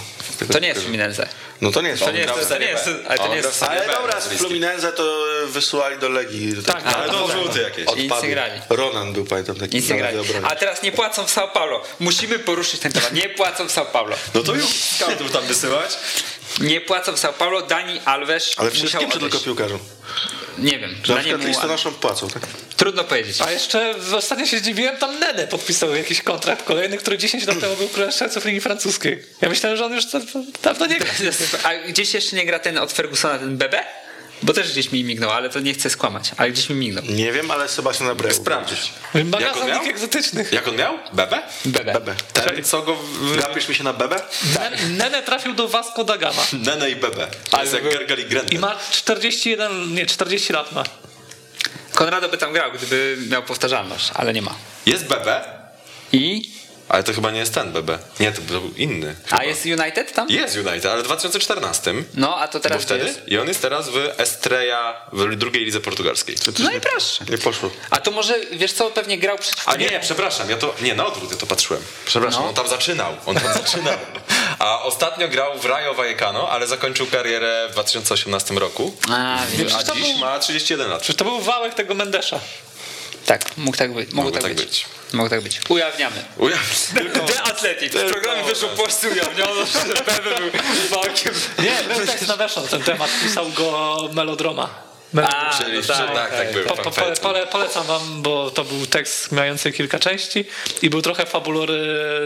[0.52, 1.28] To nie jest Fluminense.
[1.60, 3.86] No to nie jest To nie jest, to, nie jest, ale to nie jest Ale
[3.86, 4.28] dobra, z.
[4.28, 6.62] Fluminense to wysyłali do Legii.
[6.66, 7.86] Tak, A, ale to żółty jakieś.
[7.96, 8.60] I nic nie grali.
[8.70, 10.18] Ronan był, pamiętam, taki Nic nie grali.
[10.44, 11.82] A teraz nie płacą w São Paulo.
[12.00, 13.12] Musimy poruszyć ten temat.
[13.12, 14.16] Nie płacą w São Paulo.
[14.34, 15.98] No to już scoutów tam wysyłać.
[16.60, 17.62] Nie płacą w São Paulo.
[17.62, 19.78] Dani Alves Ale wszystkim czy tylko piłkarzom?
[20.58, 20.94] Nie wiem.
[21.04, 22.42] Że na przykład listonoszom płacą, tak?
[22.76, 23.40] Trudno powiedzieć.
[23.40, 27.60] A jeszcze w- ostatnio się zdziwiłem, tam Nene podpisał jakiś kontrakt kolejny, który 10 lat
[27.60, 29.22] temu był królem strzelców Ligi Francuskiej.
[29.40, 30.20] Ja myślałem, że on już da-
[30.62, 31.10] dawno nie gra.
[31.64, 33.84] A gdzieś jeszcze nie gra ten od Fergusona, ten Bebe?
[34.44, 36.30] Bo też gdzieś mi mignął, ale to nie chcę skłamać.
[36.36, 37.04] Ale gdzieś mi mignął.
[37.04, 38.34] Nie wiem, ale Sebastian Abreu.
[38.34, 38.92] Sprawdzić.
[39.24, 40.52] Magazyn lig egzotycznych.
[40.52, 40.98] Jak on miał?
[41.12, 41.42] Bebe?
[41.64, 41.92] Bebe.
[41.92, 42.14] Bebe.
[42.32, 42.94] Ten, co go...
[42.96, 44.16] w- Gapisz mi się na Bebe?
[44.58, 47.26] Nen- Nene trafił do Vasco da Gama Nene i Bebe.
[47.50, 48.54] To jest jak Gergal i Grendel.
[48.56, 50.84] i ma 41, nie 40 lat ma.
[51.94, 54.54] Konrado by tam grał, gdyby miał powtarzalność, ale nie ma.
[54.86, 55.44] Jest Bebe,
[56.12, 56.50] I?
[56.88, 57.98] Ale to chyba nie jest ten Bebe.
[58.20, 59.16] Nie, to był inny.
[59.24, 59.38] chyba.
[59.38, 60.28] A jest United tam?
[60.30, 61.94] Jest United, ale w 2014.
[62.14, 63.04] No, a to teraz wtedy?
[63.04, 63.28] jest.
[63.28, 66.36] I on jest teraz w Estrella w drugiej lidze portugalskiej.
[66.58, 67.24] No i proszę.
[67.30, 67.70] Nie poszło.
[67.90, 69.70] A to może, wiesz co, pewnie grał przeciwko...
[69.70, 70.74] A nie, nie, przepraszam, ja to.
[70.80, 71.82] Nie, na odwrót ja to patrzyłem.
[72.06, 72.48] Przepraszam, No.
[72.48, 73.12] on tam zaczynał.
[73.26, 73.94] On tam zaczynał.
[74.58, 78.96] A ostatnio grał w Rayo Vallecano, ale zakończył karierę w 2018 roku.
[79.10, 79.68] A, wiem.
[79.78, 81.00] A dziś był- ma 31 lat.
[81.02, 82.40] Przecież to był wałek tego Mendesza.
[83.26, 84.12] Tak, mógł tak być.
[84.12, 84.64] Mógł tak, tak być.
[84.66, 84.86] być.
[85.12, 85.60] Mógł tak być.
[85.68, 86.24] Ujawniamy.
[86.38, 87.92] Ujaw- The Athletic.
[87.92, 91.34] W programie wyszło polscy ujawniono, że Bebe był walkiem.
[91.58, 94.83] Nie, był tekst na weszło ten temat, pisał go Melodroma.
[95.22, 96.64] A, Czyli, no że tak, tak, tak, był.
[96.64, 100.44] Po, po, pole, pole, polecam wam, bo to był tekst mający kilka części
[100.82, 101.78] i był trochę fabulory,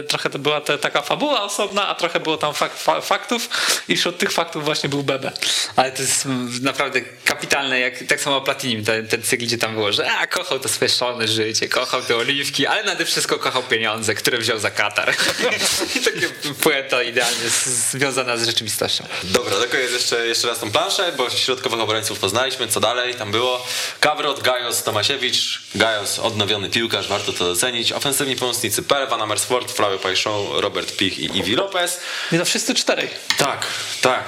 [0.07, 3.49] trochę to była te, taka fabuła osobna, a trochę było tam fak, fa, faktów
[3.87, 5.31] i wśród tych faktów właśnie był Bebe.
[5.75, 6.25] Ale to jest
[6.61, 10.59] naprawdę kapitalne, jak tak samo Platinim, ten, ten cykl, gdzie tam było, że a, kochał
[10.59, 14.71] to swoje szalone życie, kochał te oliwki, ale nade wszystko kochał pieniądze, które wziął za
[14.71, 15.13] Katar.
[15.95, 16.29] I takie
[16.63, 19.03] poeta idealnie związana z rzeczywistością.
[19.23, 22.67] Dobra, tylko jest jeszcze, jeszcze raz tą planszę, bo środkowych obrońców poznaliśmy.
[22.67, 23.15] Co dalej?
[23.15, 23.65] Tam było
[23.99, 25.61] Kawrot, Gajos, Tomasiewicz.
[25.75, 27.91] Gajos, odnowiony piłkarz, warto to docenić.
[27.91, 31.99] Ofensywni pomocnicy Pele, Van Amersfoort, Flavio Pajszą, Robert Pich i Iwi Lopez.
[32.31, 33.09] Nie no, wszyscy czterej.
[33.37, 33.65] Tak,
[34.01, 34.23] tak.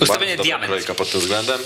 [0.00, 0.66] Ustawienie diament.
[0.66, 1.60] kolejka pod tym względem.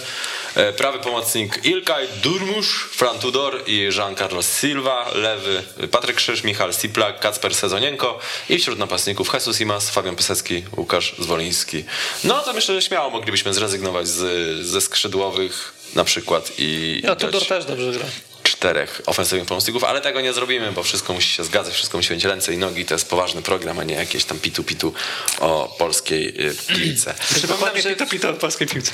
[0.55, 5.11] E, Prawy pomocnik Ilkay Durmusz, Fran Tudor i Jean Carlos Silva.
[5.15, 8.19] Lewy Patryk Krzyż, Michal Stiplak, Kacper Sezonienko
[8.49, 11.85] i wśród napastników Jesus Imas, Fabian Piasecki, Łukasz Zwoliński.
[12.25, 17.47] No to myślę, że śmiało moglibyśmy zrezygnować z, ze skrzydłowych na przykład i Ja Tudor
[17.47, 18.05] też dobrze gra.
[18.43, 22.25] czterech ofensywnych pomocników, ale tego nie zrobimy, bo wszystko musi się zgadzać, wszystko musi mieć
[22.25, 22.85] ręce i nogi.
[22.85, 24.93] To jest poważny program, a nie jakieś tam pitu-pitu
[25.41, 27.15] o polskiej y, piłce.
[27.37, 28.93] Przypominam, że to pito w polskiej piłce.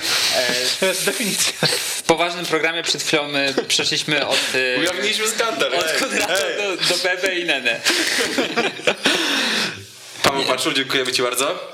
[0.80, 1.52] To jest definicja.
[1.96, 5.74] W poważnym programie przed chwilą my przeszliśmy od, e, Ujawniliśmy skandal.
[5.74, 7.80] od Konrada do, do Bebe i Nene.
[10.22, 11.72] Paweł Paczul, dziękujemy Ci bardzo.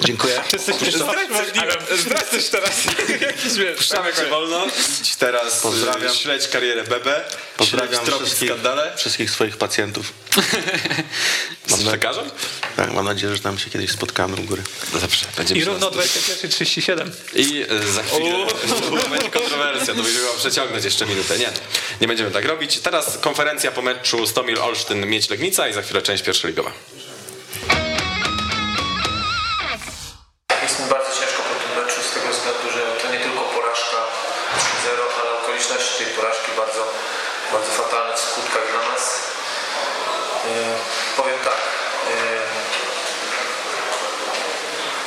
[0.00, 0.40] Dziękuję.
[2.30, 2.82] Coś teraz.
[3.76, 4.66] Puszczamy Cię wolno.
[5.00, 6.14] Idź teraz Pozdrawiam.
[6.14, 7.24] Śledź karierę Bebe.
[7.56, 8.92] Pozdrawiam wszystkich, skandale.
[8.96, 10.12] wszystkich swoich pacjentów.
[11.66, 12.30] Z przekażem?
[12.76, 14.62] Tak, mam nadzieję, że tam się kiedyś spotkamy u góry.
[15.00, 17.10] Dobrze, będziemy I się równo nas- 21.37.
[17.34, 18.46] I y, za chwilę
[19.10, 21.38] będzie kontrowersja, to będzie miał przeciągnąć jeszcze minutę.
[21.38, 21.50] Nie,
[22.00, 22.78] nie będziemy tak robić.
[22.78, 26.72] Teraz konferencja po meczu Stomil Olsztyn Mieć Legnica i za chwilę część pierwszoligowa.
[30.62, 33.98] Jest mi bardzo ciężko po tym meczu z tego względu, że to nie tylko porażka
[34.84, 34.88] 3-0,
[35.20, 36.82] ale okoliczności tej porażki bardzo,
[37.52, 39.04] bardzo fatalne w skutkach dla nas.
[40.46, 40.48] E,
[41.16, 41.60] powiem tak.
[42.12, 42.16] E,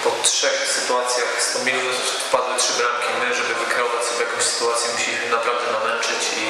[0.03, 1.81] po trzech sytuacjach z Tomilu
[2.27, 3.09] wpadły trzy bramki.
[3.19, 6.43] My, żeby wykreować sobie jakąś sytuację, musieliśmy naprawdę namęczyć i,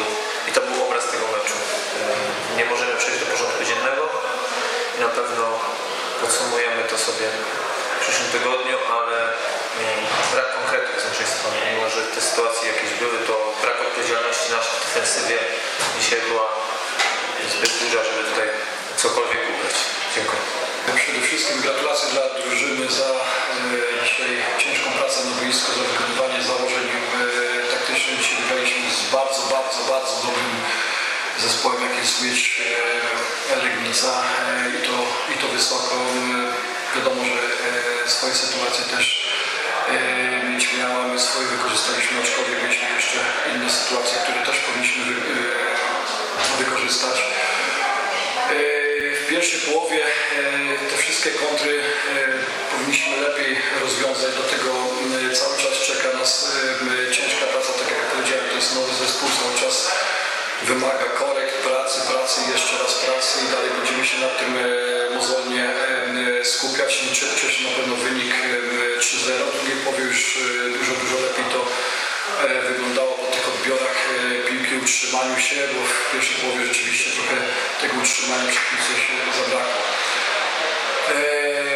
[0.49, 1.57] i to był obraz tego meczu.
[1.59, 4.03] E, nie możemy przejść do porządku dziennego
[5.02, 5.45] na pewno
[6.22, 7.28] podsumujemy to sobie
[7.95, 10.02] w przyszłym tygodniu, ale mm,
[10.34, 11.56] brak konkretów z naszej strony.
[11.69, 15.38] Mimo, że te sytuacje jakieś były, to brak odpowiedzialności naszej defensywie
[15.99, 16.48] dzisiaj była
[17.53, 18.49] zbyt duża, żeby tutaj
[19.02, 19.78] cokolwiek ugrać.
[20.15, 20.41] Dziękuję.
[21.02, 23.19] Przede wszystkim gratulacje dla drużyny za e,
[24.06, 24.32] dzisiaj
[24.64, 26.98] ciężką pracę na boisku, za wykonywanie założeń e,
[27.73, 28.18] taktycznych.
[28.22, 30.52] Dzisiaj wygraliśmy z bardzo, bardzo, bardzo dobrym
[31.41, 32.61] zespołem, jakim jest Łódź
[33.51, 34.95] e, Legnica e, i, to,
[35.34, 35.95] i to wysoko.
[35.95, 37.39] E, wiadomo, że
[38.09, 39.31] swoje sytuacje też
[40.49, 43.19] mieć miała, my swoje wykorzystaliśmy, aczkolwiek mieliśmy jeszcze
[43.55, 45.15] inne sytuacje, które też powinniśmy wy,
[46.63, 47.18] wykorzystać.
[49.22, 50.01] W pierwszej połowie
[50.89, 51.84] te wszystkie kontry
[52.72, 54.69] powinniśmy lepiej rozwiązać, dlatego
[55.39, 56.51] cały czas czeka nas
[57.11, 59.91] ciężka praca, tak jak powiedziałem, to jest nowy zespół, cały czas
[60.63, 65.63] wymaga korekt, pracy, pracy, jeszcze raz pracy i dalej będziemy się nad tym e, mozolnie
[65.65, 67.01] e, m, skupiać.
[67.01, 69.05] Liczę cieszy na pewno wynik e, m, 3-0,
[69.49, 71.59] w drugiej połowie już e, dużo, dużo lepiej to
[72.47, 77.35] e, wyglądało po tych odbiorach e, piłki, utrzymaniu się, bo w pierwszej połowie rzeczywiście trochę
[77.81, 79.81] tego utrzymania przy piłce się zabrakło.
[81.09, 81.71] E,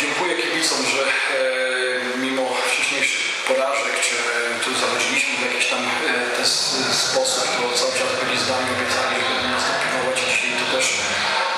[0.00, 6.36] Dziękuję kibicom, że e, mimo wcześniejszych porażek, czy e, tu zachodziliśmy w jakiś tam e,
[6.36, 10.18] ten s- sposób, to cały czas byli z nami, obiecali, że będą nas dopingować
[10.48, 10.86] i to też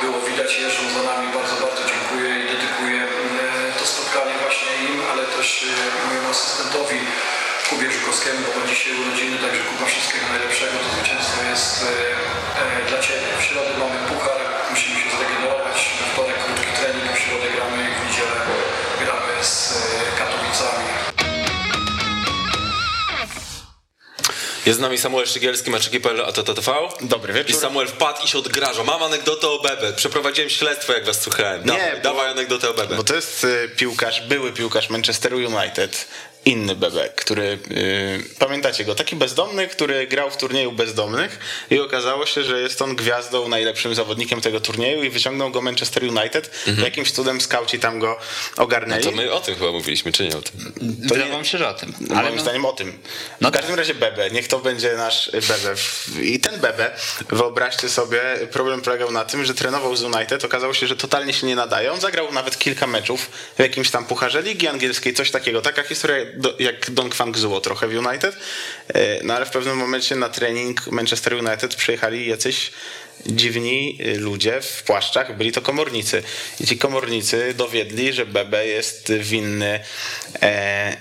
[0.03, 1.25] było widać, jeżdżą za nami.
[1.39, 3.09] Bardzo, bardzo dziękuję i dedykuję e,
[3.79, 6.99] to spotkanie właśnie im, ale też e, mojemu asystentowi
[7.69, 10.75] Kubie Żukowskiemu, bo ma dzisiaj urodziny, także Kuba wszystkiego najlepszego.
[10.83, 11.87] To zwycięstwo jest e,
[12.63, 13.29] e, dla Ciebie.
[13.39, 14.39] W środę mamy puchar,
[24.67, 26.73] Jest z nami Samuel Szygielski, meczeki.pl, a to TTV.
[27.01, 27.51] Dobry wieczór.
[27.51, 28.85] I Samuel wpadł i się odgraża.
[28.85, 29.93] Mam anegdotę o Bebe.
[29.93, 31.63] Przeprowadziłem śledztwo, jak was słuchałem.
[31.65, 32.97] Dawaj, bo- dawaj anegdotę o Bebe.
[32.97, 36.09] Bo to jest y, piłkarz, były piłkarz Manchesteru United,
[36.49, 41.39] inny Bebek, który, y, pamiętacie go, taki bezdomny, który grał w turnieju bezdomnych
[41.71, 46.05] i okazało się, że jest on gwiazdą, najlepszym zawodnikiem tego turnieju i wyciągnął go Manchester
[46.05, 46.51] United.
[46.83, 48.19] Jakimś cudem skauci tam go
[48.57, 49.05] ogarnęli.
[49.05, 50.73] To my o tym chyba mówiliśmy, czy nie o tym?
[51.09, 51.93] To się, że o tym.
[52.11, 52.99] Ale moim no, zdaniem o tym.
[53.41, 55.75] No w każdym razie Bebe, niech to będzie nasz Bebe.
[56.23, 56.91] I ten Bebe,
[57.29, 58.21] wyobraźcie sobie,
[58.51, 61.93] problem polegał na tym, że trenował z United, okazało się, że totalnie się nie nadaje.
[61.93, 65.63] On zagrał nawet kilka meczów w jakimś tam pucharze ligi angielskiej, coś takiego.
[65.63, 66.17] Taka historia
[66.59, 68.37] jak Don Kwang Zuo trochę w United.
[68.89, 72.71] E, No ale w pewnym momencie na trening Manchester United przyjechali jacyś
[73.27, 76.23] dziwni y, ludzie w płaszczach, byli to komornicy.
[76.61, 79.81] I ci komornicy dowiedli, że Bebe jest winny
[80.43, 80.97] e,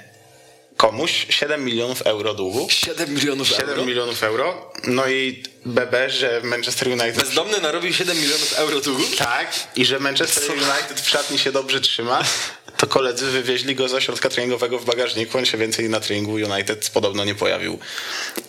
[0.77, 2.67] komuś 7 milionów euro długu.
[2.69, 3.85] 7 milionów 7 euro?
[3.85, 4.71] milionów euro.
[4.87, 7.15] No i BB, że Manchester United.
[7.15, 9.03] Bezdomny narobił 7 milionów euro długu?
[9.17, 12.23] Tak, i że Manchester United w szatni się dobrze trzyma,
[12.77, 15.37] to koledzy wywieźli go z ośrodka treningowego w bagażniku.
[15.37, 17.79] On się więcej na treningu United podobno nie pojawił.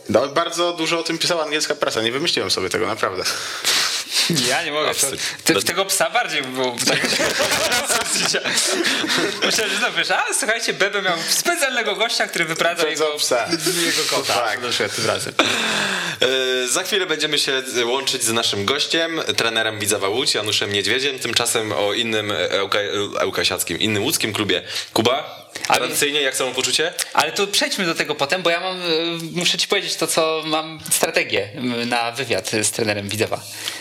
[0.08, 2.02] No, bardzo dużo o tym pisała angielska prasa.
[2.02, 3.24] Nie wymyśliłem sobie tego, naprawdę.
[4.48, 4.94] Ja nie mogę.
[4.94, 5.06] To,
[5.44, 6.76] ty, tego psa bardziej by było.
[6.86, 6.98] Tak,
[9.44, 13.48] Myślę, że no wiesz, a słuchajcie, Bebe miał specjalnego gościa, który wyprawia jego, psa.
[13.86, 14.34] jego kota.
[14.34, 14.60] Tak.
[14.96, 15.34] Tym razem.
[16.64, 21.18] E, Za chwilę będziemy się łączyć z naszym gościem, trenerem Widzewa Łódź, Januszem Niedźwiedziem.
[21.18, 22.78] Tymczasem o innym Ełka,
[23.20, 24.62] Ełkasiackim, innym łódzkim klubie.
[24.92, 25.37] Kuba, Ale-
[25.76, 26.94] tradycyjnie jak samopoczucie?
[27.12, 28.84] Ale to przejdźmy do tego potem, bo ja mam, y,
[29.32, 31.48] muszę ci powiedzieć to, co mam strategię
[31.86, 33.40] na wywiad z trenerem Widzewa,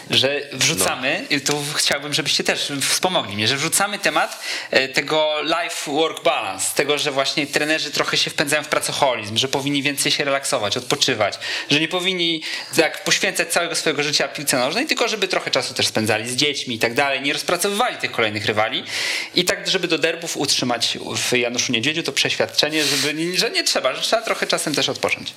[0.10, 4.40] że wrzucamy, i tu chciałbym, żebyście też wspomogli mnie, że wrzucamy temat
[4.74, 9.84] y, tego life-work balance, tego, że właśnie trenerzy trochę się wpędzają w pracoholizm, że powinni
[9.84, 11.40] więcej się relaksować, odpoczywać,
[11.70, 12.42] że nie powinni
[12.76, 16.76] tak poświęcać całego swojego życia piłce nożnej, tylko żeby trochę czasu też spędzali z dziećmi
[16.76, 18.84] i tak dalej, nie rozpracowywali tych kolejnych rywali
[19.36, 23.64] i tak, żeby do derbów utrzymać w Januszu Niedźwiedziu to przeświadczenie, żeby, nie- że nie
[23.64, 25.34] trzeba, że trzeba trochę czasem też odpocząć.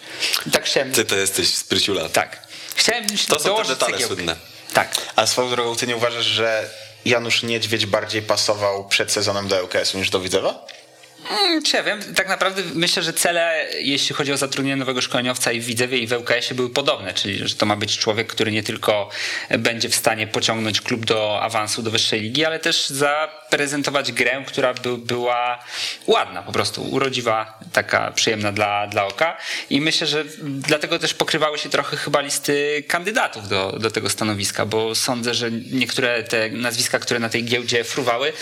[0.46, 0.92] I tak chciałem...
[0.92, 2.08] Ty to jesteś spryciula.
[2.08, 2.42] Tak.
[2.76, 4.14] Chciałem To są te detale cegiełkę.
[4.14, 4.36] słynne.
[4.74, 4.94] Tak.
[5.16, 6.70] A swoją drogą, ty nie uważasz, że
[7.04, 10.66] Janusz Niedźwiedź bardziej pasował przed sezonem do ŁKS-u niż do Widzewa?
[11.28, 15.52] Mm, Czy ja wiem, tak naprawdę myślę, że cele, jeśli chodzi o zatrudnienie nowego szkoleniowca
[15.52, 18.52] i w Widzewie i w ŁKS-ie były podobne, czyli że to ma być człowiek, który
[18.52, 19.08] nie tylko
[19.58, 24.74] będzie w stanie pociągnąć klub do awansu do wyższej ligi, ale też zaprezentować grę, która
[24.74, 25.64] by, była
[26.06, 29.36] ładna po prostu, urodziwa, taka przyjemna dla, dla oka
[29.70, 34.66] i myślę, że dlatego też pokrywały się trochę chyba listy kandydatów do, do tego stanowiska,
[34.66, 38.32] bo sądzę, że niektóre te nazwiska, które na tej giełdzie fruwały,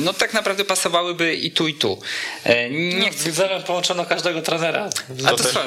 [0.00, 2.00] no tak naprawdę pasowałyby i tu i tu.
[2.44, 4.88] E, Nie Z Widzewem połączono każdego trenera.
[5.26, 5.66] A to swoją.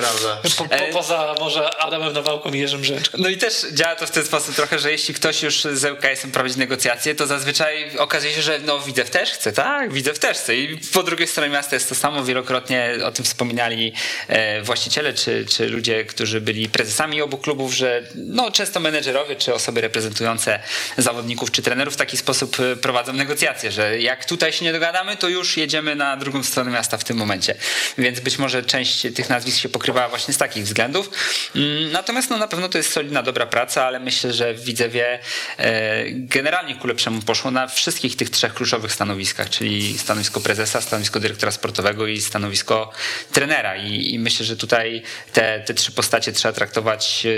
[0.58, 3.18] Po, po, poza może Adamem Nawałką i Jerzym Brzęczką.
[3.22, 6.32] No i też działa to w ten sposób trochę, że jeśli ktoś już z ŁKS-em
[6.32, 10.56] prowadzi negocjacje, to zazwyczaj okazuje się, że no Widzew też chce, tak, Widzew też chce.
[10.56, 12.24] I po drugiej stronie miasta jest to samo.
[12.24, 13.94] Wielokrotnie o tym wspominali
[14.28, 19.54] e, właściciele czy, czy ludzie, którzy byli prezesami obu klubów, że no często menedżerowie czy
[19.54, 20.60] osoby reprezentujące
[20.98, 25.18] zawodników czy trenerów w taki sposób e, prowadzą negocjacje, że jak tutaj się nie dogadamy,
[25.18, 27.56] to już jedziemy na drugą stronę miasta w tym momencie.
[27.98, 31.10] Więc być może część tych nazwisk się pokrywała właśnie z takich względów.
[31.56, 35.20] Mm, Natomiast no, na pewno to jest solidna, dobra praca, ale myślę, że Widzewie
[35.58, 41.20] e, generalnie ku lepszemu poszło na wszystkich tych trzech kluczowych stanowiskach, czyli stanowisko prezesa, stanowisko
[41.20, 42.92] dyrektora sportowego i stanowisko
[43.32, 43.76] trenera.
[43.78, 45.02] I, i myślę, że tutaj
[45.34, 47.30] te, te trzy postacie trzeba traktować e,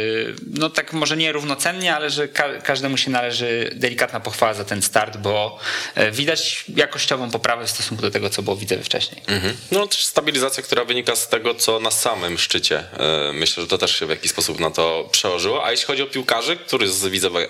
[0.54, 4.82] no tak może nie równocennie, ale że ka- każdemu się należy delikatna pochwała za ten
[4.82, 5.60] start, bo
[5.96, 9.01] e, widać jakościową poprawę w stosunku do tego, co było Widzewie wcześniej.
[9.28, 9.58] Mhm.
[9.72, 12.84] No też stabilizacja, która wynika z tego, co na samym szczycie.
[13.00, 15.66] E, Myślę, że to też się w jakiś sposób na to przełożyło.
[15.66, 17.08] A jeśli chodzi o piłkarzy, który z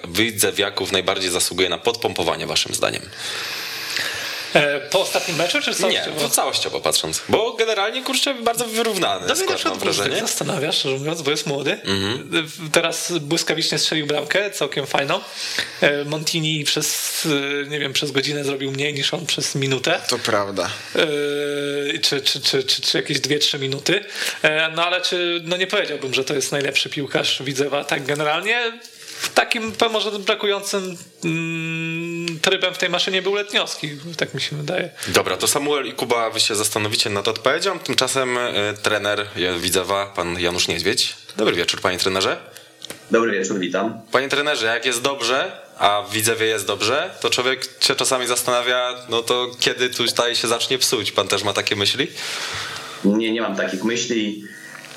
[0.08, 3.02] widzewiaków najbardziej zasługuje na podpompowanie waszym zdaniem?
[4.54, 6.22] E, Po ostatnim meczu, czy Nie, całościowo?
[6.22, 7.22] to całościowo patrząc.
[7.30, 10.20] Bo generalnie, kurczę, bardzo wyrównany mnie na skład, mam wrażenie.
[10.22, 11.72] zastanawia, szczerze mówiąc, bo jest młody.
[11.84, 12.30] Mhm.
[12.72, 15.20] Teraz błyskawicznie strzelił bramkę, całkiem fajną.
[15.82, 17.28] E, Montini przez,
[17.66, 20.02] e, nie wiem, przez godzinę zrobił mniej niż on przez minutę.
[20.10, 20.70] To prawda.
[22.02, 24.04] Czy, czy, czy, czy, czy jakieś 2-3 minuty.
[24.76, 28.80] No ale czy, no nie powiedziałbym, że to jest najlepszy piłkarz Widzewa tak generalnie.
[29.30, 34.90] Takim może brakującym mm, trybem w tej maszynie był Letniowski, tak mi się wydaje.
[35.08, 37.80] Dobra, to Samuel i Kuba, wy się zastanowicie nad odpowiedzią.
[37.80, 41.16] Tymczasem e, trener e, Widzewa, pan Janusz Niedźwiedź.
[41.38, 42.38] Dobry wieczór, panie trenerze.
[43.12, 44.02] Dobry wieczór, witam.
[44.12, 48.96] Panie trenerze, jak jest dobrze, a w Widzewie jest dobrze, to człowiek się czasami zastanawia,
[49.10, 51.12] no to kiedy tutaj się zacznie psuć?
[51.12, 52.08] Pan też ma takie myśli?
[53.06, 54.44] Nie, nie mam takich myśli.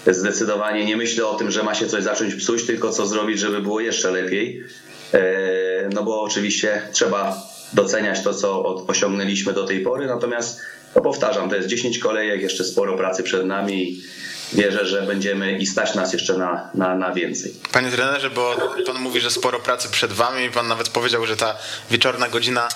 [0.06, 3.60] Zdecydowanie nie myślę o tym, że ma się coś zacząć psuć, tylko co zrobić, żeby
[3.62, 4.64] było jeszcze lepiej.
[5.14, 7.36] E, No bo oczywiście trzeba
[7.72, 10.06] doceniać to, co osiągnęliśmy do tej pory.
[10.06, 10.60] Natomiast
[10.96, 14.02] no powtarzam, to jest 10 kolejek, jeszcze sporo pracy przed nami
[14.52, 17.54] wierzę, że będziemy i stać nas jeszcze na, na, na więcej.
[17.72, 18.56] Panie trenerze, bo
[18.86, 20.50] pan mówi, że sporo pracy przed wami.
[20.50, 21.56] Pan nawet powiedział, że ta
[21.90, 22.68] wieczorna godzina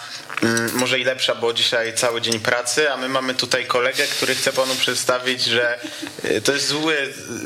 [0.75, 4.53] może i lepsza, bo dzisiaj cały dzień pracy, a my mamy tutaj kolegę, który chce
[4.53, 5.79] panu przedstawić, że
[6.25, 6.97] y, to jest zły,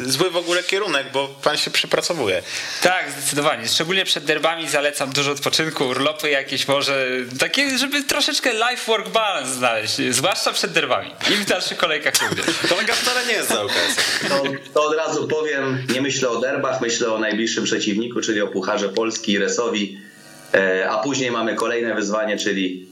[0.05, 2.43] zły w ogóle kierunek, bo pan się przepracowuje.
[2.83, 3.69] Tak, zdecydowanie.
[3.69, 7.07] Szczególnie przed derbami zalecam dużo odpoczynku, urlopy jakieś może,
[7.39, 12.47] takie, żeby troszeczkę life-work balance znaleźć, zwłaszcza przed derbami i w dalszych kolejkach również.
[12.69, 13.97] Kolega wcale nie jest za UKS.
[14.29, 14.43] To,
[14.75, 18.89] to od razu powiem, nie myślę o derbach, myślę o najbliższym przeciwniku, czyli o Pucharze
[18.89, 20.12] Polski i Resowi.
[20.55, 22.87] E, A później mamy kolejne wyzwanie, czyli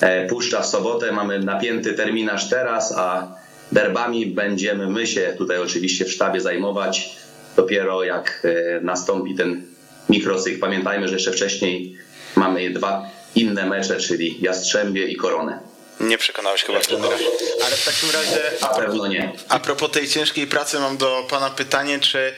[0.00, 1.12] e, Puszcza w sobotę.
[1.12, 3.34] Mamy napięty terminarz teraz, a
[3.72, 7.16] derbami będziemy my się tutaj oczywiście w sztabie zajmować
[7.56, 9.62] dopiero jak e, nastąpi ten
[10.08, 10.58] mikrocykl.
[10.58, 11.96] Pamiętajmy, że jeszcze wcześniej
[12.36, 15.60] mamy dwa inne mecze, czyli Jastrzębie i Koronę.
[16.00, 17.16] Nie przekonałeś chyba trenera.
[17.66, 18.40] Ale w takim razie...
[18.62, 19.32] Na pewno nie.
[19.48, 22.32] A propos tej ciężkiej pracy mam do pana pytanie, czy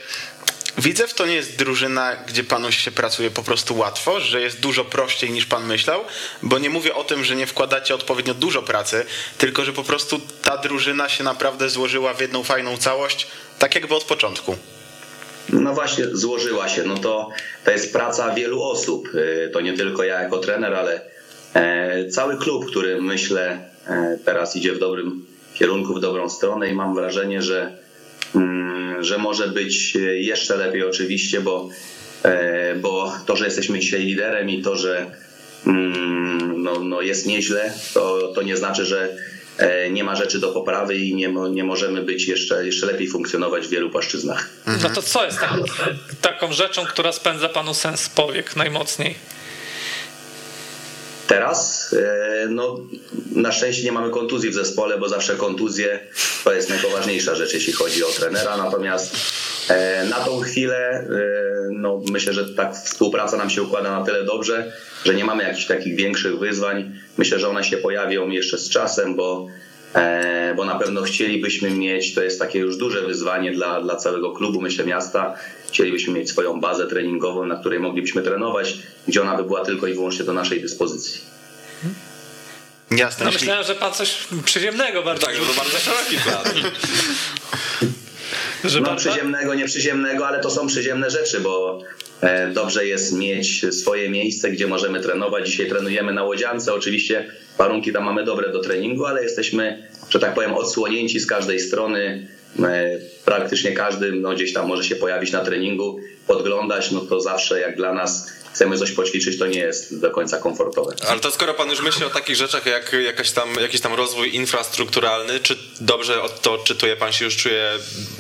[0.81, 4.85] Widzew to nie jest drużyna, gdzie panu się pracuje po prostu łatwo, że jest dużo
[4.85, 6.01] prościej niż pan myślał,
[6.43, 9.05] bo nie mówię o tym, że nie wkładacie odpowiednio dużo pracy,
[9.39, 13.27] tylko że po prostu ta drużyna się naprawdę złożyła w jedną fajną całość,
[13.59, 14.57] tak jakby od początku.
[15.49, 16.83] No właśnie, złożyła się.
[16.83, 17.29] No to,
[17.65, 19.09] to jest praca wielu osób.
[19.15, 21.01] Y, To nie tylko ja jako trener, ale
[21.55, 26.75] e, cały klub, który myślę e, teraz idzie w dobrym kierunku, w dobrą stronę i
[26.75, 27.77] mam wrażenie, że,
[29.01, 31.69] że może być jeszcze lepiej oczywiście, bo,
[32.23, 35.11] e, bo to, że jesteśmy dzisiaj liderem i to, że
[35.67, 39.17] mm, no, no jest nieźle, to, to nie znaczy, że
[39.59, 43.67] e, nie ma rzeczy do poprawy i nie, nie możemy być jeszcze, jeszcze lepiej funkcjonować
[43.67, 44.51] w wielu płaszczyznach.
[44.83, 45.53] No to co jest tak,
[46.21, 49.15] taką rzeczą, która spędza panu sens powiek najmocniej?
[51.31, 52.79] Teraz e, no,
[53.33, 56.01] na szczęście nie mamy kontuzji w zespole, bo zawsze kontuzje
[56.45, 58.57] to jest najpoważniejsza rzecz, jeśli chodzi o trenera.
[58.57, 59.17] Natomiast
[59.69, 61.07] e, na tą chwilę e,
[61.73, 64.73] no, myślę, że tak współpraca nam się układa na tyle dobrze,
[65.05, 66.93] że nie mamy jakichś takich większych wyzwań.
[67.19, 69.47] Myślę, że one się pojawią jeszcze z czasem, bo,
[70.57, 74.61] bo na pewno chcielibyśmy mieć, to jest takie już duże wyzwanie dla, dla całego klubu,
[74.61, 75.35] myślę, miasta.
[75.69, 79.95] Chcielibyśmy mieć swoją bazę treningową, na której moglibyśmy trenować, gdzie ona by była tylko i
[79.95, 81.21] wyłącznie do naszej dyspozycji.
[82.91, 83.25] Jasne.
[83.25, 86.45] No myślałem, że pan coś przyziemnego bardzo Tak, że to bardzo szeroki plan.
[88.65, 91.83] Że no przyziemnego, nie przyziemnego, ale to są przyziemne rzeczy, bo
[92.21, 95.49] e, dobrze jest mieć swoje miejsce, gdzie możemy trenować.
[95.49, 100.35] Dzisiaj trenujemy na Łodziance, oczywiście warunki tam mamy dobre do treningu, ale jesteśmy, że tak
[100.35, 102.29] powiem, odsłonięci z każdej strony.
[102.59, 107.61] E, Praktycznie każdy no, gdzieś tam może się pojawić na treningu, podglądać, no to zawsze
[107.61, 110.95] jak dla nas chcemy coś poćwiczyć, to nie jest do końca komfortowe.
[111.09, 114.35] Ale to skoro pan już myśli o takich rzeczach jak jakaś tam, jakiś tam rozwój
[114.35, 117.71] infrastrukturalny, czy dobrze to odczytuje, pan się już czuje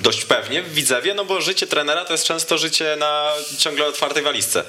[0.02, 1.14] dość pewnie w Widzewie?
[1.14, 4.64] No bo życie trenera to jest często życie na ciągle otwartej walizce.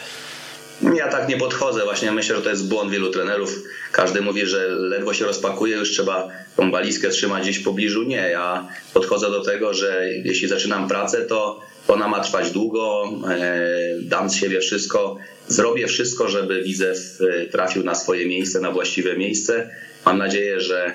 [0.83, 1.83] Ja tak nie podchodzę.
[1.83, 3.63] Właśnie myślę, że to jest błąd wielu trenerów.
[3.91, 8.03] Każdy mówi, że ledwo się rozpakuje, już trzeba tą walizkę trzymać gdzieś w pobliżu.
[8.03, 13.69] Nie, ja podchodzę do tego, że jeśli zaczynam pracę, to ona ma trwać długo, e,
[14.01, 15.17] dam z siebie wszystko,
[15.47, 19.69] zrobię wszystko, żeby Widzew e, trafił na swoje miejsce, na właściwe miejsce.
[20.05, 20.93] Mam nadzieję, że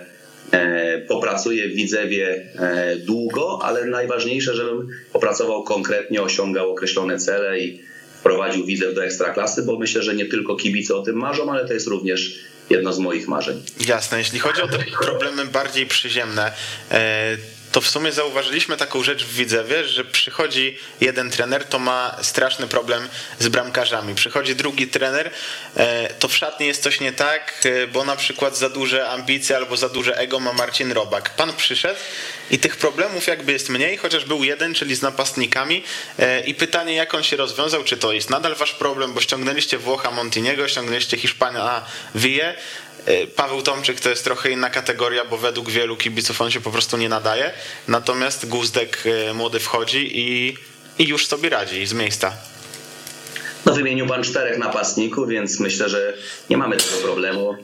[0.51, 2.47] e, popracuję w Widzewie
[3.07, 7.81] długo, ale najważniejsze, żebym popracował konkretnie, osiągał określone cele i
[8.27, 11.73] wprowadził Widzew do ekstraklasy, bo myślę, że nie tylko kibice o tym marzą, ale to
[11.73, 12.39] jest również
[12.71, 13.63] jedno z moich marzeń.
[13.87, 16.53] Jasne, jeśli chodzi o te problemy bardziej przyziemne,
[16.91, 17.37] e,
[17.77, 22.67] to w sumie zauważyliśmy taką rzecz w Widzewie, że przychodzi jeden trener, to ma straszny
[22.67, 23.09] problem
[23.39, 24.15] z bramkarzami.
[24.15, 25.31] Przychodzi drugi trener,
[25.77, 29.57] e, to w szatni jest coś nie tak, e, bo na przykład za duże ambicje
[29.57, 31.37] albo za duże ego ma Marcin Robak.
[31.37, 32.01] Pan przyszedł
[32.51, 35.83] i tych problemów jakby jest mniej, chociaż był jeden, czyli z napastnikami
[36.19, 39.79] E, i pytanie jak on się rozwiązał, czy to jest nadal wasz problem, bo ściągnęliście
[39.79, 41.85] Włocha Montiniego, ściągnęliście Hiszpana
[42.15, 42.86] Ville, E,
[43.37, 46.97] Paweł Tomczyk to jest trochę inna kategoria, bo według wielu kibiców on się po prostu
[46.97, 47.53] nie nadaje.
[47.89, 50.57] Natomiast Guzdek e, młody wchodzi i,
[50.99, 52.33] i już sobie radzi z miejsca.
[53.67, 56.15] No wymienił pan czterech napastników, więc myślę, że
[56.51, 57.57] nie mamy tego problemu.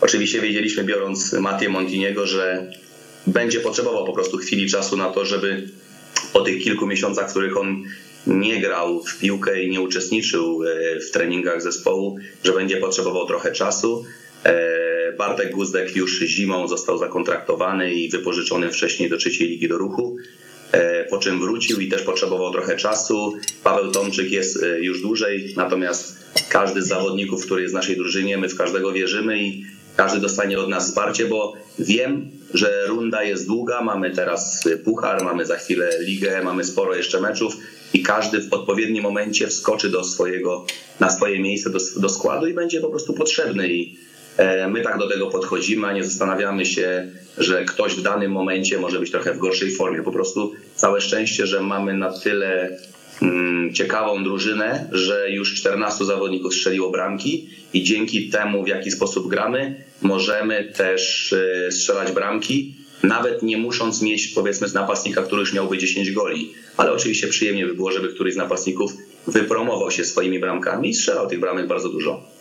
[0.00, 2.70] Oczywiście wiedzieliśmy, biorąc Matię Montiniego, że
[3.26, 5.68] będzie potrzebował po prostu chwili czasu na to, żeby
[6.32, 7.84] po tych kilku miesiącach, w których on
[8.26, 13.52] nie grał w piłkę i nie uczestniczył e, w treningach zespołu, że będzie potrzebował trochę
[13.52, 14.04] czasu.
[14.46, 20.16] E, Bartek Guzdek już zimą został zakontraktowany i wypożyczony wcześniej do trzeciej ligi do ruchu.
[20.72, 23.34] E, po czym wrócił i też potrzebował trochę czasu.
[23.64, 26.18] Paweł Tomczyk jest e, już dłużej, natomiast
[26.48, 29.64] każdy z zawodników, który jest w naszej drużynie, my w każdego wierzymy i
[29.96, 35.46] każdy dostanie od nas wsparcie, bo wiem, że runda jest długa, mamy teraz puchar, mamy
[35.46, 37.56] za chwilę ligę, mamy sporo jeszcze meczów
[37.94, 40.66] i każdy w odpowiednim momencie wskoczy do swojego,
[41.00, 43.96] na swoje miejsce, do, do składu i będzie po prostu potrzebny i
[44.68, 47.06] My tak do tego podchodzimy, a nie zastanawiamy się,
[47.38, 50.02] że ktoś w danym momencie może być trochę w gorszej formie.
[50.02, 52.78] Po prostu całe szczęście, że mamy na tyle
[53.22, 59.28] mm, ciekawą drużynę, że już 14 zawodników strzeliło bramki i dzięki temu, w jaki sposób
[59.28, 65.52] gramy, możemy też e, strzelać bramki, nawet nie musząc mieć powiedzmy z napastnika, który już
[65.52, 66.52] miałby 10 goli.
[66.76, 68.92] Ale oczywiście przyjemnie by było, żeby któryś z napastników
[69.26, 72.35] wypromował się swoimi bramkami i strzelał tych bramek bardzo dużo.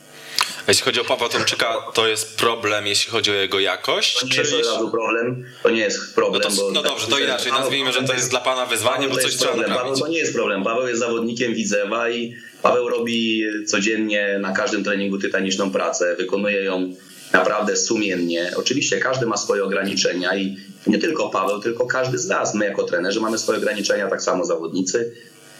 [0.68, 4.20] Jeśli chodzi o Pawła Tomczyka, to jest problem, jeśli chodzi o jego jakość?
[4.20, 6.42] To nie jest od razu problem, to nie jest problem.
[6.44, 8.66] No to- bo no tak dobrze, to inaczej, Paweł- nazwijmy, że to jest dla pana
[8.66, 9.70] wyzwanie, bo coś trzeba problem.
[9.70, 9.92] naprawić.
[9.92, 10.64] Paweł to nie jest problem.
[10.64, 16.96] Paweł jest zawodnikiem Widzewa i Paweł robi codziennie na każdym treningu tytaniczną pracę, wykonuje ją
[17.34, 18.52] naprawdę sumiennie.
[18.56, 22.56] Oczywiście każdy ma swoje ograniczenia i nie tylko Paweł, tylko każdy z nas.
[22.56, 25.12] My jako trenerzy mamy swoje ograniczenia, tak samo zawodnicy.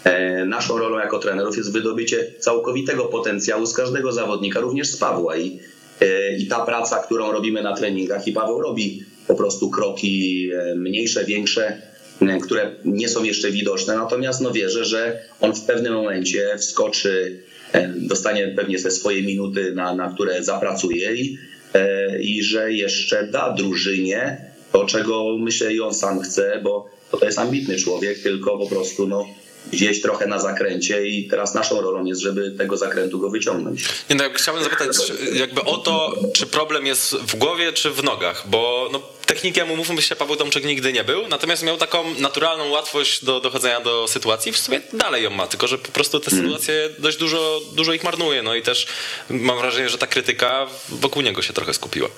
[0.06, 5.38] E, Naszą rolą jako trenerów jest wydobycie całkowitego potencjału z każdego zawodnika, również z Pawła.
[5.38, 5.60] I,
[6.02, 10.76] e, i ta praca, którą robimy na treningach, i Paweł robi po prostu kroki e,
[10.76, 11.82] mniejsze, większe,
[12.44, 13.96] które nie są jeszcze widoczne.
[13.96, 17.44] Natomiast no wierzę, że on w pewnym momencie wskoczy,
[17.96, 21.38] dostanie pewnie te swoje minuty, na, na które zapracuje i,
[22.22, 24.38] i że jeszcze da drużynie
[24.72, 29.08] to, czego myślę i on sam chce, bo to jest ambitny człowiek, tylko po prostu
[29.08, 29.26] no,
[29.74, 33.86] gdzieś trochę na zakręcie i teraz naszą rolą jest, żeby tego zakrętu go wyciągnąć.
[34.10, 34.98] Nie, no, chciałbym zapytać
[35.34, 40.02] jakby o to, czy problem jest w głowie, czy w nogach, bo no, technikiem, umówmy
[40.02, 44.52] się, Paweł Tomczyk nigdy nie był, natomiast miał taką naturalną łatwość do dochodzenia do sytuacji,
[44.52, 48.04] w sumie dalej ją ma, tylko że po prostu te sytuacje dość dużo, dużo ich
[48.04, 48.88] marnuje, no i też
[49.30, 52.10] mam wrażenie, że ta krytyka wokół niego się trochę skupiła.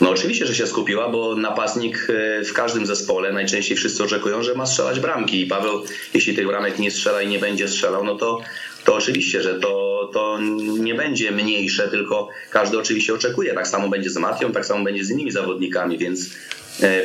[0.00, 4.54] No oczywiście, że się skupiła, bo napastnik e, w każdym zespole najczęściej wszyscy oczekują, że
[4.54, 5.84] ma strzelać bramki i Paweł,
[6.14, 8.40] jeśli tych bramek nie strzela i nie będzie strzelał, no to,
[8.84, 10.38] to oczywiście, że to, to
[10.78, 13.54] nie będzie mniejsze, tylko każdy oczywiście oczekuje.
[13.54, 16.30] Tak samo będzie z Matią, tak samo będzie z innymi zawodnikami, więc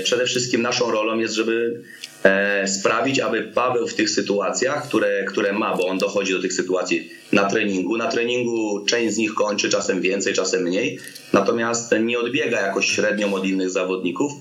[0.03, 1.81] przede wszystkim naszą rolą jest, żeby
[2.23, 6.53] e, sprawić, aby Paweł w tych sytuacjach, które, które ma, bo on dochodzi do tych
[6.53, 10.99] sytuacji na treningu, na treningu część z nich kończy, czasem więcej, czasem mniej,
[11.33, 14.31] natomiast nie odbiega jakoś średnią od innych zawodników,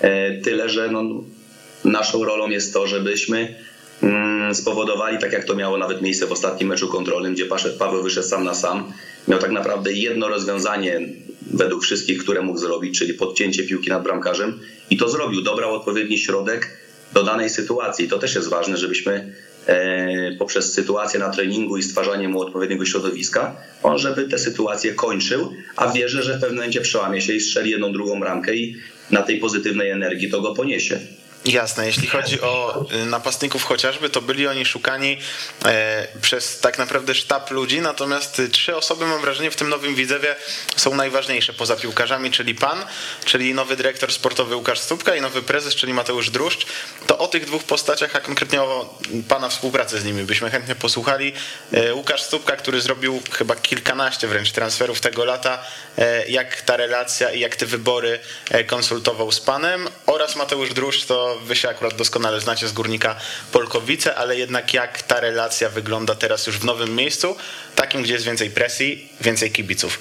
[0.00, 1.04] e, tyle że no,
[1.84, 3.54] naszą rolą jest to, żebyśmy
[4.54, 7.46] spowodowali, tak jak to miało nawet miejsce w ostatnim meczu kontrolnym, gdzie
[7.78, 8.92] Paweł wyszedł sam na sam,
[9.28, 11.00] miał tak naprawdę jedno rozwiązanie
[11.50, 14.60] według wszystkich, które mógł zrobić, czyli podcięcie piłki nad bramkarzem
[14.90, 16.78] i to zrobił, dobrał odpowiedni środek
[17.12, 18.04] do danej sytuacji.
[18.04, 19.32] I to też jest ważne, żebyśmy
[19.66, 25.52] e, poprzez sytuację na treningu i stwarzanie mu odpowiedniego środowiska, on żeby te sytuacje kończył,
[25.76, 28.76] a wierzę, że w pewnym momencie przełamie się i strzeli jedną, drugą bramkę i
[29.10, 31.00] na tej pozytywnej energii to go poniesie.
[31.44, 35.18] Jasne, jeśli chodzi o y, napastników chociażby, to byli oni szukani
[35.64, 39.94] e, przez tak naprawdę sztab ludzi, natomiast y, trzy osoby mam wrażenie w tym nowym
[39.94, 40.36] Widzewie
[40.76, 42.84] są najważniejsze poza piłkarzami, czyli pan,
[43.24, 46.66] czyli nowy dyrektor sportowy Łukasz Stupka i nowy prezes, czyli Mateusz Druszcz.
[47.06, 48.98] To o tych dwóch postaciach, a konkretnie o
[49.28, 51.32] pana współpracy z nimi byśmy chętnie posłuchali.
[51.72, 55.64] E, Łukasz Stupka, który zrobił chyba kilkanaście wręcz transferów tego lata,
[55.98, 58.18] e, jak ta relacja i jak te wybory
[58.66, 63.16] konsultował z panem oraz Mateusz Druszcz, to wy się akurat doskonale znacie z Górnika
[63.52, 67.36] Polkowice, ale jednak jak ta relacja wygląda teraz już w nowym miejscu,
[67.76, 69.98] takim, gdzie jest więcej presji, więcej kibiców.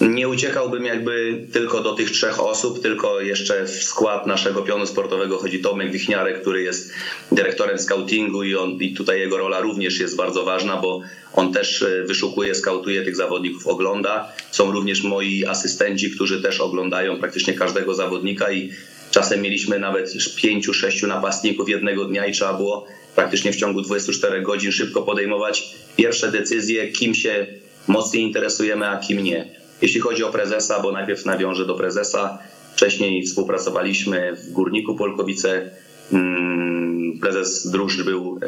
[0.00, 5.38] Nie uciekałbym jakby tylko do tych trzech osób, tylko jeszcze w skład naszego pionu sportowego
[5.38, 6.92] chodzi Tomek Wichniarek, który jest
[7.32, 11.00] dyrektorem scoutingu i, on, i tutaj jego rola również jest bardzo ważna, bo
[11.32, 14.32] on też e, wyszukuje, skautuje tych zawodników, ogląda.
[14.50, 18.72] Są również moi asystenci, którzy też oglądają praktycznie każdego zawodnika i
[19.14, 24.42] czasem mieliśmy nawet pięciu, sześciu napastników jednego dnia i trzeba było praktycznie w ciągu 24
[24.42, 27.46] godzin szybko podejmować pierwsze decyzje, kim się
[27.88, 29.48] mocniej interesujemy, a kim nie.
[29.82, 32.38] Jeśli chodzi o prezesa, bo najpierw nawiążę do prezesa.
[32.72, 35.70] Wcześniej współpracowaliśmy w Górniku Polkowice.
[36.12, 38.40] Mm, Prezes Druszcz był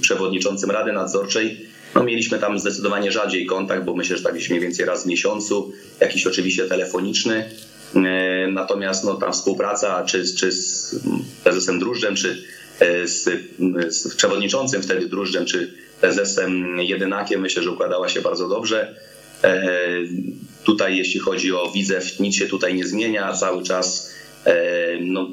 [0.00, 1.60] przewodniczącym Rady Nadzorczej.
[1.94, 5.72] No, mieliśmy tam zdecydowanie rzadziej kontakt, bo myślę, że tak mniej więcej raz w miesiącu,
[6.00, 7.50] jakiś oczywiście telefoniczny.
[7.96, 10.96] E, Natomiast no, ta współpraca, czy, czy z
[11.44, 12.44] prezesem Drużdżem, czy
[12.80, 13.28] e, z,
[13.88, 18.94] z przewodniczącym wtedy Drużdżem, czy prezesem Jedynakiem, myślę, że układała się bardzo dobrze.
[19.44, 19.68] E,
[20.64, 23.32] Tutaj, jeśli chodzi o Widzew, nic się tutaj nie zmienia.
[23.32, 24.14] Cały czas
[25.00, 25.28] no,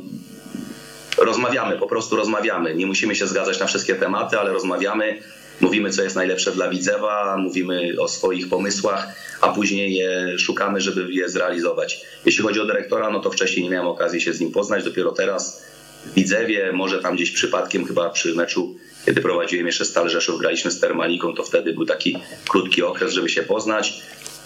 [1.18, 2.76] rozmawiamy, po prostu rozmawiamy.
[2.76, 5.22] Nie musimy się zgadzać na wszystkie tematy, ale rozmawiamy.
[5.60, 9.08] Mówimy, co jest najlepsze dla Widzewa, mówimy o swoich pomysłach,
[9.42, 12.02] a później je szukamy, żeby je zrealizować.
[12.26, 15.12] Jeśli chodzi o dyrektora, no to wcześniej nie miałem okazji się z nim poznać, dopiero
[15.12, 15.64] teraz
[16.06, 18.76] w Widzewie, może tam gdzieś przypadkiem chyba przy meczu,
[19.06, 22.18] kiedy prowadziłem jeszcze Stal Rzeszów, graliśmy z Termaliką, to wtedy był taki
[22.50, 24.02] krótki okres, żeby się poznać.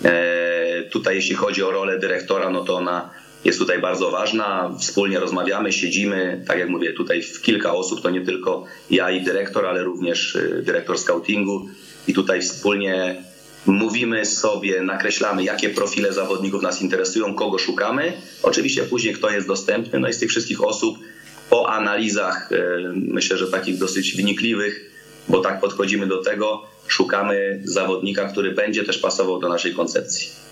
[0.06, 0.36] E,
[0.92, 3.10] Tutaj jeśli chodzi o rolę dyrektora, no to ona
[3.46, 4.76] jest tutaj bardzo ważna.
[4.80, 9.24] Wspólnie rozmawiamy, siedzimy, tak jak mówię, tutaj w kilka osób, to nie tylko ja i
[9.24, 11.68] dyrektor, ale również y, dyrektor scoutingu
[12.08, 13.24] i tutaj wspólnie
[13.66, 18.14] mówimy sobie, nakreślamy, jakie profile zawodników nas interesują, kogo szukamy.
[18.44, 20.98] Oczywiście później kto jest dostępny, no i z tych wszystkich osób
[21.50, 22.58] po analizach, y,
[22.96, 24.92] myślę, że takich dosyć wnikliwych,
[25.28, 30.45] bo tak podchodzimy do tego, szukamy zawodnika, który będzie też pasował do naszej koncepcji.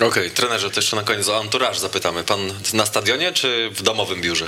[0.00, 2.24] Okej, trenerze, to jeszcze na koniec o anturaż zapytamy.
[2.24, 2.40] Pan
[2.74, 4.46] na stadionie czy w domowym biurze?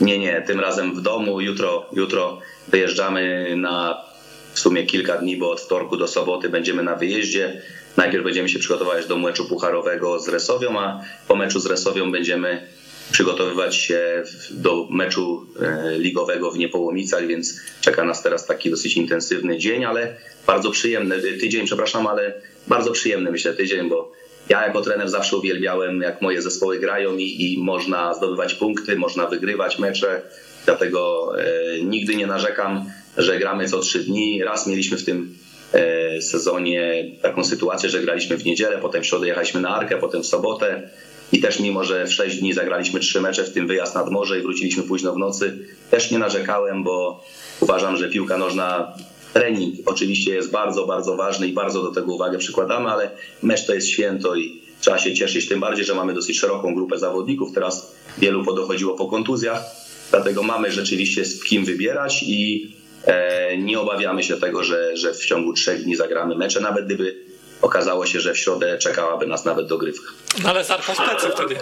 [0.00, 1.40] Nie, nie, tym razem w domu.
[1.40, 4.04] Jutro, jutro wyjeżdżamy na
[4.52, 7.62] w sumie kilka dni, bo od wtorku do soboty będziemy na wyjeździe.
[7.96, 12.68] Najpierw będziemy się przygotować do meczu pucharowego z Resowią, a po meczu z Resowią będziemy
[13.12, 19.58] przygotowywać się do meczu e, ligowego w Niepołomicach, więc czeka nas teraz taki dosyć intensywny
[19.58, 20.16] dzień, ale
[20.46, 22.34] bardzo przyjemny tydzień, przepraszam, ale
[22.66, 24.17] bardzo przyjemny myślę tydzień, bo
[24.48, 29.26] ja jako trener zawsze uwielbiałem, jak moje zespoły grają i, i można zdobywać punkty, można
[29.26, 30.22] wygrywać mecze,
[30.64, 31.44] dlatego e,
[31.84, 34.44] nigdy nie narzekam, że gramy co trzy dni.
[34.44, 35.34] Raz mieliśmy w tym
[35.72, 40.22] e, sezonie taką sytuację, że graliśmy w niedzielę, potem w środę jechaliśmy na Arkę, potem
[40.22, 40.90] w sobotę
[41.32, 44.38] i też mimo, że w sześć dni zagraliśmy trzy mecze, w tym wyjazd nad morze
[44.38, 45.58] i wróciliśmy późno w nocy,
[45.90, 47.24] też nie narzekałem, bo
[47.60, 48.92] uważam, że piłka nożna
[49.32, 53.10] trening oczywiście jest bardzo, bardzo ważny i bardzo do tego uwagę przykładamy, ale
[53.42, 56.98] mecz to jest święto i trzeba się cieszyć, tym bardziej, że mamy dosyć szeroką grupę
[56.98, 57.52] zawodników.
[57.54, 59.62] Teraz wielu podochodziło po kontuzjach,
[60.10, 62.70] dlatego mamy rzeczywiście z kim wybierać i
[63.04, 67.28] e, nie obawiamy się tego, że, że w ciągu trzech dni zagramy mecze, nawet gdyby
[67.62, 70.12] okazało się, że w środę czekałaby nas nawet dogrywka.
[70.42, 71.56] No ale z Arką w plecy wtedy.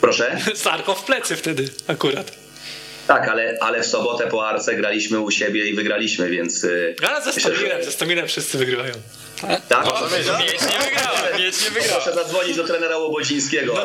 [0.00, 0.38] Proszę?
[0.54, 2.43] Z Arką w plecy wtedy akurat.
[3.06, 6.64] Tak, ale, ale w sobotę po Arce graliśmy u siebie i wygraliśmy, więc...
[6.64, 8.92] y, Ale ze Stomilem, ze Stomilem wszyscy wygrywają.
[9.68, 9.86] Tak?
[10.40, 12.02] Mieć nie wygrała, mieć nie wygrała.
[12.02, 13.84] Proszę zadzwonić do trenera Łobodzińskiego.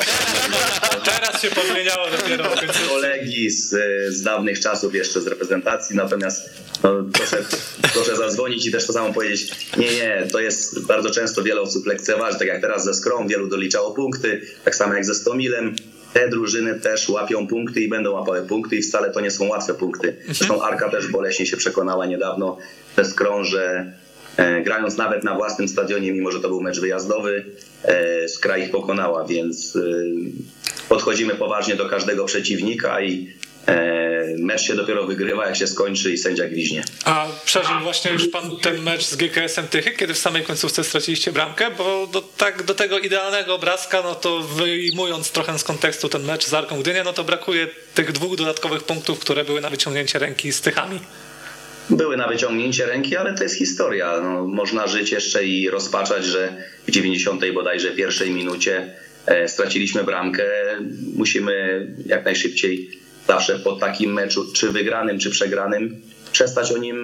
[1.05, 2.45] Teraz się pozmieniało dopiero.
[2.89, 3.75] Kolegi z,
[4.09, 6.49] z dawnych czasów jeszcze z reprezentacji, natomiast
[6.83, 7.37] no, proszę,
[7.93, 9.51] proszę zadzwonić i też to samo powiedzieć.
[9.77, 13.47] Nie, nie, to jest bardzo często wiele osób lekceważy, tak jak teraz ze Skrom wielu
[13.47, 15.75] doliczało punkty, tak samo jak ze Stomilem.
[16.13, 19.73] Te drużyny też łapią punkty i będą łapały punkty i wcale to nie są łatwe
[19.73, 20.15] punkty.
[20.25, 22.57] Zresztą Arka też boleśnie się przekonała niedawno
[22.97, 23.93] ze Skrom, że
[24.37, 27.45] e, grając nawet na własnym stadionie, mimo że to był mecz wyjazdowy,
[27.83, 29.79] e, Skra ich pokonała, więc e,
[30.89, 33.33] podchodzimy poważnie do każdego przeciwnika i
[34.37, 36.83] mecz się dopiero wygrywa, jak się skończy i sędzia gwiźnie.
[37.05, 41.31] A przeżył właśnie już pan ten mecz z GKS-em Tychy, kiedy w samej końcówce straciliście
[41.31, 46.23] bramkę, bo do, tak, do tego idealnego obrazka, no to wyjmując trochę z kontekstu ten
[46.23, 50.19] mecz z Arką Gdynia, no to brakuje tych dwóch dodatkowych punktów, które były na wyciągnięcie
[50.19, 50.99] ręki z Tychami.
[51.89, 54.21] Były na wyciągnięcie ręki, ale to jest historia.
[54.23, 58.93] No, można żyć jeszcze i rozpaczać, że w 90 bodajże pierwszej minucie
[59.25, 60.43] e, straciliśmy bramkę.
[61.15, 62.99] Musimy jak najszybciej
[63.29, 66.01] zawsze po takim meczu, czy wygranym, czy przegranym,
[66.31, 66.97] przestać o nim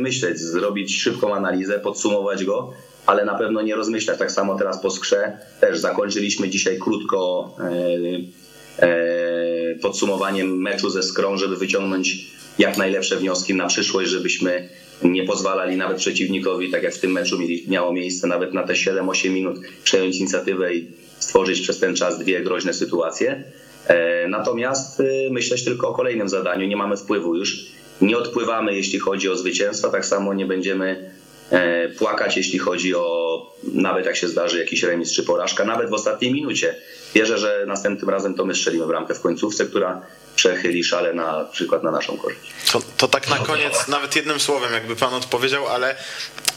[0.00, 2.72] myśleć, zrobić szybką analizę, podsumować go,
[3.06, 4.18] ale na pewno nie rozmyślać.
[4.18, 7.50] Tak samo teraz po skrze też zakończyliśmy dzisiaj krótko
[8.80, 12.26] e, e, podsumowaniem meczu ze Skrą, żeby wyciągnąć
[12.58, 14.68] jak najlepsze wnioski na przyszłość, żebyśmy
[15.02, 17.38] nie pozwalali nawet przeciwnikowi, tak jak w tym meczu
[17.68, 22.42] miało miejsce nawet na te 7-8 minut, przejąć inicjatywę i stworzyć przez ten czas dwie
[22.42, 23.44] groźne sytuacje.
[23.86, 26.66] E, Natomiast y, myśleć tylko o kolejnym zadaniu.
[26.66, 27.66] Nie mamy wpływu już.
[28.00, 31.12] Nie odpływamy, jeśli chodzi o zwycięstwo, tak samo nie będziemy
[31.50, 35.92] e, płakać, jeśli chodzi o nawet jak się zdarzy jakiś remis czy porażka, nawet w
[35.92, 36.74] ostatniej minucie.
[37.14, 40.02] Wierzę, że następnym razem to my strzelimy bramkę w końcówce, która
[40.36, 42.52] przechyli szale na przykład na naszą korzyść.
[42.72, 45.96] To, to tak na koniec, nawet jednym słowem, jakby pan odpowiedział, ale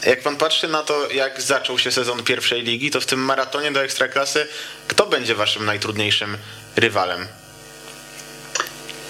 [0.06, 3.72] jak pan patrzy na to, jak zaczął się sezon pierwszej ligi, to w tym maratonie
[3.72, 4.46] do ekstraklasy,
[4.88, 6.36] kto będzie waszym najtrudniejszym
[6.76, 7.26] rywalem?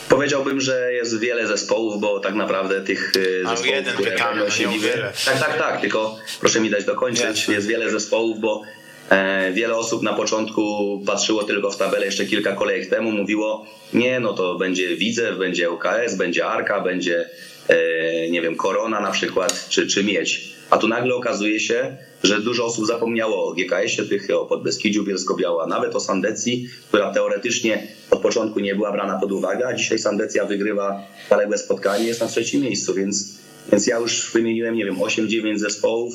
[0.08, 3.12] Powiedziałbym, że jest wiele zespołów, bo tak naprawdę tych
[3.44, 5.12] A, zespołów, jeden pytamy, będą no się wiele.
[5.24, 7.48] Tak, tak, tak, tylko proszę mi dać dokończyć.
[7.48, 8.62] Jest wiele zespołów, bo
[9.10, 10.62] e, wiele osób na początku
[11.06, 15.70] patrzyło tylko w tabelę jeszcze kilka kolejek temu, mówiło nie, no to będzie Widzew, będzie
[15.70, 17.28] UKS, będzie Arka, będzie
[17.68, 20.52] e, nie wiem, Korona na przykład, czy, czy Miedź.
[20.70, 25.66] A tu nagle okazuje się, że dużo osób zapomniało o GKS-ie Tychy, o Podbeskidziu Bielsko-Biała,
[25.66, 30.44] nawet o Sandecji, która teoretycznie od początku nie była brana pod uwagę, a dzisiaj Sandecja
[30.44, 31.00] wygrywa
[31.30, 33.38] zaległe spotkanie, jest na trzecim miejscu, więc,
[33.72, 36.14] więc ja już wymieniłem, nie wiem, 8-9 zespołów,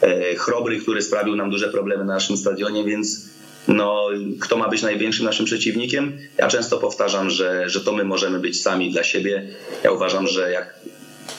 [0.00, 3.28] e, Chrobry, który sprawił nam duże problemy na naszym stadionie, więc
[3.68, 4.08] no,
[4.40, 6.18] kto ma być największym naszym przeciwnikiem?
[6.38, 9.48] Ja często powtarzam, że, że to my możemy być sami dla siebie.
[9.84, 10.80] Ja uważam, że jak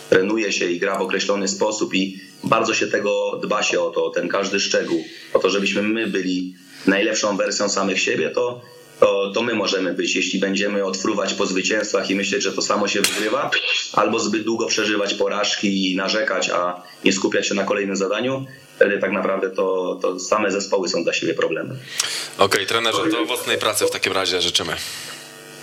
[0.09, 4.09] trenuje się i gra w określony sposób i bardzo się tego dba się o to,
[4.09, 5.03] ten każdy szczegół,
[5.33, 6.55] o to, żebyśmy my byli
[6.85, 8.61] najlepszą wersją samych siebie, to,
[8.99, 12.87] to, to my możemy być, jeśli będziemy odfruwać po zwycięstwach i myśleć, że to samo
[12.87, 13.51] się wygrywa,
[13.93, 18.45] albo zbyt długo przeżywać porażki i narzekać, a nie skupiać się na kolejnym zadaniu,
[18.75, 21.77] wtedy tak naprawdę to, to same zespoły są dla siebie problemem.
[22.37, 24.75] Okej, trenerze, to owocnej pracy w takim razie życzymy.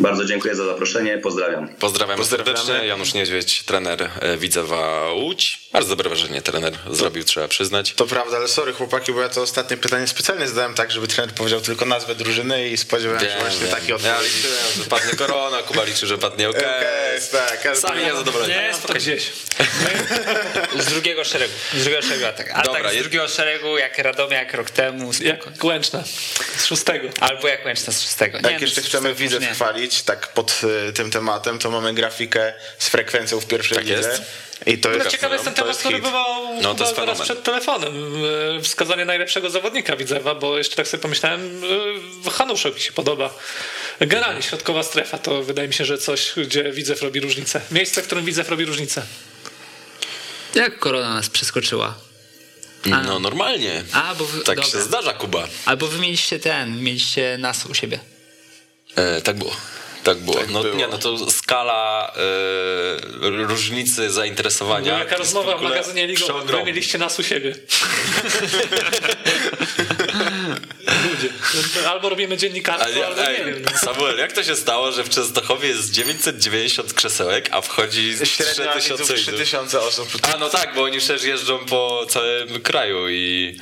[0.00, 1.68] Bardzo dziękuję za zaproszenie, pozdrawiam.
[1.68, 2.74] Pozdrawiamy, serdecznie.
[2.86, 5.58] Janusz Niedźwiedź, trener e, Widzewa Łódź.
[5.72, 7.92] Bardzo dobre wrażenie trener zrobił, trzeba przyznać.
[7.96, 11.34] To prawda, ale sorry chłopaki, bo ja to ostatnie pytanie specjalnie zadałem tak, żeby trener
[11.34, 13.70] powiedział tylko nazwę drużyny i spodziewałem się właśnie wiem.
[13.70, 16.56] takiej Ja liczyłem, że padnie korona, Kuba liczy, że padnie OK.
[16.56, 18.52] Okej, tak, ale Sami niezadowoleni.
[18.54, 19.00] Nie, spokojnie.
[19.00, 19.32] Gdzieś.
[20.78, 21.52] Z drugiego szeregu.
[21.74, 22.50] Z drugiego szeregu atak.
[22.50, 25.12] Atak Dobra, z jest- drugiego szeregu, jak Radomiak rok temu.
[25.12, 25.28] spoko.
[25.28, 26.04] Jak Łęczna
[26.56, 27.08] z szóstego.
[27.20, 28.36] Albo jak Łęczna z szóstego.
[28.36, 29.44] Jak no, jeszcze z chcemy widzę już
[30.04, 34.08] tak pod y, tym tematem, to mamy grafikę z frekwencją w pierwszej Tak lidze.
[34.08, 34.22] jest.
[34.66, 37.94] I to jest, ciekawy jest ten temat, jest który bywał No, to teraz przed telefonem.
[38.58, 41.62] E, Wskazanie najlepszego zawodnika Widzewa, bo jeszcze tak sobie pomyślałem,
[42.26, 43.34] e, Hanuszek mi się podoba.
[44.00, 47.60] Generalnie środkowa strefa to wydaje mi się, że coś, gdzie Widzew robi różnicę.
[47.70, 49.02] Miejsce, w którym Widzew robi różnicę.
[50.54, 51.94] Jak korona nas przeskoczyła?
[52.92, 53.02] A.
[53.02, 53.84] No normalnie.
[53.92, 54.70] A, bo wy, Tak dobra.
[54.70, 55.48] się zdarza, Kuba.
[55.66, 57.98] Albo wy mieliście ten, mieliście nas u siebie.
[58.96, 59.56] E, tak było.
[60.04, 60.38] Tak było.
[60.48, 60.74] no było.
[60.74, 64.92] nie, no to skala e, różnicy zainteresowania.
[64.92, 66.46] No, jaka rozmowa w ogóle magazynie ligowym.
[66.46, 67.54] Wy mieliście nas u siebie.
[70.86, 71.28] Ludzie.
[71.88, 73.64] Albo robimy dziennikarstwo, Ale, albo ej, nie wiem.
[73.84, 78.94] Samuel, jak to się stało, że w Częstochowie jest 990 krzesełek, a wchodzi Średnia 3000
[78.94, 79.34] widzów widzów?
[79.34, 80.08] 3000 osób.
[80.34, 83.56] A no tak, bo oni przecież jeżdżą po całym kraju i...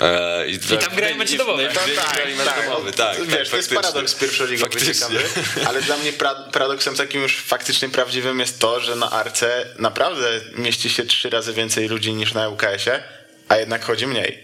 [0.00, 1.62] E, I, tam grają mecze domowe.
[1.62, 2.14] No i Tak,
[2.44, 3.16] tak, domowy, tak.
[3.24, 5.20] Wiesz, tak, to jest paradoks pierwszoligowy ciekawy,
[5.66, 10.40] ale dla mnie pra- paradoksem takim już faktycznie prawdziwym jest to, że na Arce naprawdę
[10.54, 13.02] mieści się trzy razy więcej ludzi niż na UKS-ie,
[13.48, 14.42] a jednak chodzi mniej.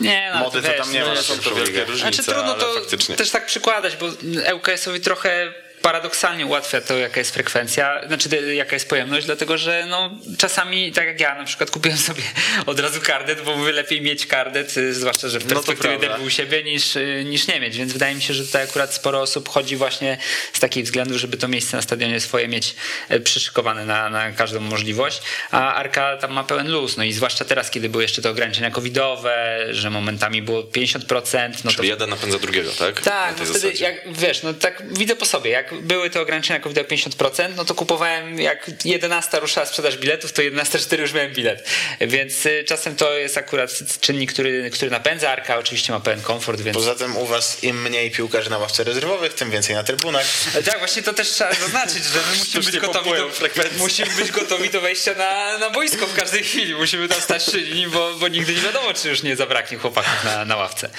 [0.00, 1.84] Nie, no, Mody to wiesz, tam nie no, ma na Są to wielkie ligę.
[1.84, 3.16] różnice, Znaczy trudno to faktycznie.
[3.16, 4.06] też tak przykładać, bo
[4.54, 5.52] ŁKS-owi trochę
[5.82, 11.06] paradoksalnie ułatwia to, jaka jest frekwencja, znaczy jaka jest pojemność, dlatego że no, czasami, tak
[11.06, 12.22] jak ja na przykład kupiłem sobie
[12.66, 15.88] od razu karnet, bo mówię lepiej mieć karnet, y, zwłaszcza, że w No to perspektywie
[15.88, 16.08] prawda.
[16.08, 18.94] derby u siebie niż, y, niż nie mieć, więc wydaje mi się, że tutaj akurat
[18.94, 20.18] sporo osób chodzi właśnie
[20.52, 22.74] z takich względów, żeby to miejsce na stadionie swoje mieć
[23.08, 27.44] e, przyszykowane na, na każdą możliwość, a Arka tam ma pełen luz, no i zwłaszcza
[27.44, 32.10] teraz, kiedy były jeszcze te ograniczenia covidowe, że momentami było 50%, no to Czyli jeden
[32.10, 33.00] napędza drugiego, tak?
[33.00, 36.78] tak, no wtedy jak wiesz, no tak widzę po sobie, jak były te ograniczenia COVID
[36.78, 41.68] o 50%, no to kupowałem, jak 11 ruszała sprzedaż biletów, to 11.04 już miałem bilet.
[42.00, 43.70] Więc y, czasem to jest akurat
[44.00, 45.30] czynnik, który, który napędza.
[45.30, 46.76] Arka oczywiście ma pełen komfort, więc.
[46.76, 50.26] Poza tym u was im mniej piłkarzy na ławce rezerwowych, tym więcej na trybunach.
[50.64, 53.30] Tak, właśnie to też trzeba zaznaczyć, że my musimy być, gotowi do,
[53.78, 56.74] musimy być gotowi do wejścia na, na boisko w każdej chwili.
[56.74, 60.44] Musimy tam stać dni, bo, bo nigdy nie wiadomo, czy już nie zabraknie chłopaków na,
[60.44, 60.90] na ławce.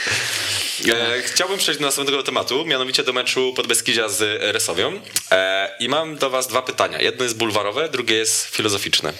[0.89, 4.62] E, chciałbym przejść do następnego tematu, mianowicie do meczu Podbeskidzia z Resowią.
[5.31, 7.01] E, I mam do was dwa pytania.
[7.01, 9.13] Jedno jest bulwarowe, drugie jest filozoficzne.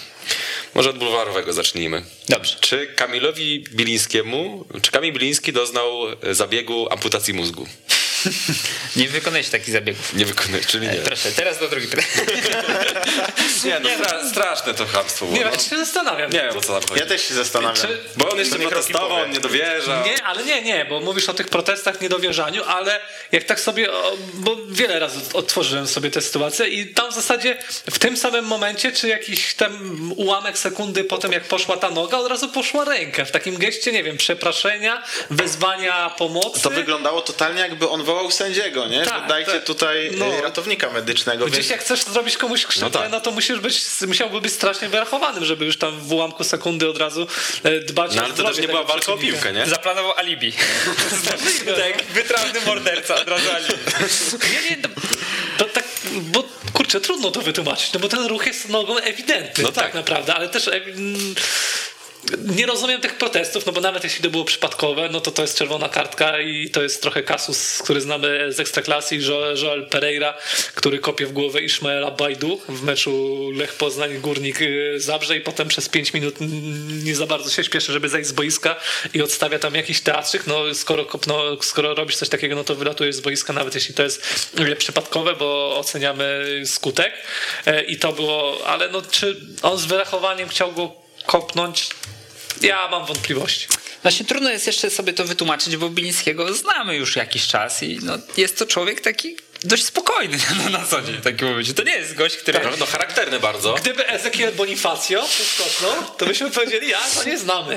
[0.75, 2.03] Może od bulwarowego zacznijmy.
[2.29, 2.57] Dobrze.
[2.59, 5.91] Czy Kamilowi Bilińskiemu, czy Kamil Biliński doznał
[6.31, 7.67] zabiegu amputacji mózgu?
[8.95, 10.13] Nie wykonujesz takich zabiegów.
[10.13, 10.93] Nie wykonuje, czyli nie.
[10.95, 12.07] Proszę, teraz do drugiej pytania.
[13.65, 15.37] Nie, no stra- straszne to chamstwo było.
[15.37, 15.51] Nie, no.
[15.51, 16.31] ja się zastanawiam.
[16.31, 17.01] Nie wiem o co tam chodzi.
[17.01, 17.75] Ja też się zastanawiam.
[17.75, 20.03] Czy- Bo on jeszcze protestował, on nie dowierza.
[20.05, 22.99] Nie, ale nie, nie, bo mówisz o tych protestach, niedowierzaniu, ale
[23.31, 23.87] jak tak sobie,
[24.33, 27.57] bo wiele razy otworzyłem sobie tę sytuację i tam w zasadzie
[27.91, 32.17] w tym samym momencie, czy jakiś tam ułamek sekundy po tym, jak poszła ta noga,
[32.17, 36.61] od razu poszła ręka w takim geście, nie wiem, przepraszenia, wezwania pomocy.
[36.61, 39.05] To wyglądało totalnie jakby on wołał sędziego, nie?
[39.05, 39.63] Tak, dajcie tak.
[39.63, 40.25] tutaj No.
[40.25, 40.41] no.
[40.41, 41.45] ratownika medycznego.
[41.45, 43.23] Gdzieś Więc jak chcesz zrobić komuś krzywdę, no, No tak.
[43.23, 47.27] to musisz być, musiałby być strasznie wyrachowanym, żeby już tam w ułamku sekundy od razu
[47.63, 49.65] e, dbać No o ale to też nie była walka o piłkę, nie?
[49.65, 50.53] Zaplanował alibi.
[51.77, 53.73] tak, wytrawny morderca od razu alibi.
[54.53, 54.89] Nie, nie, no,
[55.57, 59.71] to tak, bo kurczę, trudno to wytłumaczyć, no bo ten ruch jest nogą ewidentny No
[59.71, 59.83] tak.
[59.85, 59.93] tak.
[59.93, 61.35] naprawdę, ale też e, mm,
[62.57, 65.57] nie rozumiem tych protestów, no bo nawet jeśli to było przypadkowe, no to to jest
[65.57, 70.33] czerwona kartka i to jest trochę kasus, który znamy z Ekstraklasy, Jo- Joel Pereira,
[70.75, 75.67] który kopie w głowę Ishmaela Bajdu w meczu Lech Poznań Górnik y, Zabrze i potem
[75.67, 76.35] przez 5 minut
[77.03, 78.75] nie za bardzo się śpieszy, żeby zejść z boiska
[79.13, 83.15] i odstawia tam jakiś teatrzyk, no skoro, kopno, skoro robisz coś takiego, no to wylatujesz
[83.15, 87.13] z boiska, nawet jeśli to jest y, przypadkowe, bo oceniamy skutek.
[87.65, 91.89] E, i to było, ale no czy on z wyrachowaniem chciał go kopnąć?
[92.61, 93.67] Ja mam wątpliwości.
[94.01, 98.17] Właśnie trudno jest jeszcze sobie to wytłumaczyć, bo Bilińskiego znamy już jakiś czas i no,
[98.37, 101.73] jest to człowiek taki dość spokojny na, na co dzień w takim momencie.
[101.73, 102.59] To nie jest gość, który...
[102.63, 103.73] No, no charakterny bardzo.
[103.73, 107.75] Gdyby Ezekiel Bonifacio podskochnął, to byśmy powiedzieli, ja to nie znamy.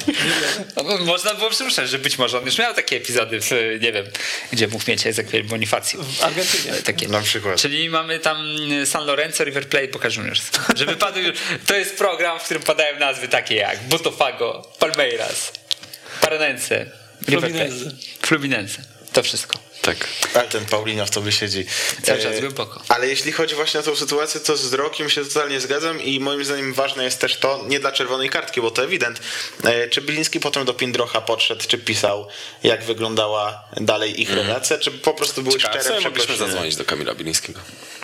[0.77, 3.51] No, można było przypuszczać, że być może on już miał takie epizody, w,
[3.81, 4.07] nie wiem,
[4.53, 5.99] gdzie mógł mieć Ezekiel Bonifacio.
[6.03, 6.73] W Argentynie.
[6.73, 7.09] Takie.
[7.09, 7.61] na przykład.
[7.61, 8.47] Czyli mamy tam
[8.85, 10.43] San Lorenzo, River Plate, Boca Juniors.
[10.77, 11.19] Żeby padł,
[11.67, 15.53] to jest program, w którym padają nazwy takie jak Botafogo, Palmeiras,
[16.21, 16.87] Paranense,
[17.25, 17.91] Fluminense.
[18.23, 18.83] Fluminense.
[19.13, 19.65] To wszystko.
[19.87, 20.09] Tak.
[20.35, 21.67] Ale ten Paulinho w tobie siedzi.
[22.03, 22.83] Cały czas E, głęboko.
[22.89, 26.45] Ale jeśli chodzi właśnie o tą sytuację, to z Rokiem się totalnie zgadzam i moim
[26.45, 29.21] zdaniem ważne jest też to, nie dla czerwonej kartki, bo to ewident,
[29.65, 32.27] e, czy Biliński potem do Pindrocha podszedł, czy pisał,
[32.63, 36.49] jak wyglądała dalej ich relacja, czy po prostu były Ciekawe, szczere mogliśmy przeprosiny.
[36.49, 37.61] zadzwonić do Kamila Bilińskiego.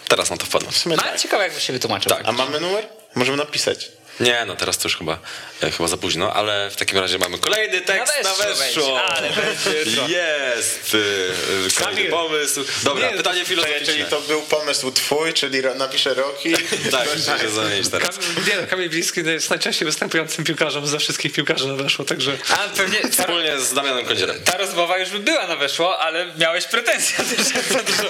[0.08, 0.72] Teraz na to wpadłem.
[0.86, 2.10] No ale ciekawe, jakby się wytłumaczył.
[2.12, 2.22] Tak.
[2.24, 2.88] A mamy numer?
[3.14, 3.90] Możemy napisać.
[4.22, 5.18] Nie, no teraz to już chyba,
[5.62, 9.00] e, chyba za późno, ale w takim razie mamy kolejny tekst na weszło.
[10.08, 10.94] Jest!
[10.94, 12.64] y, y, Kolejny pomysł.
[12.82, 13.86] Dobra, Nie, pytanie filozoficzne.
[13.86, 16.54] Czyli to był pomysł twój, czyli napiszę Roki.
[16.90, 18.18] Tak, muszę się zamienić teraz.
[18.18, 22.36] Kamil, nie, no, Kamil Bliski jest najczęściej występującym piłkarzem ze wszystkich piłkarzy na weszło, także...
[22.50, 24.36] A pewnie ta, Wspólnie z Damianem Kądzierem.
[24.44, 28.02] ta rozmowa już by była na weszło, ale miałeś pretensje też za dużo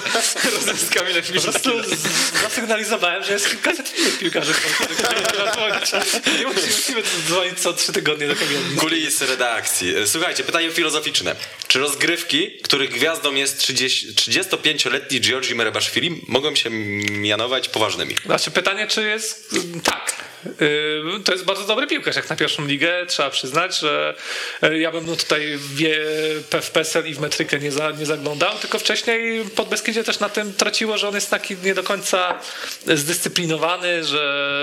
[0.55, 5.91] rozmów z Kamilem Po prostu z- zasygnalizowałem, że jest kilkaset piłkarzy, których trzeba dzwonić.
[6.39, 8.59] Nie musimy, dzwonić co trzy tygodnie do Kamila.
[8.77, 9.95] Kulisy redakcji.
[9.95, 11.35] E, Słuchajcie, pytanie filozoficzne.
[11.67, 18.15] Czy rozgrywki, których gwiazdą jest 30, 35-letni Giorgi Merebaszwili, mogą się mianować poważnymi?
[18.25, 19.55] Znaczy pytanie, czy jest...
[19.83, 20.32] Tak.
[20.45, 23.05] Yy, To jest bardzo dobry piłkarz jak na pierwszą ligę.
[23.05, 24.15] Trzeba przyznać, że
[24.61, 28.79] yy, ja bym no tutaj w, PESEL i w metrykę nie, za, nie zaglądał, tylko
[28.79, 32.39] wcześniej pod Beskidzie też na tym traciło, że on jest taki nie do końca
[32.87, 34.53] zdyscyplinowany, że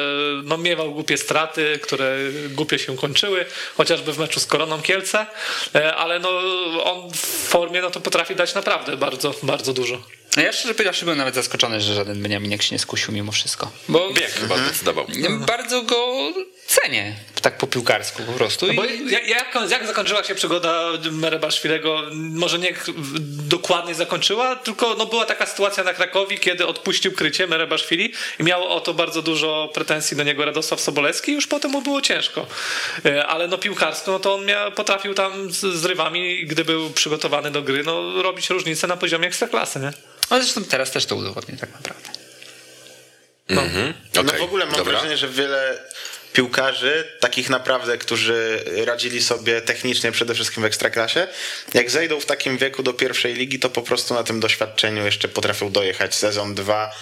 [0.44, 2.16] no, miewał głupie straty, które
[2.48, 3.44] głupie się kończyły,
[3.77, 5.27] chociażby w meczu z Koroną Kielce,
[5.74, 6.31] Yy, ale no,
[6.85, 7.16] on w
[7.48, 10.19] formie no, to potrafi dać naprawdę bardzo, bardzo dużo.
[10.36, 13.70] Ja szczerze powiedziawszy byłem nawet zaskoczony, że żaden Beniaminek się nie skusił mimo wszystko.
[13.89, 15.07] Bo Wiek chyba zdecydował.
[15.47, 16.16] bardzo go
[16.66, 18.66] cenię, tak po piłkarsku po prostu.
[18.66, 20.82] No bo I, jak, jak, jak zakończyła się przygoda
[21.12, 22.02] Merebaszwilego?
[22.12, 22.74] Może nie
[23.48, 28.69] dokładnie zakończyła, tylko no była taka sytuacja na Krakowi, kiedy odpuścił krycie Merebaszwili i miał
[28.69, 32.47] o to bardzo dużo pretensji do niego Radosław Sobolewski i już potem mu było ciężko.
[33.05, 36.90] E, Ale no piłkarsko, no to on miał, potrafił tam z, z rywami, gdy był
[36.90, 39.93] przygotowany do gry, no robić różnicę na poziomie ekstraklasy, nie?
[40.31, 42.09] Ale zresztą teraz też to udowodni tak naprawdę.
[43.48, 43.62] No
[44.20, 44.93] okej, w ogóle mam dobra.
[44.93, 45.78] wrażenie, że wiele
[46.32, 51.27] piłkarzy, takich naprawdę, którzy radzili sobie technicznie przede wszystkim w ekstraklasie,
[51.74, 55.28] jak zejdą w takim wieku do pierwszej ligi, to po prostu na tym doświadczeniu jeszcze
[55.28, 56.94] potrafią dojechać sezon, dwa,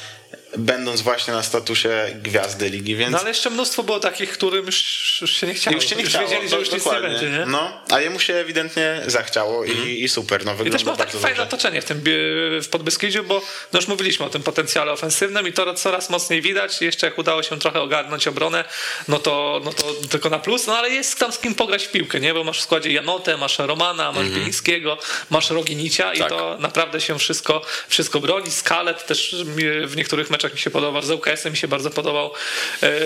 [0.56, 1.90] będąc właśnie na statusie
[2.22, 3.12] gwiazdy ligi, więc...
[3.12, 5.74] No ale jeszcze mnóstwo było takich, którym już, już się nie chciało.
[5.76, 7.46] Już się nie chciało, wiedzieli, że już nic nie będzie, nie?
[7.46, 11.42] No, a jemu się ewidentnie zachciało i, i super, no I też ma takie fajne
[11.42, 13.42] otoczenie w tym bie- w Podbeskidziu, bo
[13.72, 16.80] no już mówiliśmy o tym potencjale ofensywnym i to coraz mocniej widać.
[16.82, 18.64] Jeszcze jak udało się trochę ogarnąć obronę,
[19.08, 21.90] no to, no to tylko na plus, no ale jest tam z kim pograć w
[21.90, 22.34] piłkę, nie?
[22.34, 24.98] Bo masz w składzie Janotę, masz Romana, masz Bilińskiego,
[25.30, 26.28] masz Roginicia i Tak.
[26.28, 28.50] to naprawdę się wszystko, wszystko broni.
[28.50, 29.36] Skalet też
[29.84, 32.30] w niektórych meczach mi się podobał, z UKS-em mi się bardzo podobał.
[32.82, 32.90] E,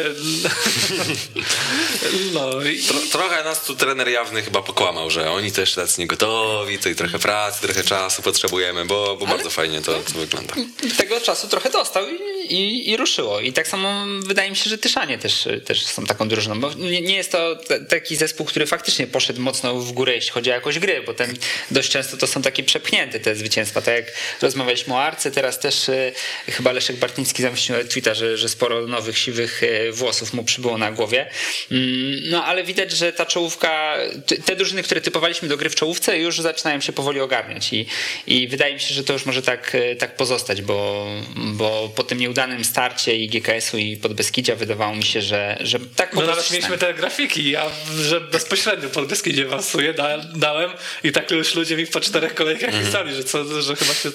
[2.35, 6.07] No i Tro, trochę nas tu trener jawny chyba pokłamał, że oni też tacy nie
[6.07, 10.55] gotowi, to i trochę pracy, trochę czasu potrzebujemy, bo, bo bardzo fajnie to, to wygląda.
[10.97, 13.41] Tego czasu trochę dostał i, i, i ruszyło.
[13.41, 17.01] I tak samo wydaje mi się, że Tyszanie też, też są taką drużyną, bo nie,
[17.01, 17.57] nie jest to
[17.89, 21.37] taki zespół, który faktycznie poszedł mocno w górę, jeśli chodzi o jakość gry, bo ten
[21.71, 23.83] dość często to są takie przepchnięte te zwycięstwa.
[23.83, 24.07] Tak jak
[24.43, 26.13] rozmawialiśmy o Arce, teraz też e,
[26.47, 30.79] chyba Leszek Bartnicki zamieścił na Twitter, że, że sporo nowych, siwych e, włosów mu przybyło
[30.79, 31.31] na głowie.
[31.71, 33.97] Mm, No ale widać, że ta czołówka,
[34.45, 37.87] te drużyny, które typowaliśmy do gry w czołówce już zaczynają się powoli ogarniać i,
[38.27, 42.03] i wydaje mi się, że to już może tak, e, tak pozostać, bo, bo po
[42.03, 46.27] tym nieudanym starcie i GKS-u i Podbeskidzia wydawało mi się, że, że tak po No
[46.27, 47.67] nawet mieliśmy te grafiki, ja
[48.01, 50.71] że bezpośrednio pod Beskidzie awansuję, da, dałem
[51.05, 54.11] i tak już ludzie mi po czterech kolejkach pisali, że, co, że chyba się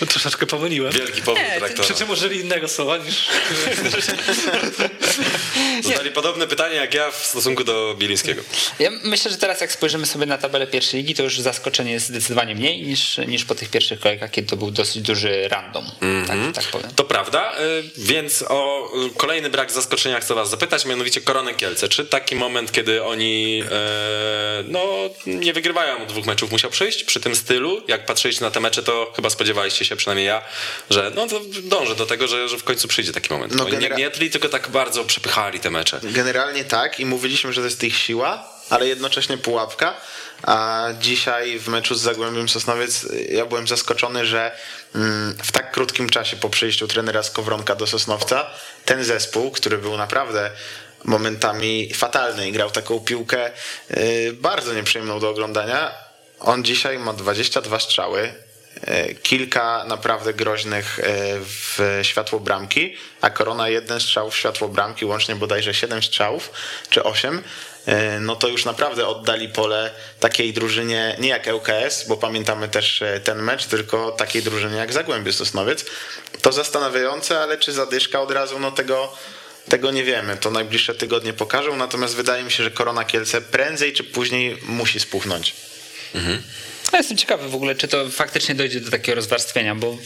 [0.00, 0.92] no, troszeczkę pomyliłem.
[0.92, 1.84] Wielki powód Nie, traktora.
[1.84, 3.28] Przy czym użyli innego słowa niż...
[5.82, 8.42] Zadali podobne pytanie jak ja w stosunku do Bielińskiego.
[8.78, 12.06] Ja myślę, że teraz jak spojrzymy sobie na tabelę pierwszej ligi, to już zaskoczenie jest
[12.06, 15.84] zdecydowanie mniej niż, niż po tych pierwszych kolejkach, kiedy to był dosyć duży random.
[16.26, 16.90] Tak, tak powiem.
[16.96, 21.88] To prawda, y, więc o kolejny brak zaskoczenia chcę was zapytać, mianowicie Koronę Kielce.
[21.88, 24.84] Czy taki moment, kiedy oni e, no,
[25.26, 27.82] nie wygrywają dwóch meczów musiał przyjść przy tym stylu?
[27.88, 30.42] Jak patrzyliście na te mecze, to chyba spodziewaliście się, przynajmniej ja,
[30.90, 33.54] że no to dążę do tego, że, że w końcu przyjdzie taki moment.
[33.54, 36.00] No, oni nie genera- gnietli, tylko tak bardzo przepychali te mecze.
[36.02, 39.94] Generalnie tak i mówiliśmy, że to jest ich siła, ale jednocześnie pułapka.
[40.42, 44.56] A dzisiaj w meczu z Zagłębiem Sosnowiec y, ja byłem zaskoczony, że
[44.94, 48.50] mm, w tak krótkim czasie po przyjściu trenera Skowronka do Sosnowca
[48.84, 50.50] ten zespół, który był naprawdę
[51.04, 53.50] momentami fatalny i grał taką piłkę
[53.90, 55.94] y, bardzo nieprzyjemną do oglądania,
[56.40, 58.34] on dzisiaj ma 22 strzały,
[59.22, 61.02] kilka naprawdę groźnych e,
[61.40, 66.50] w światło bramki, a Korona jeden strzał w światło bramki, łącznie bodajże 7 strzałów
[66.90, 67.42] czy 8.
[67.86, 69.90] e, no to już naprawdę oddali pole
[70.20, 74.92] takiej drużynie, nie jak ŁKS, bo pamiętamy też e, ten mecz, tylko takiej drużynie jak
[74.92, 75.84] Zagłębie Sosnowiec.
[76.42, 79.12] To zastanawiające, ale czy zadyszka od razu, no tego
[79.68, 83.92] tego nie wiemy, to najbliższe tygodnie pokażą, natomiast wydaje mi się, że Korona Kielce prędzej
[83.92, 85.54] czy później musi spuchnąć.
[86.92, 89.96] Ja jestem ciekawy w ogóle, czy to faktycznie dojdzie do takiego rozwarstwienia, bo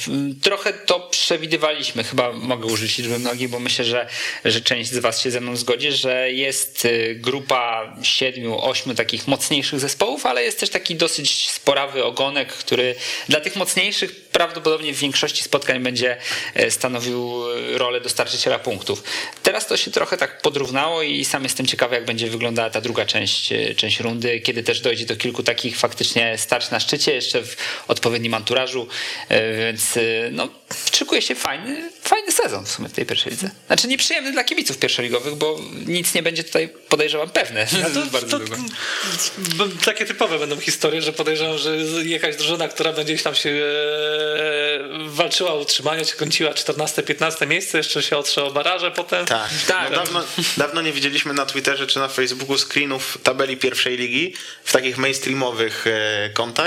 [0.43, 2.05] trochę to przewidywaliśmy.
[2.05, 4.09] Chyba mogę użyć liczby mnogiej, bo myślę, że,
[4.45, 9.29] że część z Was się ze mną zgodzi, że jest y, grupa siedmiu, ośmiu takich
[9.29, 12.95] mocniejszych zespołów, ale jest też taki dosyć sporawy ogonek, który
[13.29, 16.17] dla tych mocniejszych prawdopodobnie w większości spotkań będzie
[16.55, 19.03] e, stanowił e, rolę dostarczyciela punktów.
[19.43, 23.05] Teraz to się trochę tak podrównało i sam jestem ciekawy, jak będzie wyglądała ta druga
[23.07, 27.43] część, e, część rundy, kiedy też dojdzie do kilku takich faktycznie starć na szczycie, jeszcze
[27.43, 27.57] w
[27.89, 28.89] odpowiednim anturażu,
[29.29, 30.49] e, więc e, no,
[30.95, 33.51] szykuje się fajny, fajny sezon w sumie w tej pierwszej lidze.
[33.67, 37.67] Znaczy nieprzyjemny dla kibiców pierwszoligowych, bo nic nie będzie tutaj podejrzewam pewne.
[38.13, 38.57] Bardzo długo.
[39.39, 43.51] B- Takie typowe będą historie, że podejrzewam, że jakaś drużyna, która będzie gdzieś tam się
[43.51, 49.27] e, walczyła o utrzymanie, się kończyła 14-15 miejsce, jeszcze się otrze o baraże potem.
[49.27, 49.91] Tak, tak.
[49.91, 50.25] No dawno,
[50.57, 54.35] dawno nie widzieliśmy na Twitterze czy na Facebooku screenów tabeli pierwszej ligi
[54.65, 56.64] w takich mainstreamowych e, kontach,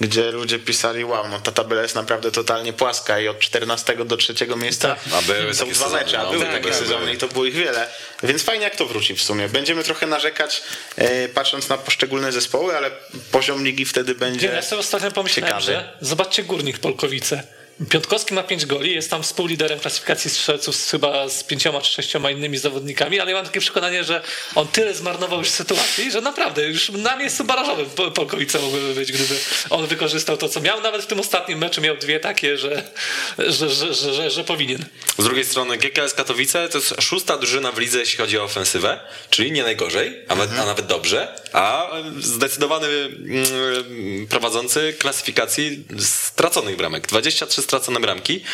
[0.00, 4.16] gdzie ludzie pisali, wow, no ta tabela jest naprawdę totalnie płaska i od 14 do
[4.16, 6.30] 3 miejsca A były są takie dwa sezony, mecze, a no.
[6.30, 7.88] były Tak, takie sezony i to było ich wiele.
[8.22, 9.48] Więc fajnie jak to wróci w sumie.
[9.48, 10.62] Będziemy trochę narzekać
[10.96, 12.90] e, patrząc na poszczególne zespoły, ale
[13.32, 15.66] poziom ligi wtedy Nie, będzie ja sobie ostatnio pomyślałem, ciekawy.
[15.66, 17.42] że zobaczcie Górnik Polkowice.
[17.90, 22.30] Piątkowski ma 5 goli, jest tam współliderem klasyfikacji strzelców z, chyba z pięcioma czy sześcioma
[22.30, 24.22] innymi zawodnikami, ale ja mam takie przekonanie, że
[24.54, 29.12] on tyle zmarnował już sytuacji, że naprawdę już na miejscu barażowym Po- Polkowice mogłyby być,
[29.12, 29.34] gdyby
[29.70, 30.80] on wykorzystał to, co miał.
[30.80, 32.82] Nawet w tym ostatnim meczu miał dwie takie, że,
[33.38, 34.84] że, że, że, że, że powinien.
[35.18, 39.00] Z drugiej strony GKS Katowice to jest szósta drużyna w lidze, jeśli chodzi o ofensywę,
[39.30, 41.90] czyli nie najgorzej, a, nawet- a nawet dobrze, a
[42.20, 47.06] zdecydowany mm, prowadzący klasyfikacji straconych bramek.
[47.06, 48.44] 23 stracone bramki,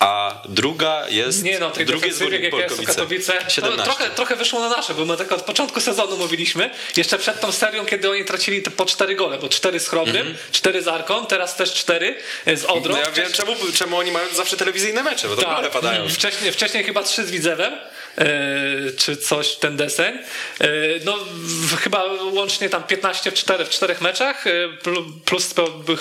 [0.00, 2.84] a druga jest Nie no, tej drugie jest Polkowice.
[2.84, 3.84] Katowice to 17.
[3.84, 7.52] trochę, trochę wyszło na nasze, bo my tak od początku sezonu mówiliśmy, jeszcze przed tą
[7.52, 11.26] serią, kiedy oni tracili te po cztery gole, bo cztery z Chrobrym, cztery z Arką,
[11.26, 12.16] teraz też cztery
[12.46, 12.92] z Odrą.
[12.94, 15.70] No ja wiem, czemu, czemu oni mają zawsze telewizyjne mecze, bo to Tak.
[15.70, 16.08] padają.
[16.08, 17.78] Wcześniej, wcześniej chyba trzy z Widzewem, e,
[18.96, 20.14] czy coś ten deseń.
[20.60, 20.68] E,
[21.04, 21.18] no
[21.80, 24.50] chyba łącznie tam 15 w, 4, w czterech meczach, e,
[24.82, 25.54] plu- plus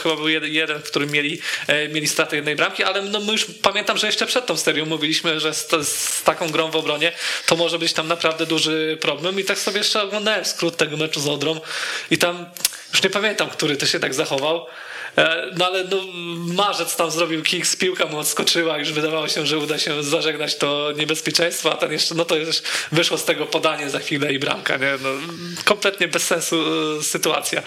[0.04, 3.46] chyba był jeden, w którym mieli, e, mieli stratę jednej bramki, ale no, my już
[3.46, 7.12] pamiętam, że jeszcze przed tą serią mówiliśmy, że z, z taką grą w obronie
[7.46, 11.20] to może być tam naprawdę duży problem i tak sobie jeszcze oglądałem skrót tego meczu
[11.20, 11.62] z Odrą
[12.12, 12.46] i tam
[12.94, 14.66] już nie pamiętam, który to się tak zachował.
[15.18, 15.98] E, No ale no,
[16.54, 20.56] marzec tam zrobił kick, z piłka mu odskoczyła, już wydawało się, że uda się zażegnać
[20.56, 22.62] to niebezpieczeństwo, a ten jeszcze, no to już
[22.92, 24.92] wyszło z tego podanie za chwilę i bramka, nie?
[25.02, 25.10] No,
[25.66, 26.64] kompletnie bez sensu
[27.00, 27.64] e, sytuacja.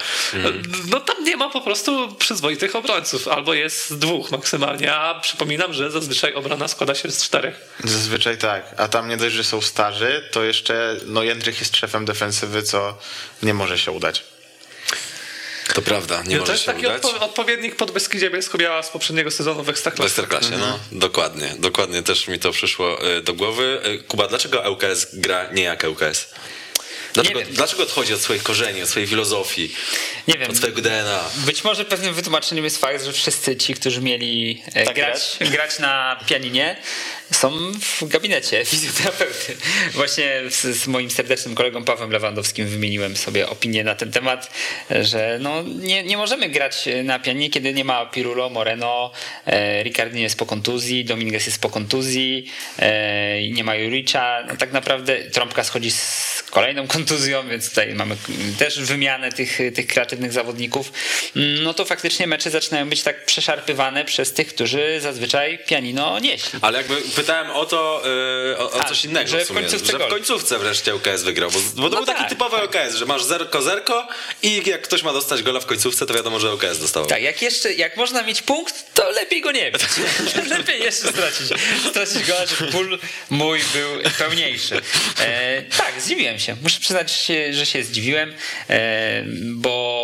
[0.91, 5.91] No tam nie ma po prostu przyzwoitych obrońców, albo jest dwóch maksymalnie, a przypominam, że
[5.91, 7.61] zazwyczaj obrona składa się z czterech.
[7.85, 12.05] Zazwyczaj tak, a tam nie dość, że są starzy, to jeszcze no Jędrych jest szefem
[12.05, 12.99] defensywy, co
[13.43, 14.25] nie może się udać.
[15.75, 19.31] To prawda, nie to może jest się taki odpo- odpowiednik pod Beskidzie Bielsko-Biała z poprzedniego
[19.31, 20.07] sezonu w W Ekstraklasie.
[20.07, 20.79] Ekstraklasie, no.
[20.93, 23.81] Dokładnie, dokładnie też mi to przyszło y, do głowy.
[23.87, 26.29] Y, Kuba, dlaczego ŁKS gra nie jak ŁKS?
[27.15, 29.75] Dlaczego, dlaczego odchodzi od swoich korzeni, od swojej filozofii,
[30.29, 30.51] Nie wiem.
[30.51, 31.25] od swojego DNA?
[31.37, 35.79] Być może pewnym wytłumaczeniem jest fakt, że wszyscy ci, którzy mieli e, Tak grać, grać
[35.79, 36.77] na pianinie,
[37.33, 39.57] są w gabinecie fizjoterapeuty.
[39.93, 44.51] Właśnie z, z moim serdecznym kolegą Pawłem Lewandowskim wymieniłem sobie opinię na ten temat,
[44.91, 49.13] że no, nie, nie możemy grać na pianinie, kiedy nie ma Pirulo, Moreno,
[49.47, 52.47] e, Ricardinho jest po kontuzji, Dominguez jest po kontuzji,
[52.79, 54.45] e, nie ma Juricza.
[54.49, 57.00] No, tak naprawdę trąbka schodzi z kolejną kontuzją,
[57.49, 58.17] więc tutaj mamy
[58.59, 60.93] też wymianę tych, tych kreatywnych zawodników.
[61.35, 66.59] No to faktycznie mecze zaczynają być tak przeszarpywane przez tych, którzy zazwyczaj pianino nieśli.
[66.63, 68.03] Ale jakby pytałem o to,
[68.53, 70.95] y, o, o A, coś innego że w sumie, w końcówce że w końcówce wreszcie
[70.95, 74.09] ŁKS wygrał, bo, bo to No był taki tak, typowy ŁKS, że masz zerko, zerko
[74.43, 77.09] i jak ktoś ma dostać gola w końcówce, to wiadomo, że ŁKS dostawał.
[77.09, 79.83] Tak, jak jeszcze, jak można mieć punkt, to lepiej go nie mieć.
[80.59, 81.47] lepiej jeszcze stracić.
[81.91, 82.99] Stracić go, żeby ból
[83.31, 84.81] mój był pełniejszy.
[85.21, 86.57] E, tak, zdziwiłem się.
[86.63, 88.35] Muszę przyznać, że się, że się zdziwiłem,
[88.71, 90.00] e, bo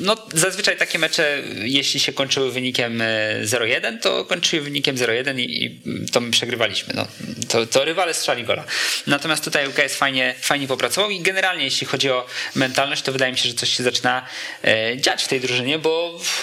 [0.00, 3.06] no, zazwyczaj takie mecze, jeśli się kończyły wynikiem e,
[3.44, 5.80] 0-1, to kończyły wynikiem 0-1 i, i
[6.12, 6.94] to my przegrywaliśmy.
[6.96, 7.06] No,
[7.48, 8.64] to, to rywale strzali gola.
[9.06, 13.38] Natomiast tutaj UKS fajnie, fajnie popracował i generalnie jeśli chodzi o mentalność, to wydaje mi
[13.38, 14.26] się, że coś się zaczyna
[14.64, 16.42] e, dziać w tej drużynie, bo w,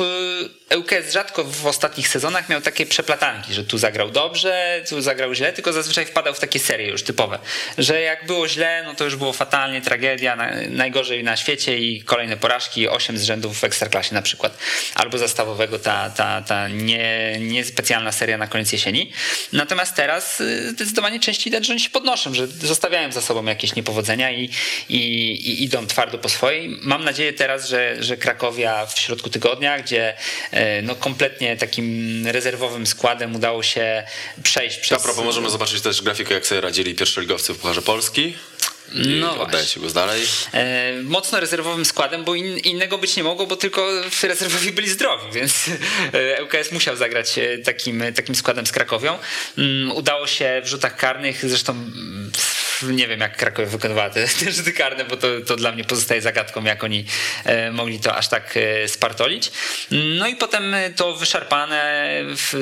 [0.75, 5.53] ŁKS rzadko w ostatnich sezonach miał takie przeplatanki, że tu zagrał dobrze, tu zagrał źle,
[5.53, 7.39] tylko zazwyczaj wpadał w takie serie już typowe,
[7.77, 12.03] że jak było źle, no to już było fatalnie, tragedia, na, najgorzej na świecie i
[12.03, 14.57] kolejne porażki, 8 z rzędu w Ekstraklasie na przykład,
[14.95, 19.11] albo zastawowego ta, ta, ta nie, niespecjalna seria na koniec jesieni.
[19.53, 23.75] Natomiast teraz y, zdecydowanie częściej widać, że oni się podnoszą, że zostawiają za sobą jakieś
[23.75, 24.49] niepowodzenia i,
[24.89, 24.97] i,
[25.49, 26.77] i idą twardo po swojej.
[26.81, 30.13] Mam nadzieję teraz, że, że Krakowia w środku tygodnia, gdzie
[30.51, 34.03] e, no kompletnie takim rezerwowym składem udało się
[34.43, 34.99] przejść przez...
[34.99, 38.33] A propos, możemy zobaczyć też grafikę, jak sobie radzili pierwszoligowcy w Pucharze Polski.
[38.93, 40.21] I No oddajecie go dalej.
[40.53, 43.87] E, mocno rezerwowym składem, bo in, innego być nie mogło, bo tylko
[44.23, 45.65] rezerwowi byli zdrowi, więc
[46.13, 49.17] e, ŁKS musiał zagrać e, takim, takim składem z Krakowią.
[49.57, 51.75] Mm, Udało się w rzutach karnych, zresztą
[52.83, 56.21] nie wiem jak Krakowie wykonywała te, te rzuty karne, bo to, to dla mnie pozostaje
[56.21, 57.05] zagadką, jak oni
[57.45, 59.51] e, mogli to aż tak e, spartolić.
[59.91, 62.07] No i potem to wyszarpane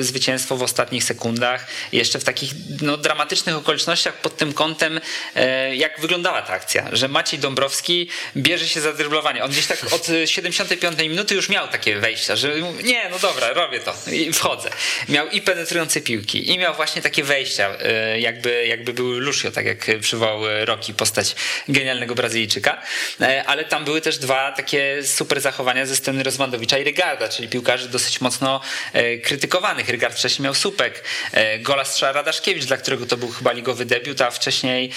[0.00, 2.50] zwycięstwo w ostatnich sekundach, jeszcze w takich
[2.82, 5.00] no, dramatycznych okolicznościach pod tym kątem,
[5.34, 9.44] e, jak wyglądała ta akcja, że Maciej Dąbrowski bierze się za dryblowanie.
[9.44, 13.80] On gdzieś tak od 75 minuty już miał takie wejścia, że nie, no dobra, robię
[13.80, 14.70] to i wchodzę.
[15.08, 19.66] Miał i penetrujące piłki, i miał właśnie takie wejścia, e, jakby, jakby był Lucio, tak
[19.66, 21.36] jak przywołał e, Rocky, postać
[21.68, 22.82] genialnego Brazylijczyka,
[23.20, 27.48] E, ale tam były też dwa takie super zachowania ze strony Rozmandowicza i Rygarda, czyli
[27.48, 28.60] piłkarzy dosyć mocno
[28.92, 29.88] e, krytykowanych.
[29.88, 34.20] Rygard wcześniej miał słupek, e, gola strzela Radaszkiewicz, dla którego to był chyba ligowy debiut,
[34.20, 34.90] a wcześniej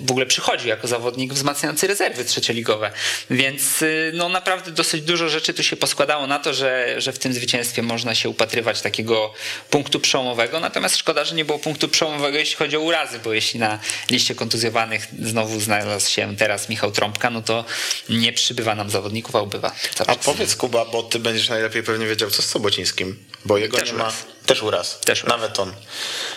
[0.00, 2.90] w ogóle przychodził jako zawodnik wzmacniający rezerwy trzecioligowe.
[3.30, 7.32] Więc no naprawdę dosyć dużo rzeczy tu się poskładało na to, że, że w tym
[7.32, 9.34] zwycięstwie można się upatrywać takiego
[9.70, 10.60] punktu przełomowego.
[10.60, 13.78] Natomiast szkoda, że nie było punktu przełomowego, jeśli chodzi o urazy, bo jeśli na
[14.10, 17.64] liście kontuzjowanych znowu znalazł się teraz Michał Trąbka, no to
[18.08, 19.72] nie przybywa nam zawodników, a ubywa.
[20.06, 23.92] A powiedz Kuba, bo ty będziesz najlepiej pewnie wiedział, co z Sobocińskim, bo jego Też
[23.92, 24.12] nie ma...
[24.46, 25.00] Też uraz.
[25.00, 25.36] Też uraz.
[25.36, 25.72] Nawet on.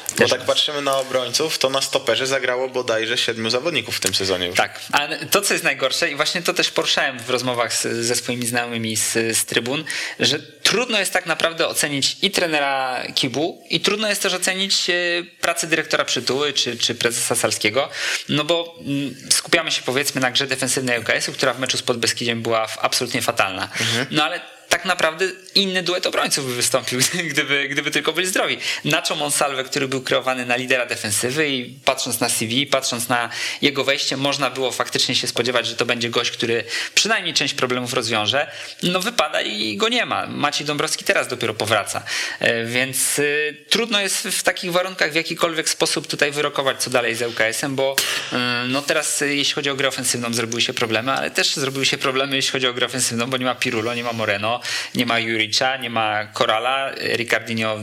[0.10, 0.48] Bo Też tak uraz.
[0.48, 4.57] patrzymy na obrońców, to na stoperze zagrało bodajże siedmiu zawodników w tym sezonie już.
[4.57, 8.15] Tak, a to co jest najgorsze i właśnie to też poruszałem w rozmowach z, ze
[8.15, 9.84] swoimi znajomymi z, z trybun,
[10.19, 14.94] że trudno jest tak naprawdę ocenić i trenera Kibu i trudno jest też ocenić e,
[15.41, 17.90] pracę dyrektora Przytuły czy, czy prezesa Salskiego,
[18.30, 22.41] no bo mm, skupiamy się powiedzmy na grze defensywnej UKS-u, która w meczu z Podbeskidziem
[22.41, 23.69] była absolutnie fatalna.
[24.11, 25.25] No ale tak naprawdę
[25.55, 26.99] inny duet obrońców by wystąpił,
[27.31, 28.57] gdyby, gdyby tylko byli zdrowi.
[28.85, 33.29] Nacho Monsalve, który był kreowany na lidera defensywy i patrząc na CV, patrząc na
[33.61, 36.63] jego wejście, można było faktycznie się spodziewać, że to będzie gość, który
[36.95, 38.51] przynajmniej część problemów rozwiąże.
[38.83, 40.27] No wypada i go nie ma.
[40.27, 42.03] Maciej Dąbrowski teraz dopiero powraca.
[42.39, 47.15] E, Więc y, trudno jest w takich warunkach w jakikolwiek sposób tutaj wyrokować, co dalej
[47.15, 47.95] z ŁKS-em, bo
[48.33, 48.35] y,
[48.67, 51.97] no teraz y, jeśli chodzi o grę ofensywną zrobiły się problemy, ale też zrobiły się
[51.97, 54.59] problemy jeśli chodzi o grę ofensywną, bo nie ma Pirulo, nie ma Moreno,
[54.95, 57.77] nie ma Juricza, nie ma Korala, Ricardinho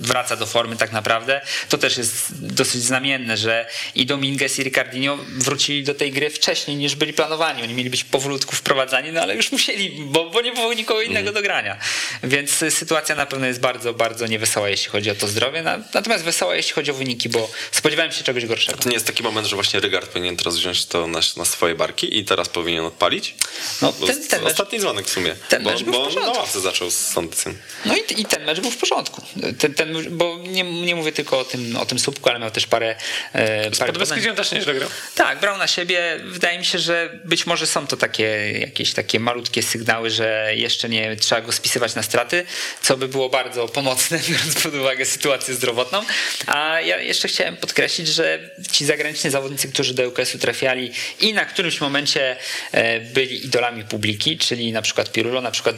[0.00, 1.40] wraca do formy tak naprawdę.
[1.68, 6.76] To też jest dosyć znamienne, że i Dominguez i Ricardinho wrócili do tej gry wcześniej
[6.76, 7.62] niż byli planowani.
[7.62, 11.32] Oni mieli być powolutku wprowadzani, no ale już musieli, bo, bo nie było nikogo innego
[11.32, 11.76] do grania.
[12.22, 15.62] Więc sytuacja na pewno jest bardzo, bardzo niewesoła, jeśli chodzi o to zdrowie.
[15.62, 18.78] Na- Natomiast wesoła, jeśli chodzi o wyniki, bo spodziewałem się czegoś gorszego.
[18.78, 21.74] To nie jest taki moment, że właśnie Rygard powinien teraz wziąć to na, na swoje
[21.74, 23.34] barki i teraz powinien odpalić?
[23.82, 25.34] No, ten- ten mecz- ostatni dzwonek w sumie.
[25.48, 26.42] ten bo mecz był bo on na porządku.
[26.42, 27.58] ławce zaczął z Sandycem.
[27.84, 29.22] No i, i ten mecz był w porządku.
[29.58, 32.66] Ten, ten, bo nie, nie mówię tylko o tym, o tym słupku, ale miał też
[32.66, 32.96] parę,
[33.32, 34.88] e, parę Pod Beskidziem też nieźle grał.
[35.14, 36.20] Tak, brał na siebie.
[36.24, 40.88] Wydaje mi się, że być może są to takie jakieś takie malutkie sygnały, że jeszcze
[40.88, 42.46] nie trzeba go spisywać na straty,
[42.82, 46.02] co by było bardzo pomocne, biorąc pod uwagę sytuację zdrowotną.
[46.46, 51.44] A ja jeszcze chciałem podkreślić, że ci zagraniczni zawodnicy, którzy do UKS-u trafiali i na
[51.44, 52.36] którymś momencie
[52.72, 55.76] e, byli idolami publiki, czyli na przykład Pirulo, na przykład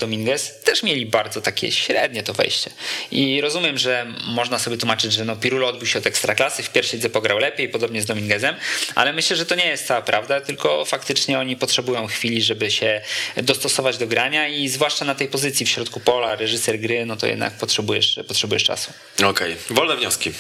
[0.65, 2.70] Też mieli bardzo takie średnie to wejście.
[3.11, 6.98] I rozumiem, że można sobie tłumaczyć, że no Pirulo odbił się od ekstraklasy, w pierwszej
[6.98, 8.57] lidze pograł lepiej, podobnie z Dominguezem,
[8.94, 13.01] ale myślę, że to nie jest cała prawda, tylko faktycznie oni potrzebują chwili, żeby się
[13.36, 17.27] dostosować do grania i zwłaszcza na tej pozycji w środku pola, reżyser gry, no to
[17.27, 18.93] jednak potrzebujesz, potrzebujesz czasu.
[19.24, 20.32] Okej, wolne wnioski.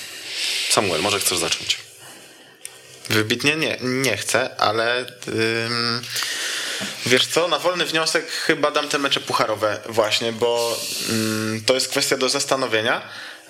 [0.70, 1.76] Samuel, może chcesz zacząć?
[3.08, 6.02] Wybitnie nie, nie chcę, ale ym,
[7.06, 10.76] wiesz co, na wolny wniosek chyba dam te mecze pucharowe właśnie, bo
[11.10, 13.02] ym, to jest kwestia do zastanowienia,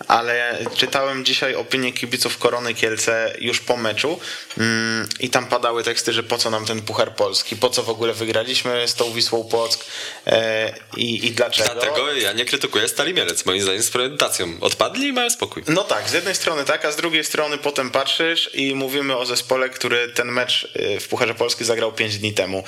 [0.08, 4.20] ale czytałem dzisiaj opinię kibiców Korony Kielce już po meczu
[4.58, 7.90] ym, i tam padały teksty, że po co nam ten Puchar Polski, po co w
[7.90, 9.84] ogóle wygraliśmy z tą Wisłą Płock
[10.26, 11.70] e, i, i dlaczego.
[11.72, 14.48] Dlatego ja nie krytykuję Stali Mielec, moim zdaniem z premedytacją.
[14.60, 15.62] Odpadli i mają spokój.
[15.68, 19.26] No tak, z jednej strony tak, a z drugiej strony potem patrzysz i mówimy o
[19.26, 22.64] zespole, który ten mecz y, w Pucharze Polski zagrał 5 dni temu.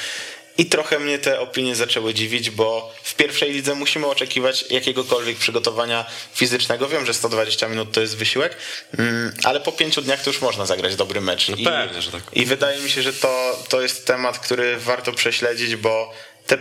[0.58, 6.04] I trochę mnie te opinie zaczęły dziwić, bo w pierwszej lidze musimy oczekiwać jakiegokolwiek przygotowania
[6.34, 6.88] fizycznego.
[6.88, 8.56] Wiem, że 120 minut to jest wysiłek,
[8.98, 11.48] mm, ale po pięciu dniach to już można zagrać dobry mecz.
[11.48, 12.22] I, pewnie, że tak.
[12.32, 16.12] I wydaje mi się, że to, to jest temat, który warto prześledzić, bo
[16.46, 16.58] te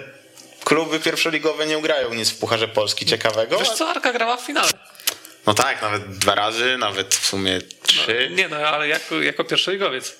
[0.63, 3.59] kluby pierwszoligowe nie ugrają nic w Pucharze Polski ciekawego.
[3.59, 4.72] Wiesz co, Arka grała w finale.
[5.47, 8.30] No tak, nawet dwa razy, nawet w sumie trzy.
[8.31, 10.15] Nie no, ale jako, jako pierwszoligowiec.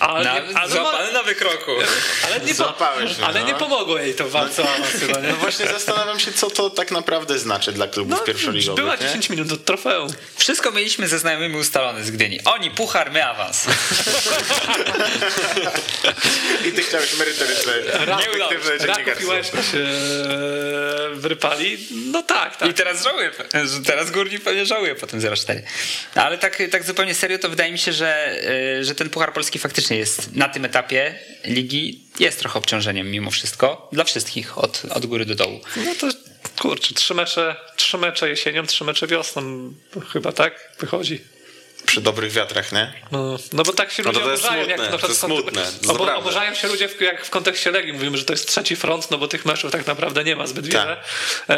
[0.00, 1.70] Ale, Na, nie, ale, złapany na wykroku.
[2.26, 3.46] ale, nie, po, Złapałeś ale no.
[3.46, 5.28] nie pomogło jej to w walce o awans chyba, nie?
[5.28, 8.84] No właśnie zastanawiam się, co to tak naprawdę znaczy dla klubów No, pierwszoligowych.
[8.84, 9.02] była nie?
[9.02, 10.08] 10 minut od trofeum.
[10.36, 12.40] Wszystko mieliśmy ze znajomymi ustalone z Gdyni.
[12.44, 13.66] Oni puchar, my awans.
[16.68, 17.84] I ty chciałeś merytoryczne, i
[18.80, 19.62] dziennikarstwo.
[19.62, 21.78] Się e, wyrypali.
[21.90, 22.68] No tak, tak.
[22.68, 23.30] I teraz żałuję,
[23.86, 25.60] teraz Górnik pewnie żałuje po tym 0-4.
[26.14, 28.32] Ale tak, tak zupełnie serio, to wydaje mi się, że,
[28.80, 33.30] y, że ten Puchar Polski faktycznie jest na tym etapie ligi jest trochę obciążeniem mimo
[33.30, 35.60] wszystko dla wszystkich od, od góry do dołu.
[35.76, 36.08] No to
[36.58, 39.72] kurczę, trzy mecze, trzy mecze jesienią, trzy mecze wiosną.
[40.12, 41.20] Chyba tak wychodzi.
[41.90, 42.92] Przy dobrych wiatrach, nie?
[43.10, 44.64] No, no bo tak się No ludzie to to oburzają.
[44.64, 46.14] smutne, jak na to jest smutne, naprawdę.
[46.16, 47.92] oburzają się ludzie w, jak w kontekście Legii.
[47.92, 50.64] Mówimy, że to jest trzeci front, no bo tych meczów tak naprawdę nie ma zbyt
[50.72, 50.72] Tak.
[50.72, 50.96] wiele.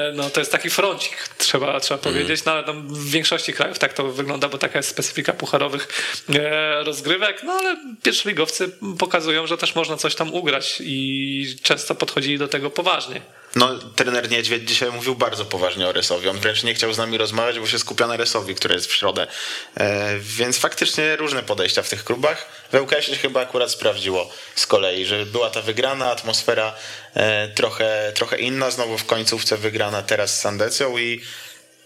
[0.08, 2.14] E, No to jest taki froncik, trzeba, trzeba Mhm.
[2.14, 2.44] powiedzieć.
[2.44, 5.88] No ale tam w większości krajów tak to wygląda, bo taka jest specyfika pucharowych
[6.34, 7.42] e, rozgrywek.
[7.42, 12.70] No ale pierwszoligowcy pokazują, że też można coś tam ugrać i często podchodzili do tego
[12.70, 13.20] poważnie.
[13.56, 16.28] No, trener Niedźwiedź dzisiaj mówił bardzo poważnie o Resowi.
[16.28, 18.92] On wręcz nie chciał z nami rozmawiać, bo się skupia na Resowi, który jest w
[18.92, 19.26] środę.
[19.76, 22.46] E, więc faktycznie różne podejścia w tych klubach.
[22.72, 26.74] W ŁKS się chyba akurat sprawdziło z kolei, że była ta wygrana, atmosfera
[27.14, 31.22] e, trochę, trochę inna, znowu w końcówce wygrana teraz z Sandecją i,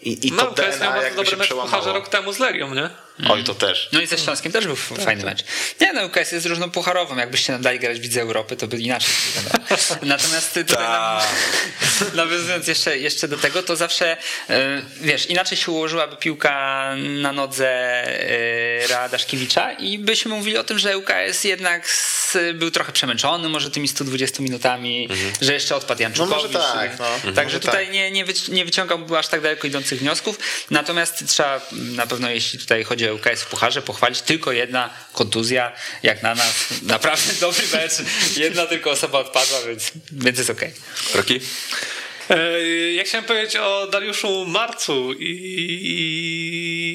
[0.02, 1.92] i, i No to DNA bardzo jakby się przełamało.
[1.92, 2.90] rok temu z Legią, nie?
[3.28, 3.88] Oj, to też.
[3.92, 5.44] No i ze Śląskiem też był f- fajny mecz.
[5.80, 7.16] Nie no, UKS jest różną pucharową.
[7.16, 9.66] Jakbyście nam dali grać w Lidze Europy, to by inaczej wyglądało.
[10.02, 11.22] Natomiast tutaj nam,
[12.14, 14.16] nawiązując jeszcze, jeszcze do tego, to zawsze
[14.50, 20.64] e, wiesz, inaczej się ułożyłaby piłka na nodze e, Rea Daszkiewicza i byśmy mówili o
[20.64, 21.88] tym, że UKS jednak
[22.54, 25.08] był trochę przemęczony może tymi 120 minutami,
[25.40, 26.52] że jeszcze odpadł Janczukowicz.
[26.52, 27.32] No może tak, no.
[27.32, 27.94] Także Może tutaj tak.
[27.94, 30.38] nie, nie, wyci- nie wyciągałbym aż tak daleko idących wniosków.
[30.70, 35.72] Natomiast trzeba na pewno, jeśli tutaj chodzi o UKS w Pucharze, pochwalić tylko jedna kontuzja,
[36.02, 36.54] jak na nas.
[36.82, 37.92] Naprawdę dobry mecz.
[38.36, 40.72] Jedna tylko osoba odpadła, więc, więc jest okej.
[41.14, 41.40] Roki?
[42.30, 42.60] E,
[42.92, 45.38] Ja chciałem powiedzieć o Dariuszu Marcu i,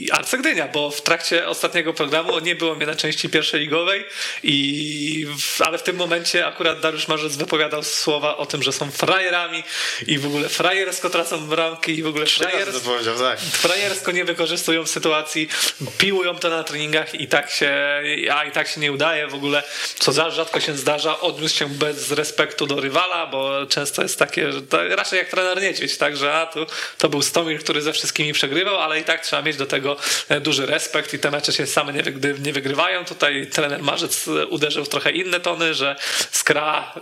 [0.06, 4.06] i Arce Gdynia, bo w trakcie ostatniego programu nie było mnie na części pierwszej ligowej,
[4.44, 5.28] i
[5.60, 9.64] ale w tym momencie akurat Dariusz Marzec wypowiadał słowa o tym, że są frajerami
[10.08, 12.80] i w ogóle frajersko tracą bramki i w ogóle frajersko,
[13.20, 13.40] tak.
[13.40, 15.48] frajersko nie wykorzystują sytuacji,
[15.98, 18.02] piłują to na treningach i tak się,
[18.34, 19.64] a i tak się nie udaje w ogóle,
[20.00, 24.52] co za- rzadko się zdarza, odniósł się bez respektu do rywala, bo często jest takie,
[24.52, 26.66] że to raczej jak trener Niedźwiedź, tak, że a, tu,
[26.98, 29.98] to był Stomil, który ze wszystkimi przegrywał, ale i tak trzeba mieć do tego
[30.30, 32.04] e, duży respekt i te mecze się same nie,
[32.40, 33.06] nie wygrywają.
[33.06, 35.96] Tutaj trener Marzec e, uderzył w trochę inne tony, że
[36.32, 36.94] Skra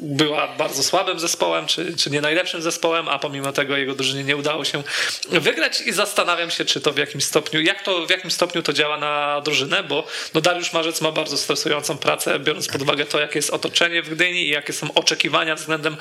[0.00, 4.36] była bardzo słabym zespołem, czy, czy nie najlepszym zespołem, a pomimo tego jego drużynie nie
[4.36, 4.82] udało się
[5.30, 8.72] wygrać i zastanawiam się, czy to w jakimś stopniu, jak to, w jakim stopniu to
[8.72, 13.20] działa na drużynę, bo no Dariusz Marzec ma bardzo stresującą pracę, biorąc pod uwagę to,
[13.20, 15.96] jakie jest otoczenie w Gdyni i jakie są oczekiwania względem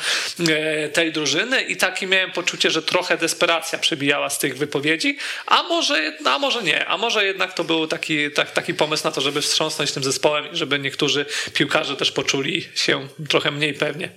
[0.49, 5.63] e, tej drużyny i takie miałem poczucie, że trochę desperacja przebijała z tych wypowiedzi, a
[5.63, 9.21] może, a może nie, a może jednak to był taki, tak, taki pomysł na to,
[9.21, 14.09] żeby wstrząsnąć tym zespołem i żeby niektórzy piłkarze też poczuli się trochę mniej pewnie.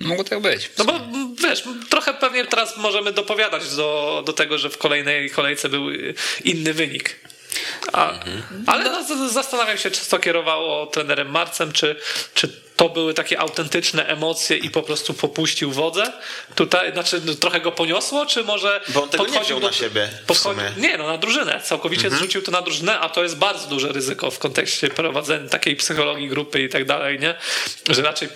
[0.00, 0.70] Mogło tak być.
[0.78, 1.00] No bo
[1.48, 5.90] wiesz, trochę pewnie teraz możemy dopowiadać do, do tego, że w kolejnej kolejce był
[6.44, 7.20] inny wynik.
[7.92, 8.12] A,
[8.66, 11.96] Ale no, zastanawiam się, czy to kierowało trenerem Marcem, czy,
[12.34, 16.12] czy to były takie autentyczne emocje i po prostu popuścił wodze.
[16.54, 20.08] Tutaj, znaczy no, trochę go poniosło, czy może Bo on tego nie wziął na siebie
[20.26, 20.60] podchodzi-.
[20.76, 21.60] Nie, no na drużynę.
[21.64, 25.76] Całkowicie zrzucił to na drużynę, a to jest bardzo duże ryzyko w kontekście prowadzenia takiej
[25.76, 27.34] psychologii grupy i tak dalej, nie?
[27.90, 28.28] Że raczej,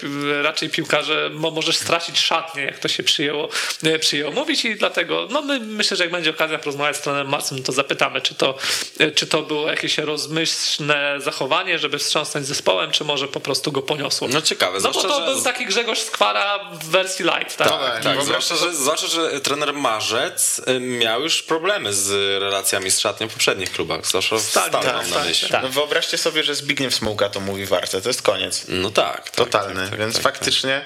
[0.42, 3.48] raczej piłkarze mo, możesz stracić szatnię, jak to się przyjęło,
[3.82, 7.28] e, przyjęło mówić i dlatego, no my, myślę, że jak będzie okazja porozmawiać z trenerem
[7.28, 8.58] Marcem, to zapytamy, czy to,
[8.98, 13.82] e, czy to było jakieś rozmyślne zachowanie, żeby wstrząsnąć zespołem, czy może po prostu go
[13.82, 14.27] poniosło.
[14.32, 15.32] No ciekawe, No bo to że...
[15.32, 17.68] był taki Grzegorz Skwara w wersji light, tak?
[17.68, 18.22] Tak, tak.
[18.22, 22.10] Zwłaszcza, że, zwłaszcza, że trener Marzec y, miał już problemy z
[22.42, 24.06] relacjami z szatnią w poprzednich klubach.
[24.06, 25.48] Zwłaszcza Stali tak, mam na tak, myśli.
[25.48, 25.62] tak.
[25.62, 28.64] No wyobraźcie sobie, że Zbigniew Smułka to mówi Warce, to jest koniec.
[28.68, 29.24] No tak.
[29.24, 30.84] tak Totalny, tak, tak, więc tak, faktycznie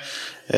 [0.51, 0.57] yy,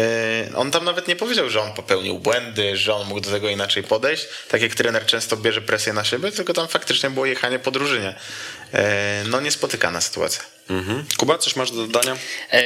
[0.57, 3.83] on tam nawet nie powiedział, że on popełnił błędy, że on mógł do tego inaczej
[3.83, 7.71] podejść, tak jak trener często bierze presję na siebie, tylko tam faktycznie było jechanie po
[7.71, 8.15] drużynie.
[8.73, 10.43] e, no niespotykana sytuacja.
[10.71, 11.05] Mhm.
[11.17, 12.17] Kuba, coś masz do dodania?
[12.53, 12.63] E,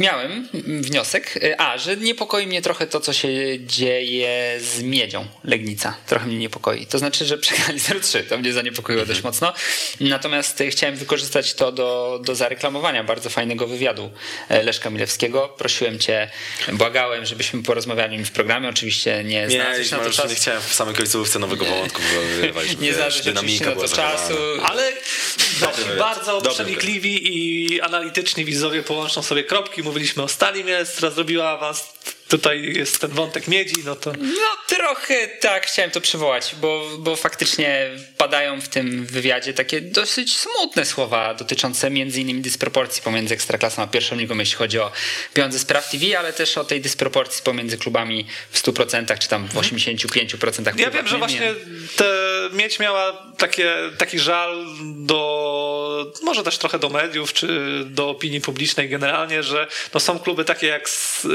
[0.00, 3.28] miałem wniosek, e, a, że niepokoi mnie trochę to, co się
[3.60, 5.96] dzieje z Miedzią Legnica.
[6.06, 6.86] Trochę mnie niepokoi.
[6.86, 8.22] To znaczy, że przegrali 0-3.
[8.28, 9.52] To mnie zaniepokoiło dość mocno.
[10.00, 14.10] Natomiast e, chciałem wykorzystać to do, do zareklamowania bardzo fajnego wywiadu
[14.48, 15.48] e, Leszka Milewskiego.
[15.58, 16.30] Prosiłem cię,
[16.72, 18.68] błagałem, żebyśmy porozmawiali o nim w programie.
[18.68, 20.28] Oczywiście nie Nie, znalazłeś na to czasu.
[20.28, 22.02] nie chciałem w samej końcówce nowego wątku,
[22.36, 22.82] wyrywaliśmy.
[22.82, 24.34] Nie znalazłeś oczywiście na to czasu.
[24.64, 24.92] Ale
[25.76, 25.98] wywiad.
[25.98, 29.82] bardzo Dobry przenikliwi i analityczni widzowie połączą sobie kropki.
[29.82, 31.92] Mówiliśmy o Stali Mielec, która zrobiła awans.
[32.30, 37.16] Tutaj jest ten wątek miedzi, no to No trochę tak, chciałem to przywołać, bo, bo
[37.16, 43.82] faktycznie padają w tym wywiadzie takie dosyć smutne słowa dotyczące między innymi dysproporcji pomiędzy Ekstraklasą
[43.82, 44.92] a pierwszą ligą, jeśli chodzi o
[45.34, 49.48] pieniądze z Praw TV, ale też o tej dysproporcji pomiędzy klubami w 100% czy tam
[49.48, 51.54] w 85% Ja wiem, że właśnie
[51.96, 54.66] te mieć miała takie, taki żal
[54.96, 57.48] do, może też trochę do mediów, czy
[57.86, 61.26] do opinii publicznej generalnie, że no są kluby takie jak s-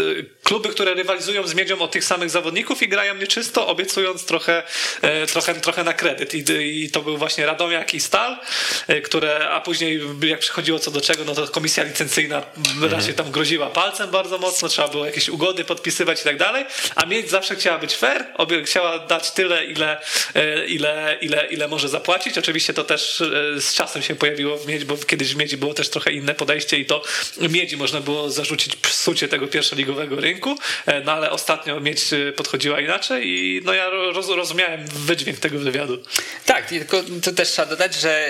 [0.43, 4.63] kluby, które rywalizują z miedzią o tych samych zawodników i grają nieczysto, obiecując trochę,
[5.01, 6.33] e, trochę, trochę na kredyt.
[6.33, 6.43] I,
[6.83, 8.37] I to był właśnie Radomiak i Stal,
[8.87, 12.43] e, które, a później jak przychodziło co do czego, no to komisja licencyjna
[12.89, 17.05] raczej tam groziła palcem bardzo mocno, trzeba było jakieś ugody podpisywać i tak dalej, a
[17.05, 18.25] mieć zawsze chciała być fair,
[18.65, 20.01] chciała dać tyle, ile,
[20.35, 22.37] e, ile, ile, ile może zapłacić.
[22.37, 23.23] Oczywiście to też
[23.59, 26.77] z czasem się pojawiło w Miedzi, bo kiedyś w Miedzi było też trochę inne podejście
[26.77, 27.01] i to
[27.49, 30.57] Miedzi można było zarzucić psucie tego pierwszoligowego rynku,
[31.05, 36.03] no ale ostatnio Miedź e, podchodziła inaczej i no ja roz, rozumiałem wydźwięk tego wywiadu.
[36.45, 38.29] Tak, tylko to też trzeba dodać, że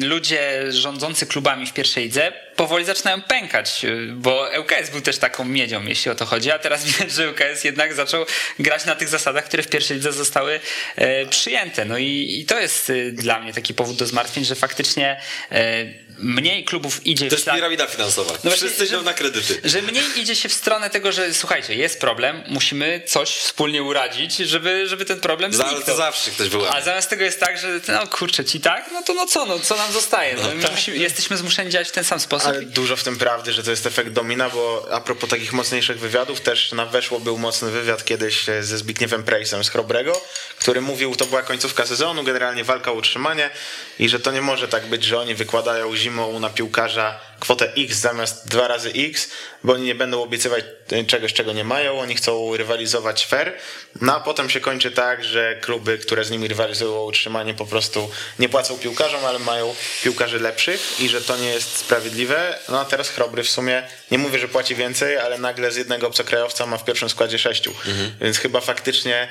[0.00, 5.44] ludzie rządzący klubami w pierwszej lidze powoli zaczynają pękać, y, bo ŁKS był też taką
[5.44, 8.26] miedzią, jeśli o to chodzi, a teraz widać, że ŁKS jednak zaczął
[8.58, 10.60] grać na tych zasadach, które w pierwszej lidze zostały
[10.96, 11.84] e, przyjęte.
[11.84, 15.20] No i, i to jest y, dla mnie taki powód do zmartwień, że faktycznie
[15.52, 18.32] e, mniej klubów idzie To jest ślad- piramida finansowa.
[18.32, 19.60] No właśnie, Wszyscy idą na kredyty.
[19.64, 24.36] że mniej idzie się w stronę tego, że słuchajcie, jest problem, musimy coś wspólnie uradzić,
[24.36, 25.82] żeby, żeby ten problem zniknął.
[25.82, 26.76] to zawsze ktoś wyłamie.
[26.76, 29.58] A zamiast tego jest tak, że no kurczę ci tak, no to no co, no
[29.58, 30.34] co nam zostaje?
[30.34, 32.43] No, my musimy, jesteśmy zmuszeni działać w ten sam sposób.
[32.48, 35.98] Ale dużo w tym prawdy, że to jest efekt domina, bo a propos takich mocniejszych
[35.98, 40.20] wywiadów, też na Weszło był mocny wywiad kiedyś e, ze Zbigniewem Prejsem z Chrobrego,
[40.58, 43.50] który mówił, to była końcówka sezonu, generalnie walka o utrzymanie
[43.98, 47.98] i że to nie może tak być, że oni wykładają zimą na piłkarza kwotę X
[47.98, 49.28] zamiast dwa razy X,
[49.64, 53.52] bo oni nie będą obiecywać e, czegoś, czego nie mają, oni chcą rywalizować fair,
[54.00, 57.66] no a potem się kończy tak, że kluby, które z nimi rywalizują o utrzymanie po
[57.66, 62.58] prostu nie płacą piłkarzom, ale mają piłkarzy lepszych i że to nie jest sprawiedliwe.
[62.68, 66.06] No a teraz Chrobry w sumie, nie mówię, że płaci więcej, ale nagle z jednego
[66.06, 67.74] obcokrajowca ma w pierwszym składzie sześciu,
[68.20, 69.28] więc chyba faktycznie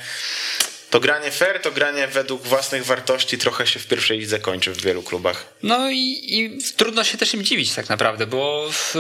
[0.94, 4.82] to granie fair, to granie według własnych wartości trochę się w pierwszej lidze kończy w
[4.82, 5.46] wielu klubach.
[5.64, 8.96] No i, i trudno się też im dziwić tak naprawdę, bo w,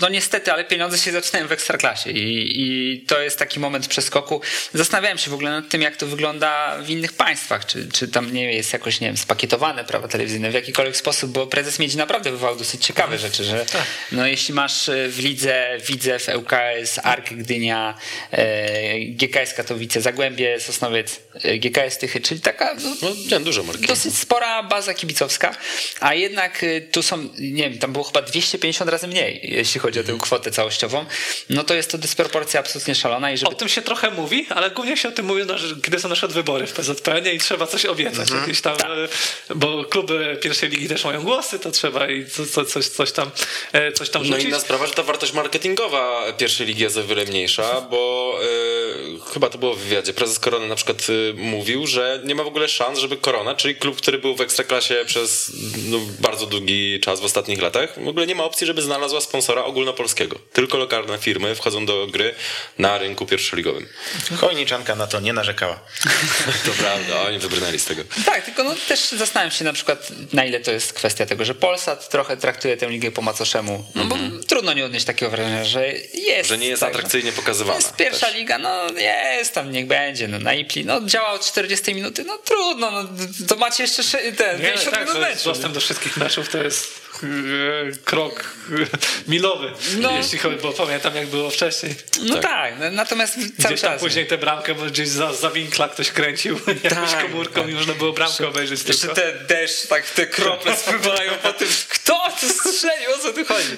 [0.00, 4.40] no niestety, ale pieniądze się zaczynają w ekstraklasie i, i to jest taki moment przeskoku.
[4.74, 8.32] Zastanawiałem się w ogóle nad tym, jak to wygląda w innych państwach, czy, czy tam
[8.32, 12.30] nie jest jakoś, nie wiem, spakietowane prawa telewizyjne w jakikolwiek sposób, bo prezes Miedzi naprawdę
[12.30, 13.66] wywołał dosyć ciekawe rzeczy, że
[14.12, 17.94] no jeśli masz e, w lidze Widzew, ŁKS, Ark Gdynia,
[18.30, 21.23] e, GKS Katowice, Zagłębie, Sosnowiec, e,
[21.60, 23.86] GKS Tychy, czyli taka no, No, nie, dużo marki.
[23.86, 25.56] dosyć spora baza kibicowska,
[26.00, 30.00] a jednak y, tu są, nie wiem, tam było chyba 250 razy mniej, jeśli chodzi
[30.00, 31.06] o tę kwotę całościową,
[31.50, 33.50] no to jest to dysproporcja absolutnie szalona i żeby...
[33.50, 36.08] O tym się trochę mówi, ale głównie się o tym mówi, no, że kiedy są
[36.08, 38.20] na przykład wybory w PZPN i trzeba coś obiecać.
[38.20, 38.40] Mhm.
[38.40, 42.64] Jakieś tam, e, bo kluby pierwszej ligi też mają głosy, to trzeba i co, co,
[42.64, 43.30] coś, coś tam,
[43.72, 44.44] e, coś tam No rzucić.
[44.48, 48.38] inna sprawa, że ta wartość marketingowa pierwszej ligi jest o wiele mniejsza, bo
[49.26, 50.12] y, chyba to było w wywiadzie.
[50.14, 53.74] Prezes Korony na przykład y, mówił, że nie ma w ogóle szans, żeby Korona, czyli
[53.76, 55.52] klub, który był w Ekstraklasie przez
[55.88, 59.64] no, bardzo długi czas w ostatnich latach, w ogóle nie ma opcji, żeby znalazła sponsora
[59.64, 60.38] ogólnopolskiego.
[60.52, 62.34] Tylko lokalne firmy wchodzą do gry
[62.78, 63.86] na rynku pierwszoligowym.
[64.36, 65.80] Chojniczanka na to nie narzekała.
[66.64, 68.02] To prawda, oni wybrnęli z tego.
[68.26, 71.54] Tak, tylko no, też zastanawiam się na przykład, na ile to jest kwestia tego, że
[71.54, 74.16] Polsat trochę traktuje tę ligę po macoszemu, no bo
[74.48, 76.48] trudno nie odnieść takiego wrażenia, że jest...
[76.48, 77.76] Że nie jest tak, atrakcyjnie To pokazywana.
[77.76, 78.34] jest pierwsza też.
[78.36, 78.86] liga, no
[79.38, 83.08] jest tam, niech będzie, no na IPLI, no działa od 40 minuty, no trudno, no
[83.48, 84.02] to macie jeszcze
[84.32, 85.48] ten Nie, 50 tak, minut meczu.
[85.48, 87.00] dostęp do wszystkich meczów to jest
[88.04, 88.44] krok
[89.28, 90.10] milowy, No.
[90.16, 91.94] jeśli chodzi, bo pamiętam jak było wcześniej.
[92.22, 94.00] No tak, no, natomiast cały Gdzieś tam czas.
[94.00, 97.94] później tę bramkę, bo gdzieś za, za winkla ktoś kręcił jakąś Tak, komórką i można
[97.94, 99.14] było bramkę obejrzeć Jeszcze tylko.
[99.14, 103.68] te deszcz, tak te krople spływają po tym, kto to strzelił, o co tu chodzi?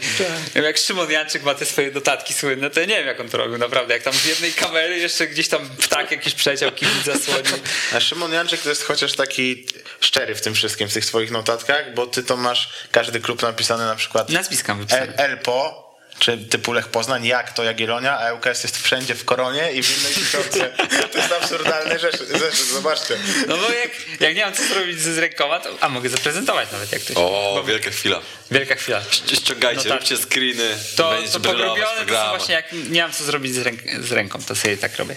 [0.55, 0.65] Tak.
[0.65, 3.39] Jak Szymon Janczyk ma te swoje notatki słynne, to ja nie wiem jak on to
[3.39, 7.53] robił naprawdę, jak tam z jednej kamery jeszcze gdzieś tam ptak jakiś przeleciał, kibic zasłonił.
[7.97, 9.67] A Szymon Janczyk to jest chociaż taki
[10.01, 13.87] szczery w tym wszystkim, w tych swoich notatkach, bo ty to masz każdy klub napisany
[13.87, 15.17] na przykład Nazwiska wypisane.
[15.17, 15.87] Elpo,
[16.19, 19.99] czy typu Lech Poznań, jak to Jagiellonia, a ŁKS jest wszędzie w koronie i w
[19.99, 20.71] innej tysiące.
[21.13, 23.17] To jest absurdalny rzecz, rzecz, zobaczcie.
[23.49, 23.91] No bo jak,
[24.21, 27.21] jak nie mam co zrobić z rękoma, to a mogę zaprezentować nawet jak to się...
[27.21, 28.21] O, wielka chwila.
[28.51, 29.01] Wielka chwila.
[29.35, 30.01] Ściągajcie, No tak.
[30.01, 30.77] róbcie screeny.
[30.97, 34.13] To, będzie to brylować pogrubione to właśnie jak nie mam co zrobić z, ręk z
[34.13, 35.15] ręką, to sobie tak robię.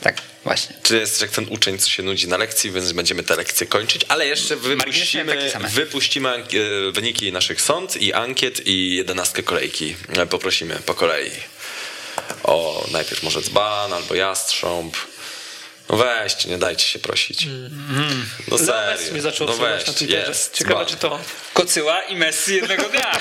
[0.00, 0.76] Tak, właśnie.
[0.82, 4.02] Czy jesteś jak ten uczeń, co się nudzi na lekcji, więc będziemy te lekcje kończyć,
[4.08, 6.44] ale jeszcze wypuścimy, wypuścimy e,
[6.92, 9.96] wyniki naszych sąd i ankiet i jedenastkę kolejki.
[10.16, 11.30] E, Poprosimy po kolei.
[12.42, 14.96] O, najpierw może dzban albo jastrząb.
[15.90, 17.46] No weźcie, nie dajcie się prosić.
[18.48, 19.12] No Zames serio.
[19.12, 20.28] mnie zaczął no obserwować na Twitterze.
[20.28, 20.54] jest.
[20.54, 21.18] Ciekawe czy to.
[21.52, 23.12] Kocyła i Messi jednego dnia.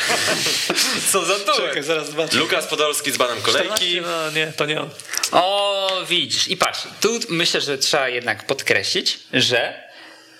[1.11, 1.85] Co za Czekaj, duet.
[1.85, 2.37] zaraz zobaczę.
[2.37, 3.67] Lukas Podolski z banem kolejki.
[3.67, 4.01] 14?
[4.01, 4.89] No nie, to nie on.
[5.31, 6.47] O, widzisz.
[6.47, 9.84] I patrz, tu myślę, że trzeba jednak podkreślić, że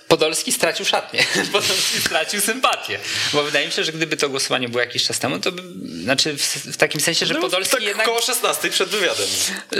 [0.08, 1.24] Podolski stracił szatnię.
[1.52, 3.00] Podolski stracił sympatię.
[3.34, 5.62] Bo wydaje mi się, że gdyby to głosowanie było jakiś czas temu, to by,
[6.04, 9.28] znaczy w, w takim sensie, że No, Podolski tak jednak koło 16 przed wywiadem.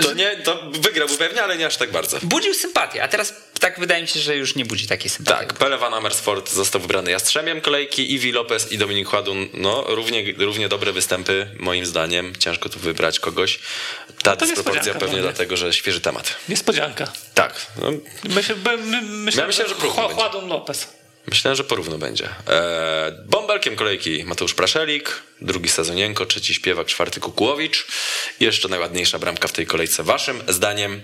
[0.02, 2.18] To nie, to wygrałby pewnie, ale nie aż tak bardzo.
[2.22, 5.46] budził sympatię, a teraz tak wydaje mi się, że już nie budzi takiej sympatii.
[5.46, 10.24] Tak, Pele Van Amersfoort został wybrany Jastrzębiem kolejki, Iwi Lopez i Dominik Chładun, no równie,
[10.38, 12.32] równie dobre występy moim zdaniem.
[12.38, 13.58] Ciężko tu wybrać kogoś.
[14.22, 15.22] Ta No to dysproporcja pewnie mnie.
[15.22, 16.36] dlatego, że świeży temat.
[16.48, 17.12] Niespodzianka.
[17.34, 17.92] Tak, no,
[18.24, 20.88] Myślę, my, my, myślę, Ja myślę, że próbny Chładun Lopez.
[21.26, 22.24] myślę, że porówno będzie.
[22.24, 27.86] Eee, bąbelkiem kolejki Mateusz Praszelik, drugi sezonienko, trzeci śpiewak, czwarty Kukułowicz.
[28.40, 31.00] I jeszcze najładniejsza bramka w tej kolejce waszym zdaniem.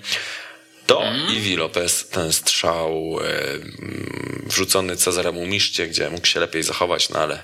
[0.87, 7.09] To Iwi Lopez, ten strzał e, mm, wrzucony Cezaremu Miszcie, gdzie mógł się lepiej zachować,
[7.09, 7.43] no ale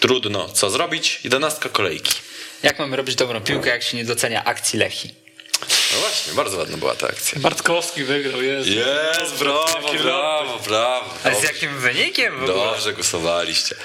[0.00, 1.20] trudno co zrobić.
[1.24, 2.14] Jedenastka kolejki.
[2.62, 5.14] Jak mamy robić dobrą piłkę, jak się nie docenia akcji Lechi?
[5.92, 7.40] No właśnie, bardzo ładna była ta akcja.
[7.40, 8.68] Bartkowski wygrał, jest.
[8.68, 11.14] Jest, brawo, brawo, brawo.
[11.24, 12.54] A z jakim wynikiem w ogóle?
[12.66, 13.76] Dobrze głosowaliście.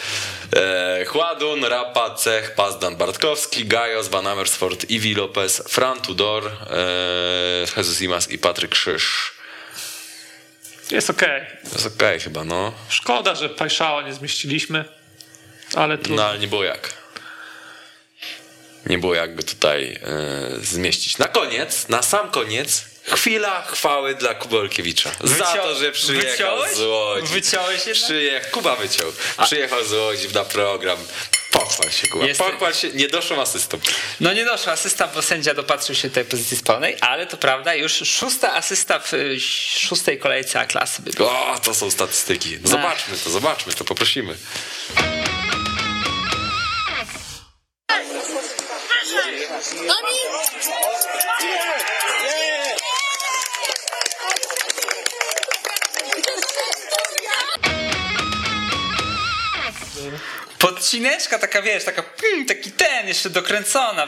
[0.56, 8.02] E, Chładun, Rapa, Cech, Pazdan, Bartkowski, Gajos, Van Amersfoort, Iwi Lopez, Fran Tudor, e, Jesus
[8.02, 9.32] Imas i Patryk Krzyż.
[10.92, 11.42] Jest okej.
[11.70, 12.74] To jest okej chyba, no.
[12.90, 14.86] Szkoda, że Pajszała nie zmieściliśmy,
[15.76, 16.26] ale No trudno.
[16.26, 17.03] ale nie było jak.
[18.86, 21.18] Nie było jak go tutaj e, zmieścić.
[21.18, 22.86] Na koniec, na sam koniec,
[23.16, 25.12] chwila chwały dla Kubolkiewicza.
[25.24, 26.28] Za Wycią- to, że przyjechał
[26.58, 26.72] wyciąłeś?
[26.76, 27.28] z Łodzi.
[27.34, 28.04] Wyciąłeś jednak?
[28.04, 29.12] Przyjechał, Kuba wyciął.
[29.46, 30.98] Przyjechał z Łodzi na program.
[31.52, 32.26] Pochwal się, Kuba.
[32.26, 33.80] Jestem- Pochwal się, nie doszło asystą.
[34.20, 37.94] No nie doszła asysta, bo sędzia dopatrzył się tej pozycji spalonej, ale to prawda, już
[37.94, 39.40] szósta asysta w y,
[39.80, 41.26] szóstej kolejce A klasy by.
[41.26, 42.58] O, to są statystyki.
[42.64, 44.36] Zobaczmy to, zobaczmy to, poprosimy.
[60.60, 64.08] Podcineczka taka, wiesz, taka pim, taki ten, jeszcze dokręcona.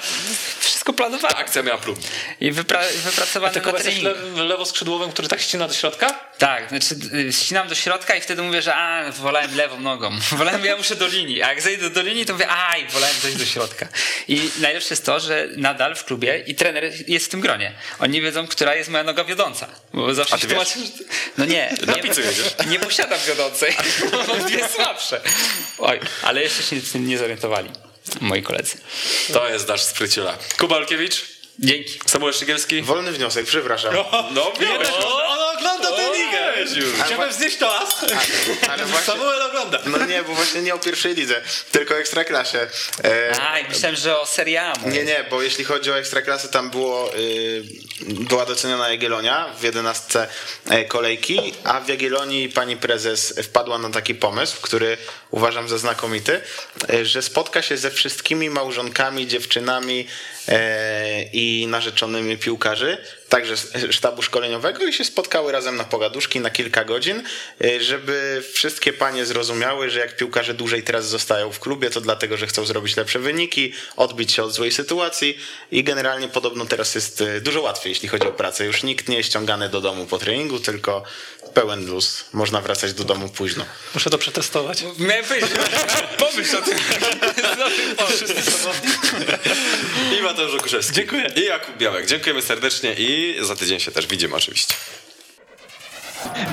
[0.59, 1.35] Wszystko planowane.
[1.35, 1.95] Akcja miała plum.
[2.39, 4.19] I wypra- wypracowane Tylko na jesteś treningu.
[4.25, 6.19] lewym, lewoskrzydłowym, który tak ścina do środka?
[6.37, 10.11] Tak, znaczy y, ścinam do środka i wtedy mówię, że a, wolałem lewą nogą.
[10.31, 11.43] Wolałem, ja muszę do linii.
[11.43, 13.87] A jak zejdę do linii, to mówię, aj, wolałem dojść do środka.
[14.27, 17.73] I najlepsze jest to, że nadal w klubie i trener jest w tym gronie.
[17.99, 19.67] Oni wiedzą, która jest moja noga wiodąca.
[19.93, 20.85] Bo zawsze A ty się tłumaczę, że...
[21.37, 22.53] No nie, Na nie, pizzę jedziesz.
[22.71, 23.75] nie posiadam wiodącej.
[24.27, 25.21] Mam dwie słabsze.
[25.77, 27.69] Oj, ale jeszcze się nie zorientowali.
[28.21, 28.77] Moi koledzy.
[29.33, 30.37] To jest nasz spryciula.
[30.57, 31.99] Kubalkiewicz, Dzięki.
[32.05, 32.81] Samuel Szygielski.
[32.81, 33.93] Wolny wniosek, przepraszam.
[34.31, 36.53] No, Widać, o, on ogląda tę ligę.
[37.05, 38.05] Chciałbym znieść to as.
[38.69, 39.79] Ale właśnie, Samuel ogląda.
[39.85, 41.41] no nie, bo właśnie nie o pierwszej lidze,
[41.71, 42.67] tylko o ekstraklasie.
[43.03, 44.89] E, Aj, myślałem, że o seriamu.
[44.89, 47.63] Nie, nie, bo jeśli chodzi o ekstraklasy, tam było, y,
[48.01, 50.27] była doceniona Jagiellonia w 11
[50.69, 54.97] e, kolejki, a w Jagiellonii pani prezes wpadła na taki pomysł, który
[55.31, 56.41] uważam za znakomity,
[56.93, 60.07] e, że spotka się ze wszystkimi małżonkami, dziewczynami
[61.33, 62.97] i narzeczonymi piłkarzy,
[63.29, 63.55] także
[63.89, 67.23] sztabu szkoleniowego i się spotkały razem na pogaduszki na kilka godzin,
[67.63, 72.37] e, żeby wszystkie panie zrozumiały, że jak piłkarze dłużej teraz zostają w klubie, to dlatego,
[72.37, 75.37] że chcą zrobić lepsze wyniki, odbić się od złej sytuacji
[75.71, 78.65] i generalnie podobno teraz jest e, dużo łatwiej, jeśli chodzi o pracę.
[78.65, 81.03] Już nikt nie jest ściągany do domu po treningu, tylko
[81.53, 82.25] pełen luz.
[82.33, 83.65] Można wracać do domu późno.
[83.93, 84.83] Muszę to przetestować.
[84.99, 85.51] Miałem powiedzieć,
[86.17, 86.77] pomyśl o tym.
[90.19, 90.93] I Mateusz Okuszewski.
[90.93, 91.31] Dziękuję.
[91.35, 92.05] I Jakub Białek.
[92.05, 94.73] Dziękujemy serdecznie i za tydzień się też widzimy oczywiście.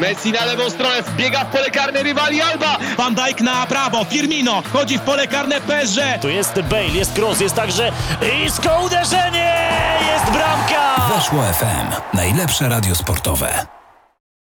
[0.00, 2.78] Messi na lewą stronę, wbiega w pole karne rywali Alba.
[2.96, 6.00] Van Dijk na prawo, Firmino chodzi w pole karne PSG.
[6.22, 7.92] Tu jest Bale, jest cross, jest także
[8.46, 9.70] isko uderzenie!
[10.12, 11.08] Jest bramka!
[11.16, 12.16] Weszło FM.
[12.16, 13.66] Najlepsze radio sportowe.